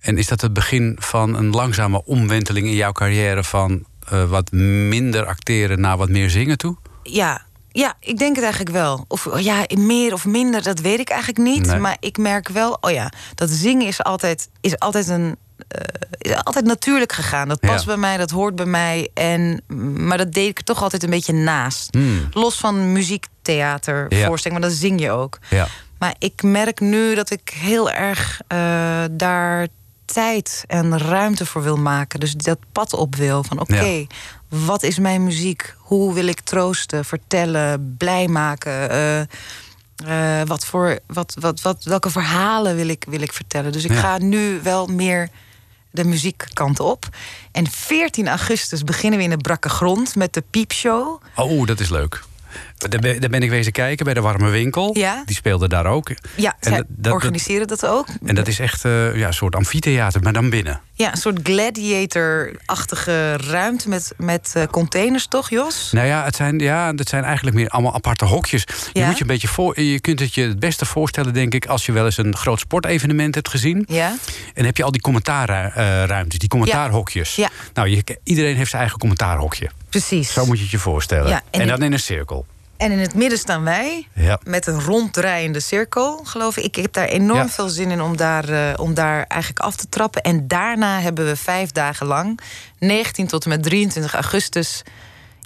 En 0.03 0.18
is 0.18 0.26
dat 0.26 0.40
het 0.40 0.53
begin 0.53 0.96
van 1.00 1.34
een 1.36 1.50
langzame 1.50 2.05
omwenteling 2.05 2.66
in 2.66 2.74
jouw 2.74 2.92
carrière 2.92 3.44
van 3.44 3.84
eh, 4.09 4.24
wat 4.24 4.53
minder 4.53 5.24
acteren 5.26 5.80
naar 5.80 5.96
wat 5.96 6.09
meer 6.09 6.30
zingen 6.30 6.59
toe? 6.59 6.76
Ja, 7.03 7.42
ja, 7.72 7.94
ik 8.00 8.18
denk 8.18 8.34
het 8.34 8.44
eigenlijk 8.44 8.74
wel. 8.74 9.05
Of 9.09 9.28
ja, 9.38 9.64
meer 9.78 10.12
of 10.12 10.24
minder, 10.26 10.62
dat 10.62 10.80
weet 10.80 10.98
ik 11.00 11.09
eigenlijk 11.09 11.38
niet. 11.48 11.66
Nee. 11.66 11.78
Maar 11.78 11.96
ik 12.00 12.18
merk 12.18 12.48
wel, 12.48 12.78
oh 12.80 12.90
ja, 12.90 13.12
dat 13.34 13.50
zingen 13.50 13.86
is 13.86 14.03
altijd, 14.03 14.48
is 14.61 14.78
altijd 14.78 15.09
een. 15.09 15.36
eh, 15.68 15.80
is 16.18 16.34
altijd 16.44 16.64
natuurlijk 16.64 17.12
gegaan. 17.12 17.48
Dat 17.48 17.61
past 17.61 17.80
Ja. 17.80 17.86
bij 17.86 17.96
mij, 17.96 18.16
dat 18.16 18.30
hoort 18.30 18.55
bij 18.57 18.66
mij. 18.66 19.09
En, 19.14 19.62
maar 20.07 20.18
dat 20.18 20.32
deed 20.32 20.48
ik 20.48 20.59
er 20.59 20.64
toch 20.64 20.82
altijd 20.82 21.03
een 21.03 21.11
beetje 21.11 21.32
naast. 21.32 21.94
Hmm. 21.94 22.28
Los 22.30 22.57
van 22.57 22.92
muziektheater, 22.92 24.07
Ja. 24.09 24.26
voorstelling, 24.26 24.61
maar 24.61 24.68
dan 24.70 24.78
zing 24.78 25.00
je 25.00 25.11
ook. 25.11 25.38
Ja. 25.50 25.66
Maar 25.98 26.14
ik 26.18 26.42
merk 26.42 26.80
nu 26.80 27.14
dat 27.14 27.30
ik 27.30 27.55
heel 27.55 27.90
erg 27.90 28.40
eh, 28.48 28.59
daar 29.11 29.66
tijd 30.12 30.64
en 30.66 30.98
ruimte 30.98 31.46
voor 31.46 31.62
wil 31.62 31.76
maken. 31.76 32.20
Dus 32.20 32.32
dat 32.34 32.58
pad 32.72 32.92
op 32.92 33.14
wil. 33.16 33.44
Van 33.44 33.60
oké, 33.60 33.84
Ja. 33.84 34.06
wat 34.48 34.82
is 34.82 34.98
mijn 34.98 35.24
muziek? 35.24 35.74
Hoe 35.78 36.14
wil 36.14 36.26
ik 36.26 36.40
troosten, 36.40 37.04
vertellen, 37.04 37.94
blij 37.98 38.28
maken? 38.28 38.90
Eh, 38.90 39.20
eh, 40.40 40.46
wat 40.46 40.64
voor, 40.66 40.98
wat, 41.06 41.36
wat, 41.40 41.60
wat, 41.60 41.84
welke 41.84 42.10
verhalen 42.10 42.76
wil 42.76 42.88
ik, 42.88 43.04
wil 43.08 43.20
ik 43.20 43.32
vertellen? 43.32 43.72
Dus 43.72 43.84
ik 43.84 43.90
Ja. 43.92 44.00
ga 44.00 44.18
nu 44.18 44.60
wel 44.62 44.86
meer 44.86 45.28
de 45.90 46.04
muziekkant 46.04 46.80
op. 46.80 47.08
En 47.52 47.70
14 47.70 48.28
augustus 48.28 48.84
beginnen 48.84 49.18
we 49.18 49.24
in 49.24 49.30
de 49.30 49.36
Brakke 49.36 49.68
Grond 49.68 50.16
met 50.16 50.32
de 50.34 50.44
Piepshow. 50.50 51.22
Oh, 51.36 51.66
dat 51.66 51.80
is 51.80 51.88
leuk. 51.88 52.22
Daar 52.89 53.01
ben, 53.01 53.20
daar 53.20 53.30
ben 53.30 53.43
ik 53.43 53.51
wezen 53.51 53.72
kijken 53.72 54.05
bij 54.05 54.14
de 54.14 54.20
Warme 54.20 54.51
Winkel. 54.51 54.97
Ja. 54.99 55.22
Die 55.26 55.37
speelde 55.37 55.68
daar 55.68 55.87
ook. 55.87 56.09
Ja, 56.37 56.51
En 56.51 56.57
zij 56.61 56.76
dat- 56.76 56.87
dat- 56.89 57.12
organiseren 57.12 57.66
dat 57.66 57.87
ook. 57.87 58.07
En 58.24 58.35
dat 58.35 58.49
is 58.49 58.59
echt 58.59 58.85
eh, 58.85 59.16
ja, 59.16 59.26
een 59.26 59.35
soort 59.35 59.55
amfitheater, 59.57 60.22
maar 60.22 60.33
dan 60.33 60.51
binnen. 60.51 60.80
Ja, 60.95 61.11
een 61.11 61.16
soort 61.16 61.39
gladiator-achtige 61.43 63.37
ruimte 63.37 63.89
met, 63.89 64.12
met 64.16 64.53
eh, 64.57 64.62
containers, 64.70 65.26
toch, 65.26 65.51
Jos? 65.51 65.89
Nou 65.93 66.07
ja, 66.07 66.24
het 66.24 66.37
zijn, 66.37 66.59
ja, 66.59 66.93
het 66.97 67.09
zijn 67.09 67.24
eigenlijk 67.24 67.57
meer 67.57 67.68
allemaal 67.68 67.95
aparte 67.95 68.24
hokjes. 68.24 68.64
Je, 68.93 69.01
Ja? 69.01 69.07
moet 69.07 69.14
je, 69.16 69.20
een 69.20 69.26
beetje 69.26 69.49
voor, 69.49 69.80
je 69.80 70.01
kunt 70.01 70.20
het 70.20 70.35
je 70.35 70.43
het 70.43 70.59
beste 70.61 70.85
voorstellen, 70.85 71.33
denk 71.33 71.55
ik, 71.55 71.66
als 71.66 71.87
je 71.87 71.93
wel 71.93 72.05
eens 72.05 72.16
een 72.16 72.37
groot 72.37 72.59
sportevenement 72.61 73.35
hebt 73.35 73.49
gezien. 73.49 73.85
Ja. 73.89 74.16
En 74.55 74.64
heb 74.64 74.76
je 74.76 74.85
al 74.85 74.93
die 74.93 75.01
commentaarruimtes, 75.01 76.39
die 76.39 76.49
commentaarhokjes. 76.49 77.35
Ja. 77.35 77.49
Nou, 77.74 77.89
je, 77.89 78.18
iedereen 78.24 78.57
heeft 78.57 78.70
zijn 78.70 78.80
eigen 78.83 78.99
commentaarhokje. 79.01 79.70
Precies. 79.89 80.33
Zo 80.33 80.47
moet 80.47 80.57
je 80.57 80.62
het 80.62 80.72
je 80.72 80.78
voorstellen. 80.78 81.28
Ja, 81.28 81.43
en 81.51 81.61
en, 81.61 81.66
dan 81.66 81.83
in 81.83 81.93
een 81.93 82.01
cirkel. 82.01 82.47
En 82.83 82.91
in 82.93 82.99
het 82.99 83.14
midden 83.14 83.39
staan 83.39 83.62
wij 83.62 84.09
Ja. 84.14 84.39
met 84.45 84.66
een 84.66 84.80
ronddraaiende 84.80 85.61
cirkel, 85.61 86.20
geloof 86.24 86.57
ik. 86.57 86.64
Ik 86.64 86.83
heb 86.83 86.93
daar 86.93 87.07
enorm 87.09 87.39
Ja. 87.39 87.49
veel 87.49 87.68
zin 87.68 87.91
in 87.91 88.01
om 88.01 88.16
daar, 88.16 88.49
eh, 88.49 88.72
om 88.80 88.95
daar 88.95 89.24
eigenlijk 89.28 89.61
af 89.61 89.76
te 89.76 89.89
trappen. 89.89 90.22
En 90.22 90.49
daarna 90.49 91.01
hebben 91.01 91.26
we 91.26 91.37
vijf 91.37 91.70
dagen 91.70 92.07
lang, 92.07 92.41
19 92.78 93.26
tot 93.26 93.45
en 93.45 93.49
met 93.51 93.62
23 93.62 94.14
augustus, 94.14 94.83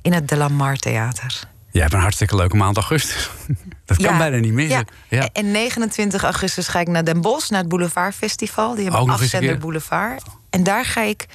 in 0.02 0.12
het 0.12 0.28
De 0.28 0.36
La 0.36 0.48
Mar 0.48 0.76
Theater. 0.76 1.40
Je 1.70 1.80
hebt 1.80 1.92
een 1.92 2.00
hartstikke 2.00 2.36
leuke 2.36 2.56
maand 2.56 2.76
augustus. 2.76 3.30
Dat 3.86 3.96
kan 3.96 4.12
Ja. 4.12 4.18
bijna 4.18 4.36
niet 4.36 4.52
missen. 4.52 4.86
Ja. 5.08 5.28
En 5.32 5.50
29 5.50 6.22
augustus 6.22 6.68
ga 6.68 6.80
ik 6.80 6.88
naar 6.88 7.04
Den 7.04 7.20
Bosch, 7.20 7.50
naar 7.50 7.60
het 7.60 7.68
Boulevard 7.68 8.14
Festival. 8.14 8.74
Die 8.74 8.82
hebben 8.84 9.00
een 9.02 9.10
afzender. 9.10 9.58
Boulevard. 9.58 10.22
En 10.50 10.62
daar 10.62 10.84
ga 10.84 11.00
ik 11.02 11.26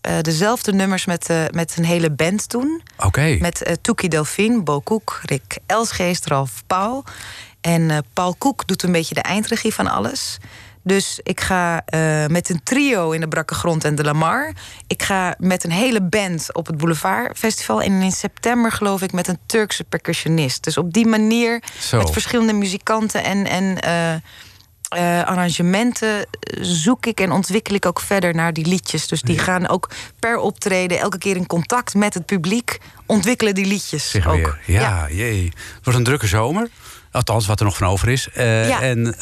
eh, 0.00 0.20
dezelfde 0.20 0.72
nummers 0.72 1.04
met, 1.04 1.28
eh, 1.28 1.44
met 1.50 1.74
een 1.76 1.84
hele 1.84 2.10
band 2.10 2.50
doen. 2.50 2.82
Oké. 2.96 3.36
Met 3.40 3.62
eh 3.62 3.74
Toekie 3.80 4.08
Delphine, 4.08 4.62
Bo 4.62 4.80
Koek, 4.80 5.20
Rick 5.24 5.58
Elsgeest, 5.66 6.26
Ralf 6.26 6.62
Pauw. 6.66 7.02
En 7.60 8.04
Paul 8.12 8.34
Koek 8.38 8.66
doet 8.66 8.82
een 8.82 8.92
beetje 8.92 9.14
de 9.14 9.22
eindregie 9.22 9.74
van 9.74 9.86
alles. 9.86 10.38
Dus 10.82 11.20
ik 11.22 11.40
ga 11.40 11.84
met 12.28 12.48
een 12.48 12.60
trio 12.62 13.10
in 13.10 13.20
de 13.20 13.28
Brakke 13.28 13.54
Grond 13.54 13.84
en 13.84 13.94
de 13.94 14.04
Lamar. 14.04 14.52
Ik 14.86 15.02
ga 15.02 15.34
met 15.38 15.64
een 15.64 15.70
hele 15.70 16.02
band 16.02 16.54
op 16.54 16.66
het 16.66 16.76
Boulevard 16.76 17.38
Festival. 17.38 17.82
En 17.82 18.02
in 18.02 18.12
september 18.12 18.72
geloof 18.72 19.02
ik 19.02 19.12
met 19.12 19.28
een 19.28 19.38
Turkse 19.46 19.84
percussionist. 19.84 20.64
Dus 20.64 20.76
op 20.76 20.92
die 20.92 21.06
manier 21.06 21.62
Zo. 21.78 21.98
met 21.98 22.10
verschillende 22.10 22.52
muzikanten 22.52 23.24
en, 23.24 23.46
en 23.46 23.78
eh, 24.90 25.22
arrangementen 25.24 26.18
eh, 26.20 26.26
zoek 26.62 27.06
ik 27.06 27.20
en 27.20 27.30
ontwikkel 27.32 27.74
ik 27.74 27.86
ook 27.86 28.00
verder 28.00 28.34
naar 28.34 28.52
die 28.52 28.66
liedjes. 28.66 29.06
Dus 29.06 29.22
die 29.22 29.38
gaan 29.38 29.68
ook 29.68 29.90
per 30.18 30.36
optreden 30.38 30.98
elke 30.98 31.18
keer 31.18 31.36
in 31.36 31.46
contact 31.46 31.94
met 31.94 32.14
het 32.14 32.26
publiek 32.26 32.78
ontwikkelen 33.06 33.54
die 33.54 33.66
liedjes 33.66 34.10
Zeg 34.10 34.26
ook. 34.26 34.34
weer. 34.34 34.60
Ja, 34.66 35.06
jee. 35.10 35.44
Het 35.44 35.84
wordt 35.84 35.98
een 35.98 36.04
drukke 36.04 36.26
zomer. 36.26 36.68
Althans, 37.12 37.46
wat 37.46 37.58
er 37.58 37.64
nog 37.64 37.76
van 37.76 37.86
over 37.88 38.08
is. 38.08 38.28
Eh, 38.28 38.68
Ja. 38.68 38.80
En 38.82 39.14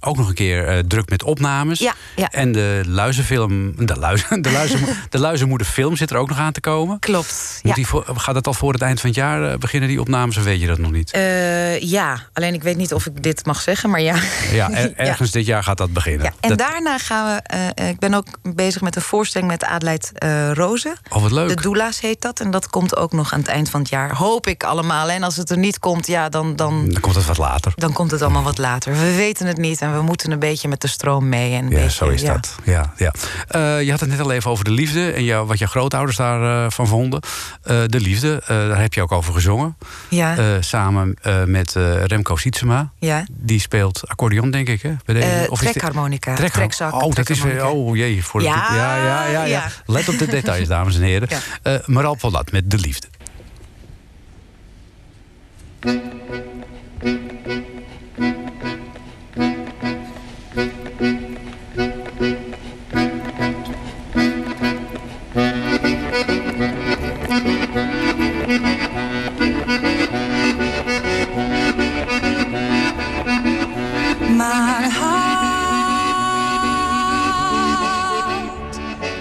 ook 0.00 0.16
nog 0.16 0.28
een 0.28 0.34
keer 0.34 0.68
eh, 0.68 0.78
druk 0.78 1.10
met 1.10 1.22
opnames. 1.22 1.78
Ja, 1.78 1.94
ja. 2.16 2.30
En 2.30 2.52
de 2.52 2.82
luizenfilm, 2.86 3.86
de, 3.86 3.96
luizen, 3.98 4.42
de, 4.42 4.50
luizen, 4.52 4.78
de 5.10 5.18
luizenmoederfilm 5.18 5.96
zit 5.96 6.10
er 6.10 6.16
ook 6.16 6.28
nog 6.28 6.38
aan 6.38 6.52
te 6.52 6.60
komen. 6.60 6.98
Klopt. 6.98 7.60
Moet 7.62 7.70
Ja. 7.70 7.74
die 7.74 7.86
voor, 7.86 8.04
gaat 8.16 8.34
dat 8.34 8.46
al 8.46 8.54
voor 8.54 8.72
het 8.72 8.82
eind 8.82 9.00
van 9.00 9.08
het 9.08 9.18
jaar 9.18 9.50
eh, 9.52 9.58
beginnen, 9.58 9.88
die 9.88 10.00
opnames? 10.00 10.36
Of 10.36 10.44
weet 10.44 10.60
je 10.60 10.66
dat 10.66 10.78
nog 10.78 10.90
niet? 10.90 11.10
Eh, 11.10 11.80
ja, 11.80 12.22
alleen 12.32 12.54
ik 12.54 12.62
weet 12.62 12.76
niet 12.76 12.94
of 12.94 13.06
ik 13.06 13.22
dit 13.22 13.46
mag 13.46 13.60
zeggen, 13.60 13.90
maar 13.90 14.00
ja. 14.00 14.16
ja, 14.52 14.70
er- 14.70 14.94
ergens 15.08 15.30
dit 15.30 15.46
jaar 15.46 15.62
gaat 15.62 15.78
dat 15.78 15.92
beginnen. 15.92 16.24
Ja, 16.26 16.32
en 16.40 16.48
Dat- 16.48 16.58
daarna 16.58 16.98
gaan 16.98 17.40
we. 17.46 17.82
ik 17.88 17.98
ben 17.98 18.14
ook 18.14 18.26
bezig 18.42 18.80
met 18.82 18.96
een 18.96 19.02
voorstelling 19.02 19.50
met 19.50 19.64
Adelheid 19.64 20.12
Rozen. 20.52 20.96
Oh, 21.08 21.22
wat 21.22 21.30
leuk. 21.30 21.48
De 21.48 21.62
Doula's 21.62 22.00
heet 22.00 22.20
dat. 22.22 22.40
En 22.40 22.50
dat 22.50 22.68
komt 22.70 22.96
ook 22.96 23.12
nog 23.12 23.32
aan 23.32 23.38
het 23.38 23.48
eind 23.48 23.70
van 23.70 23.80
het 23.80 23.88
jaar. 23.88 24.14
Hoop 24.16 24.46
ik 24.46 24.64
allemaal. 24.64 25.10
En 25.10 25.22
als 25.22 25.36
het 25.36 25.50
er 25.50 25.58
niet 25.58 25.78
komt, 25.78 26.06
ja, 26.06 26.28
dan, 26.28 26.56
dan, 26.56 26.88
Dan 26.88 27.00
komt 27.00 27.14
het 27.14 27.26
wat 27.26 27.38
later. 27.38 27.72
dan 27.76 27.92
komt 27.92 28.10
het 28.10 28.22
allemaal 28.22 28.42
wat 28.42 28.58
later. 28.58 28.92
We 28.92 29.14
weten 29.14 29.46
het 29.46 29.56
niet 29.56 29.80
en 29.86 29.94
we 29.96 30.02
moeten 30.02 30.30
een 30.30 30.38
beetje 30.38 30.68
met 30.68 30.80
de 30.80 30.88
stroom 30.88 31.28
mee. 31.28 31.54
En 31.54 31.62
Ja, 31.68 31.74
beetje, 31.74 31.90
zo 31.90 32.08
is 32.08 32.20
ja. 32.20 32.32
dat. 32.32 32.54
Ja, 32.64 32.92
ja. 32.96 33.12
Eh, 33.48 33.82
je 33.82 33.90
had 33.90 34.00
het 34.00 34.08
net 34.08 34.20
al 34.20 34.30
even 34.32 34.50
over 34.50 34.64
de 34.64 34.70
liefde 34.70 35.10
en 35.12 35.24
jou, 35.24 35.46
wat 35.46 35.58
jouw 35.58 35.68
grootouders 35.68 36.16
daarvan 36.16 36.70
van 36.72 36.86
vonden. 36.86 37.20
Eh, 37.62 37.76
de 37.86 38.00
liefde, 38.00 38.40
eh, 38.42 38.48
daar 38.48 38.80
heb 38.80 38.94
je 38.94 39.02
ook 39.02 39.12
over 39.12 39.32
gezongen. 39.34 39.76
Ja, 40.08 40.36
Eh, 40.36 40.44
samen 40.60 41.16
eh, 41.22 41.44
met 41.44 41.76
eh, 41.76 42.04
Remco 42.04 42.36
Sietsema. 42.36 42.90
ja. 42.98 43.24
Die 43.30 43.60
speelt 43.60 44.08
accordeon, 44.08 44.50
denk 44.50 44.68
ik. 44.68 44.82
Hè? 44.82 44.94
Bij 45.04 45.14
Eh, 45.22 45.48
dit- 45.50 45.58
trekharmonica. 45.58 46.34
Trekhar- 46.34 46.60
Trekzak, 46.60 47.02
Oh, 47.02 47.14
dat 47.14 47.30
is 47.30 47.40
weer. 47.42 47.66
Oh 47.66 47.96
jee. 47.96 48.24
Voor 48.24 48.42
Ja, 48.42 48.66
ja, 48.74 48.96
ja, 48.96 49.24
ja, 49.24 49.30
ja. 49.30 49.44
ja. 49.44 49.68
Let 49.86 50.08
op 50.08 50.18
de 50.18 50.26
details, 50.26 50.68
dames 50.76 50.94
en 50.96 51.02
heren. 51.02 51.28
Ja. 51.30 51.38
Eh 51.62 51.86
Maral 51.86 52.14
Pollat 52.14 52.52
met 52.52 52.70
De 52.70 52.78
Liefde. 52.78 53.06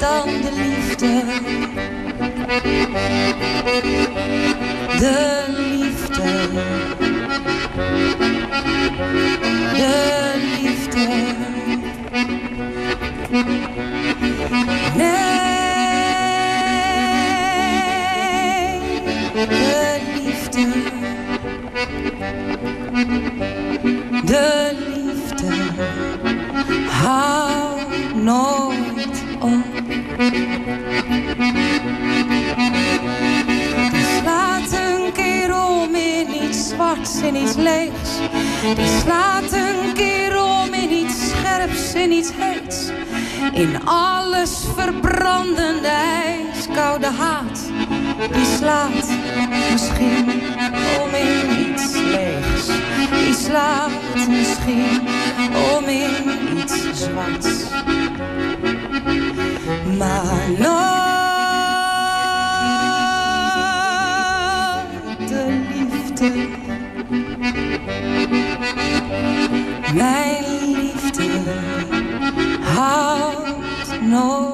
Dan 0.06 0.28
de 0.42 0.52
liefde. 0.52 1.24
De 5.00 5.46
liefde. 5.58 6.32
De 9.74 10.34
liefde. 10.62 11.08
Nee, 14.96 15.30
de 19.34 20.00
liefde. 20.16 20.66
De 24.26 24.72
liefde 24.88 25.54
houdt 26.90 28.16
nooit 28.16 29.24
op. 29.40 29.75
Slaat 34.20 34.72
een 34.72 35.12
keer 35.14 35.56
om 35.66 35.96
in 35.96 36.44
iets 36.44 36.70
zwarts 36.70 37.22
en 37.22 37.36
iets 37.36 37.56
leegs. 37.56 38.10
Die 38.76 38.88
slaat 39.04 39.52
een 39.52 39.94
keer 39.94 40.44
om 40.44 40.74
in 40.74 40.92
iets 40.92 41.30
scherps 41.30 41.94
en 41.94 42.12
iets 42.12 42.32
heets. 42.36 42.90
In 43.54 43.86
alles 43.86 44.66
verbrandende 44.76 45.88
ijs, 45.88 46.68
koude 46.74 47.08
haat. 47.08 47.60
Die 48.32 48.46
slaat 48.58 49.10
misschien 49.72 50.30
om 51.04 51.14
in 51.14 51.70
iets 51.70 51.94
leegs. 51.96 52.66
Die 53.26 53.34
slaat 53.34 54.28
misschien 54.28 55.08
om 55.78 55.86
in 55.86 56.58
iets 56.58 56.82
zwarts. 56.94 57.64
Mijn 69.94 70.44
liefde 70.66 71.30
houdt 72.62 74.02
nooit 74.02 74.45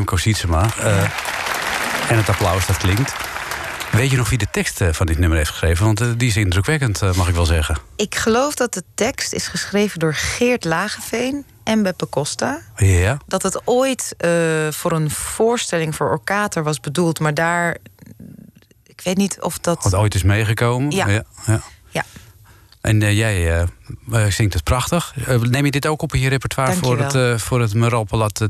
Remco 0.00 0.16
Sietsema. 0.16 0.68
Eh, 0.78 1.02
En 2.10 2.16
het 2.16 2.28
applaus, 2.28 2.66
dat 2.66 2.76
klinkt. 2.76 3.14
Weet 3.92 4.10
je 4.10 4.16
nog 4.16 4.28
wie 4.28 4.38
de 4.38 4.46
tekst 4.50 4.80
eh, 4.80 4.88
van 4.92 5.06
dit 5.06 5.18
nummer 5.18 5.38
heeft 5.38 5.50
geschreven? 5.50 5.84
Want 5.84 6.00
eh, 6.00 6.08
die 6.16 6.28
is 6.28 6.36
indrukwekkend, 6.36 7.00
mag 7.16 7.28
ik 7.28 7.34
wel 7.34 7.46
zeggen. 7.46 7.76
Ik 7.96 8.14
geloof 8.14 8.54
dat 8.54 8.74
de 8.74 8.82
tekst 8.94 9.32
is 9.32 9.46
geschreven 9.46 9.98
door 9.98 10.14
Geert 10.14 10.64
Lageveen 10.64 11.44
en 11.64 11.82
Beppe 11.82 12.08
Costa. 12.08 12.60
Ja. 12.76 13.18
Dat 13.26 13.42
het 13.42 13.60
ooit 13.64 14.14
voor 14.70 14.92
een 14.92 15.10
voorstelling 15.10 15.94
voor 15.94 16.10
Orkater 16.10 16.62
was 16.62 16.80
bedoeld, 16.80 17.20
maar 17.20 17.34
daar. 17.34 17.76
Ik 18.86 19.00
weet 19.04 19.16
niet 19.16 19.40
of 19.40 19.58
dat. 19.58 19.82
Wat 19.82 19.94
ooit 19.94 20.14
is 20.14 20.22
meegekomen. 20.22 20.90
Ja. 20.90 21.08
ja, 21.08 21.22
ja. 21.46 21.60
Ja. 21.88 22.04
En 22.80 23.02
eh, 23.02 23.16
jij 23.16 23.60
eh, 24.12 24.24
zingt 24.28 24.54
het 24.54 24.64
prachtig. 24.64 25.14
Neem 25.40 25.64
je 25.64 25.70
dit 25.70 25.86
ook 25.86 26.02
op 26.02 26.14
in 26.14 26.20
je 26.20 26.28
repertoire 26.28 26.72
voor 26.72 26.98
het, 26.98 27.42
voor 27.42 27.60
het 27.60 27.74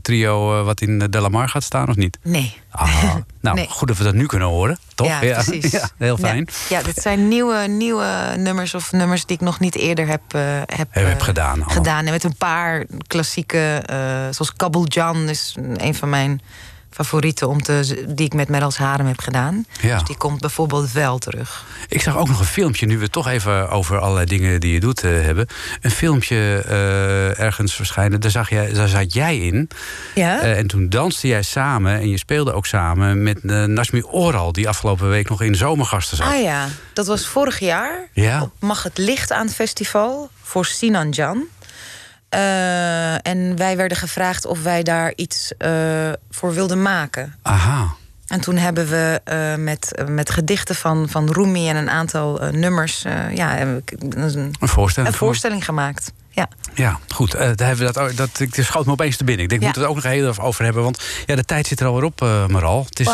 trio... 0.03 0.64
wat 0.64 0.81
in 0.81 0.99
De 0.99 1.20
La 1.20 1.28
Mar 1.28 1.49
gaat 1.49 1.62
staan, 1.62 1.89
of 1.89 1.97
niet? 1.97 2.18
Nee. 2.22 2.61
Ah, 2.70 3.14
nou, 3.41 3.57
Nee. 3.57 3.68
goed 3.68 3.89
dat 3.89 3.97
we 3.97 4.05
dat 4.05 4.14
nu 4.14 4.26
kunnen 4.26 4.49
horen, 4.49 4.78
toch? 4.95 5.07
Ja, 5.07 5.18
precies. 5.43 5.70
Ja, 5.70 5.89
heel 5.97 6.16
fijn. 6.16 6.49
Ja, 6.68 6.78
ja, 6.78 6.85
dit 6.85 6.97
zijn 6.97 7.28
nieuwe, 7.28 7.66
nieuwe 7.68 8.35
nummers 8.37 8.74
of 8.74 8.93
nummers 8.93 9.26
die 9.26 9.37
ik 9.37 9.43
nog 9.43 9.61
niet 9.61 9.76
eerder 9.76 10.07
heb, 10.07 10.22
heb, 10.66 10.89
Heb, 10.91 11.20
gedaan. 11.20 11.49
allemaal. 11.55 11.68
gedaan. 11.68 12.05
En 12.07 12.12
met 12.12 12.24
een 12.24 12.37
paar 12.37 12.85
klassieke, 13.07 13.83
zoals 14.31 14.53
Kabul 14.57 14.87
Jan 14.87 15.28
is 15.28 15.57
een 15.76 15.95
van 15.95 16.09
mijn 16.09 16.41
favorieten 16.91 17.49
om 17.49 17.62
te, 17.62 18.05
die 18.09 18.26
ik 18.26 18.34
met 18.34 18.49
Merels 18.49 18.76
Harem 18.76 19.07
heb 19.07 19.20
gedaan. 19.20 19.64
Ja. 19.80 19.95
Dus 19.95 20.07
die 20.07 20.16
komt 20.16 20.41
bijvoorbeeld 20.41 20.93
wel 20.93 21.18
terug. 21.18 21.64
Ik 21.88 22.03
zag 22.03 22.16
ook 22.16 22.28
nog 22.28 22.38
een 22.38 22.45
filmpje, 22.45 22.86
nu 22.86 22.97
we 22.97 23.03
het 23.03 23.12
toch 23.12 23.28
even 23.28 23.70
over 23.70 23.99
allerlei 23.99 24.26
dingen 24.26 24.61
die 24.61 24.72
je 24.72 24.80
doet 24.80 25.05
eh, 25.05 25.11
hebben. 25.11 25.47
Een 25.80 25.91
filmpje 25.91 26.64
eh, 26.68 27.41
ergens 27.41 27.74
verschijnen, 27.74 28.20
daar, 28.20 28.30
zag 28.30 28.51
jij, 28.51 28.72
daar 28.72 28.88
zat 28.88 29.12
jij 29.12 29.38
in. 29.38 29.70
Ja? 30.14 30.41
Eh, 30.41 30.59
en 30.59 30.66
toen 30.66 30.88
danste 30.88 31.26
jij 31.26 31.43
samen 31.43 32.01
en 32.01 32.09
je 32.09 32.18
speelde 32.18 32.53
ook 32.53 32.66
samen 32.66 33.22
met 33.22 33.45
Nasmi 33.45 34.03
Oral... 34.03 34.53
die 34.53 34.68
afgelopen 34.68 35.09
week 35.09 35.28
nog 35.28 35.43
in 35.43 35.55
Zomergasten 35.55 36.16
zat. 36.16 36.26
Ah 36.26 36.43
ja, 36.43 36.68
dat 36.93 37.07
was 37.07 37.26
vorig 37.26 37.59
jaar. 37.59 38.09
Ja. 38.12 38.43
Op 38.43 38.53
Mag 38.59 38.82
het 38.82 38.99
Licht 38.99 39.32
aan 39.32 39.47
het 39.47 39.55
festival 39.55 40.30
voor 40.43 40.64
Sinan 40.64 41.09
Jan. 41.09 41.45
Eh, 42.31 43.26
en 43.26 43.57
wij 43.57 43.76
werden 43.76 43.97
gevraagd 43.99 44.47
of 44.47 44.62
wij 44.62 44.83
daar 44.83 45.12
iets 45.16 45.53
eh, 45.59 46.12
voor 46.31 46.55
wilden 46.55 46.83
maken. 46.83 47.35
Aha. 47.43 47.95
En 48.31 48.41
toen 48.41 48.57
hebben 48.57 48.89
we 48.89 49.20
eh, 49.24 49.55
met, 49.55 50.03
met 50.09 50.31
gedichten 50.31 50.74
van, 50.74 51.09
van 51.09 51.33
Rumi 51.33 51.68
en 51.68 51.76
een 51.76 51.91
aantal 51.91 52.41
eh, 52.41 52.53
nummers... 52.53 53.05
eh, 53.05 53.35
ja, 53.37 53.61
een, 53.61 53.83
Een 54.61 54.68
voorstelling. 54.68 55.12
een 55.12 55.18
voorstelling 55.18 55.64
gemaakt. 55.64 56.12
Ja. 56.31 56.49
Ja, 56.74 56.99
goed. 57.09 57.35
eh, 57.35 57.41
daar 57.55 57.66
hebben 57.66 57.87
we 57.87 57.93
dat, 57.93 58.16
dat, 58.16 58.41
ik 58.41 58.55
schoot 58.64 58.87
me 58.87 58.93
opeens 58.93 59.16
te 59.16 59.24
binnen. 59.24 59.43
Ik 59.45 59.49
denk, 59.51 59.62
Ja. 59.62 59.66
we 59.70 59.72
moeten 59.78 59.83
het 59.83 59.91
ook 59.91 60.05
nog 60.05 60.12
heel 60.22 60.28
even 60.31 60.43
over 60.43 60.64
hebben. 60.64 60.83
Want 60.83 61.03
ja, 61.26 61.35
de 61.37 61.45
tijd 61.45 61.66
zit 61.66 61.81
er 61.81 61.87
alweer 61.87 62.05
op, 62.05 62.22
eh 62.22 62.47
Maral. 62.47 62.85
Het 62.89 63.01
is, 63.01 63.11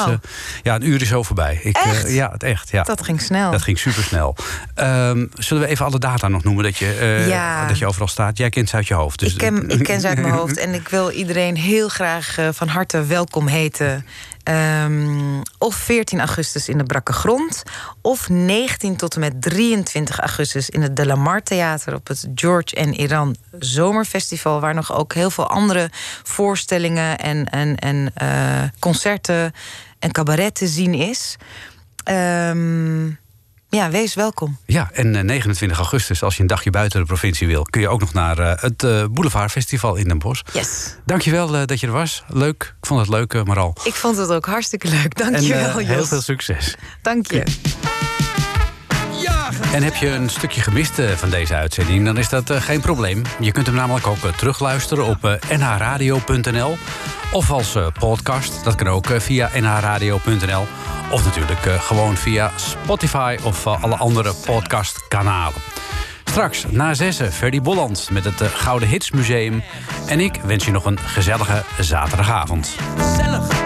ja, 0.63 0.75
een 0.75 0.89
uur 0.89 1.01
is 1.03 1.09
zo 1.09 1.23
voorbij. 1.23 1.61
Ik, 1.63 1.77
Echt? 1.77 2.13
ja, 2.13 2.31
het 2.33 2.43
echt. 2.43 2.71
Ja. 2.71 2.83
Dat 2.83 3.05
ging 3.05 3.21
snel. 3.23 3.51
Dat 3.51 3.63
ging 3.63 3.79
supersnel. 3.79 4.37
Ehm 4.75 5.27
zullen 5.35 5.63
we 5.63 5.69
even 5.69 5.87
alle 5.87 5.99
data 5.99 6.29
nog 6.29 6.43
noemen 6.45 6.65
dat 6.65 6.77
je, 6.77 7.25
Ja. 7.29 7.67
dat 7.67 7.79
je 7.79 7.87
overal 7.87 8.09
staat? 8.09 8.39
Jij 8.39 8.49
kent 8.51 8.69
ze 8.69 8.77
uit 8.77 8.87
je 8.89 8.95
hoofd. 8.95 9.19
Dus 9.19 9.33
ik, 9.33 9.39
ken, 9.39 9.69
ik 9.69 9.83
ken 9.83 10.01
ze 10.01 10.09
uit 10.09 10.19
mijn 10.21 10.35
hoofd 10.41 10.57
en 10.57 10.75
ik 10.75 10.89
wil 10.89 11.11
iedereen 11.11 11.57
heel 11.57 11.89
graag 11.89 12.37
van 12.53 12.69
harte 12.69 13.05
welkom 13.05 13.47
heten. 13.47 14.07
Ehm, 14.47 15.41
of 15.59 15.75
14 15.75 16.19
augustus 16.19 16.69
in 16.69 16.79
de 16.79 16.85
Brakke 16.85 17.13
Grond. 17.13 17.63
Of 18.01 18.29
19 18.29 18.97
tot 18.97 19.15
en 19.15 19.21
met 19.21 19.43
23 19.43 20.19
augustus 20.19 20.71
in 20.71 20.83
het 20.83 20.97
De 20.97 21.07
La 21.07 21.15
Mar 21.15 21.43
Theater 21.43 21.95
op 21.95 22.09
het 22.09 22.29
George 22.35 22.75
en 22.75 22.95
Iran 22.95 23.37
Zomerfestival. 23.59 24.61
Waar 24.61 24.75
nog 24.75 24.95
ook 24.95 25.15
heel 25.15 25.31
veel 25.31 25.47
andere 25.47 25.91
voorstellingen 26.23 27.19
en, 27.19 27.45
en, 27.45 27.77
en 27.77 28.11
eh, 28.15 28.63
concerten 28.79 29.53
en 29.99 30.13
cabaret 30.13 30.55
te 30.55 30.67
zien 30.67 30.95
is. 30.95 31.37
Ehm, 32.05 33.11
ja, 33.71 33.91
wees 33.91 34.15
welkom. 34.15 34.59
Ja, 34.67 34.91
en 34.93 35.17
eh, 35.17 35.23
29 35.23 35.79
augustus, 35.79 36.23
als 36.23 36.35
je 36.37 36.41
een 36.41 36.47
dagje 36.47 36.71
buiten 36.71 37.01
de 37.01 37.07
provincie 37.07 37.47
wil... 37.47 37.63
kun 37.63 37.81
je 37.81 37.89
ook 37.89 38.01
nog 38.01 38.13
naar 38.13 38.39
eh, 38.39 38.63
het 38.63 38.83
eh, 38.83 39.05
Boulevard 39.11 39.51
Festival 39.51 39.97
in 39.97 40.09
Den 40.09 40.19
Bosch. 40.19 40.43
Yes. 40.53 40.95
Dankjewel 41.05 41.57
eh, 41.57 41.65
dat 41.65 41.81
je 41.81 41.87
er 41.87 41.93
was. 41.93 42.25
Leuk. 42.29 42.75
Ik 42.81 42.87
vond 42.87 43.01
het 43.01 43.09
leuk, 43.09 43.35
eh, 43.35 43.43
Maral. 43.43 43.77
Ik 43.85 43.95
vond 43.95 44.17
het 44.17 44.31
ook 44.31 44.47
hartstikke 44.47 44.89
leuk. 44.89 45.15
Dank 45.19 45.37
je 45.37 45.55
en 45.55 45.63
wel, 45.67 45.81
eh, 45.81 45.87
heel 45.87 46.05
veel 46.07 46.21
succes. 46.23 46.75
Dank 47.03 47.31
je. 47.31 47.43
En 49.73 49.83
heb 49.83 49.95
je 49.95 50.09
een 50.09 50.29
stukje 50.29 50.61
gemist 50.61 50.99
eh, 50.99 51.11
van 51.11 51.31
deze 51.31 51.55
uitzending, 51.55 52.05
dan 52.05 52.17
is 52.17 52.29
dat 52.29 52.51
eh, 52.51 52.61
geen 52.61 52.81
probleem. 52.81 53.23
Je 53.41 53.53
kunt 53.53 53.67
hem 53.67 53.75
namelijk 53.75 54.07
ook 54.07 54.25
eh, 54.25 54.33
terugluisteren 54.33 55.07
op 55.07 55.39
nhradio.nl. 55.59 56.77
Of 57.33 57.51
als 57.51 57.77
podcast, 57.99 58.65
dat 58.65 58.75
kan 58.75 58.87
ook 58.87 59.07
via 59.07 59.51
nhradio.nl. 59.55 60.67
Of 61.11 61.25
natuurlijk 61.25 61.61
gewoon 61.81 62.17
via 62.17 62.53
Spotify 62.57 63.37
of 63.43 63.67
alle 63.67 63.97
andere 63.97 64.35
podcastkanalen. 64.45 65.61
Straks 66.25 66.65
na 66.71 66.95
zessen 66.95 67.33
Ferdy 67.33 67.61
Bolland 67.61 68.09
met 68.11 68.25
het 68.25 68.43
Gouden 68.43 68.89
Hits 68.89 69.11
Museum. 69.11 69.63
En 70.07 70.21
ik 70.21 70.41
wens 70.45 70.65
je 70.65 70.71
nog 70.71 70.85
een 70.85 70.99
gezellige 70.99 71.65
zaterdagavond. 71.79 72.77
Gezellig. 72.97 73.66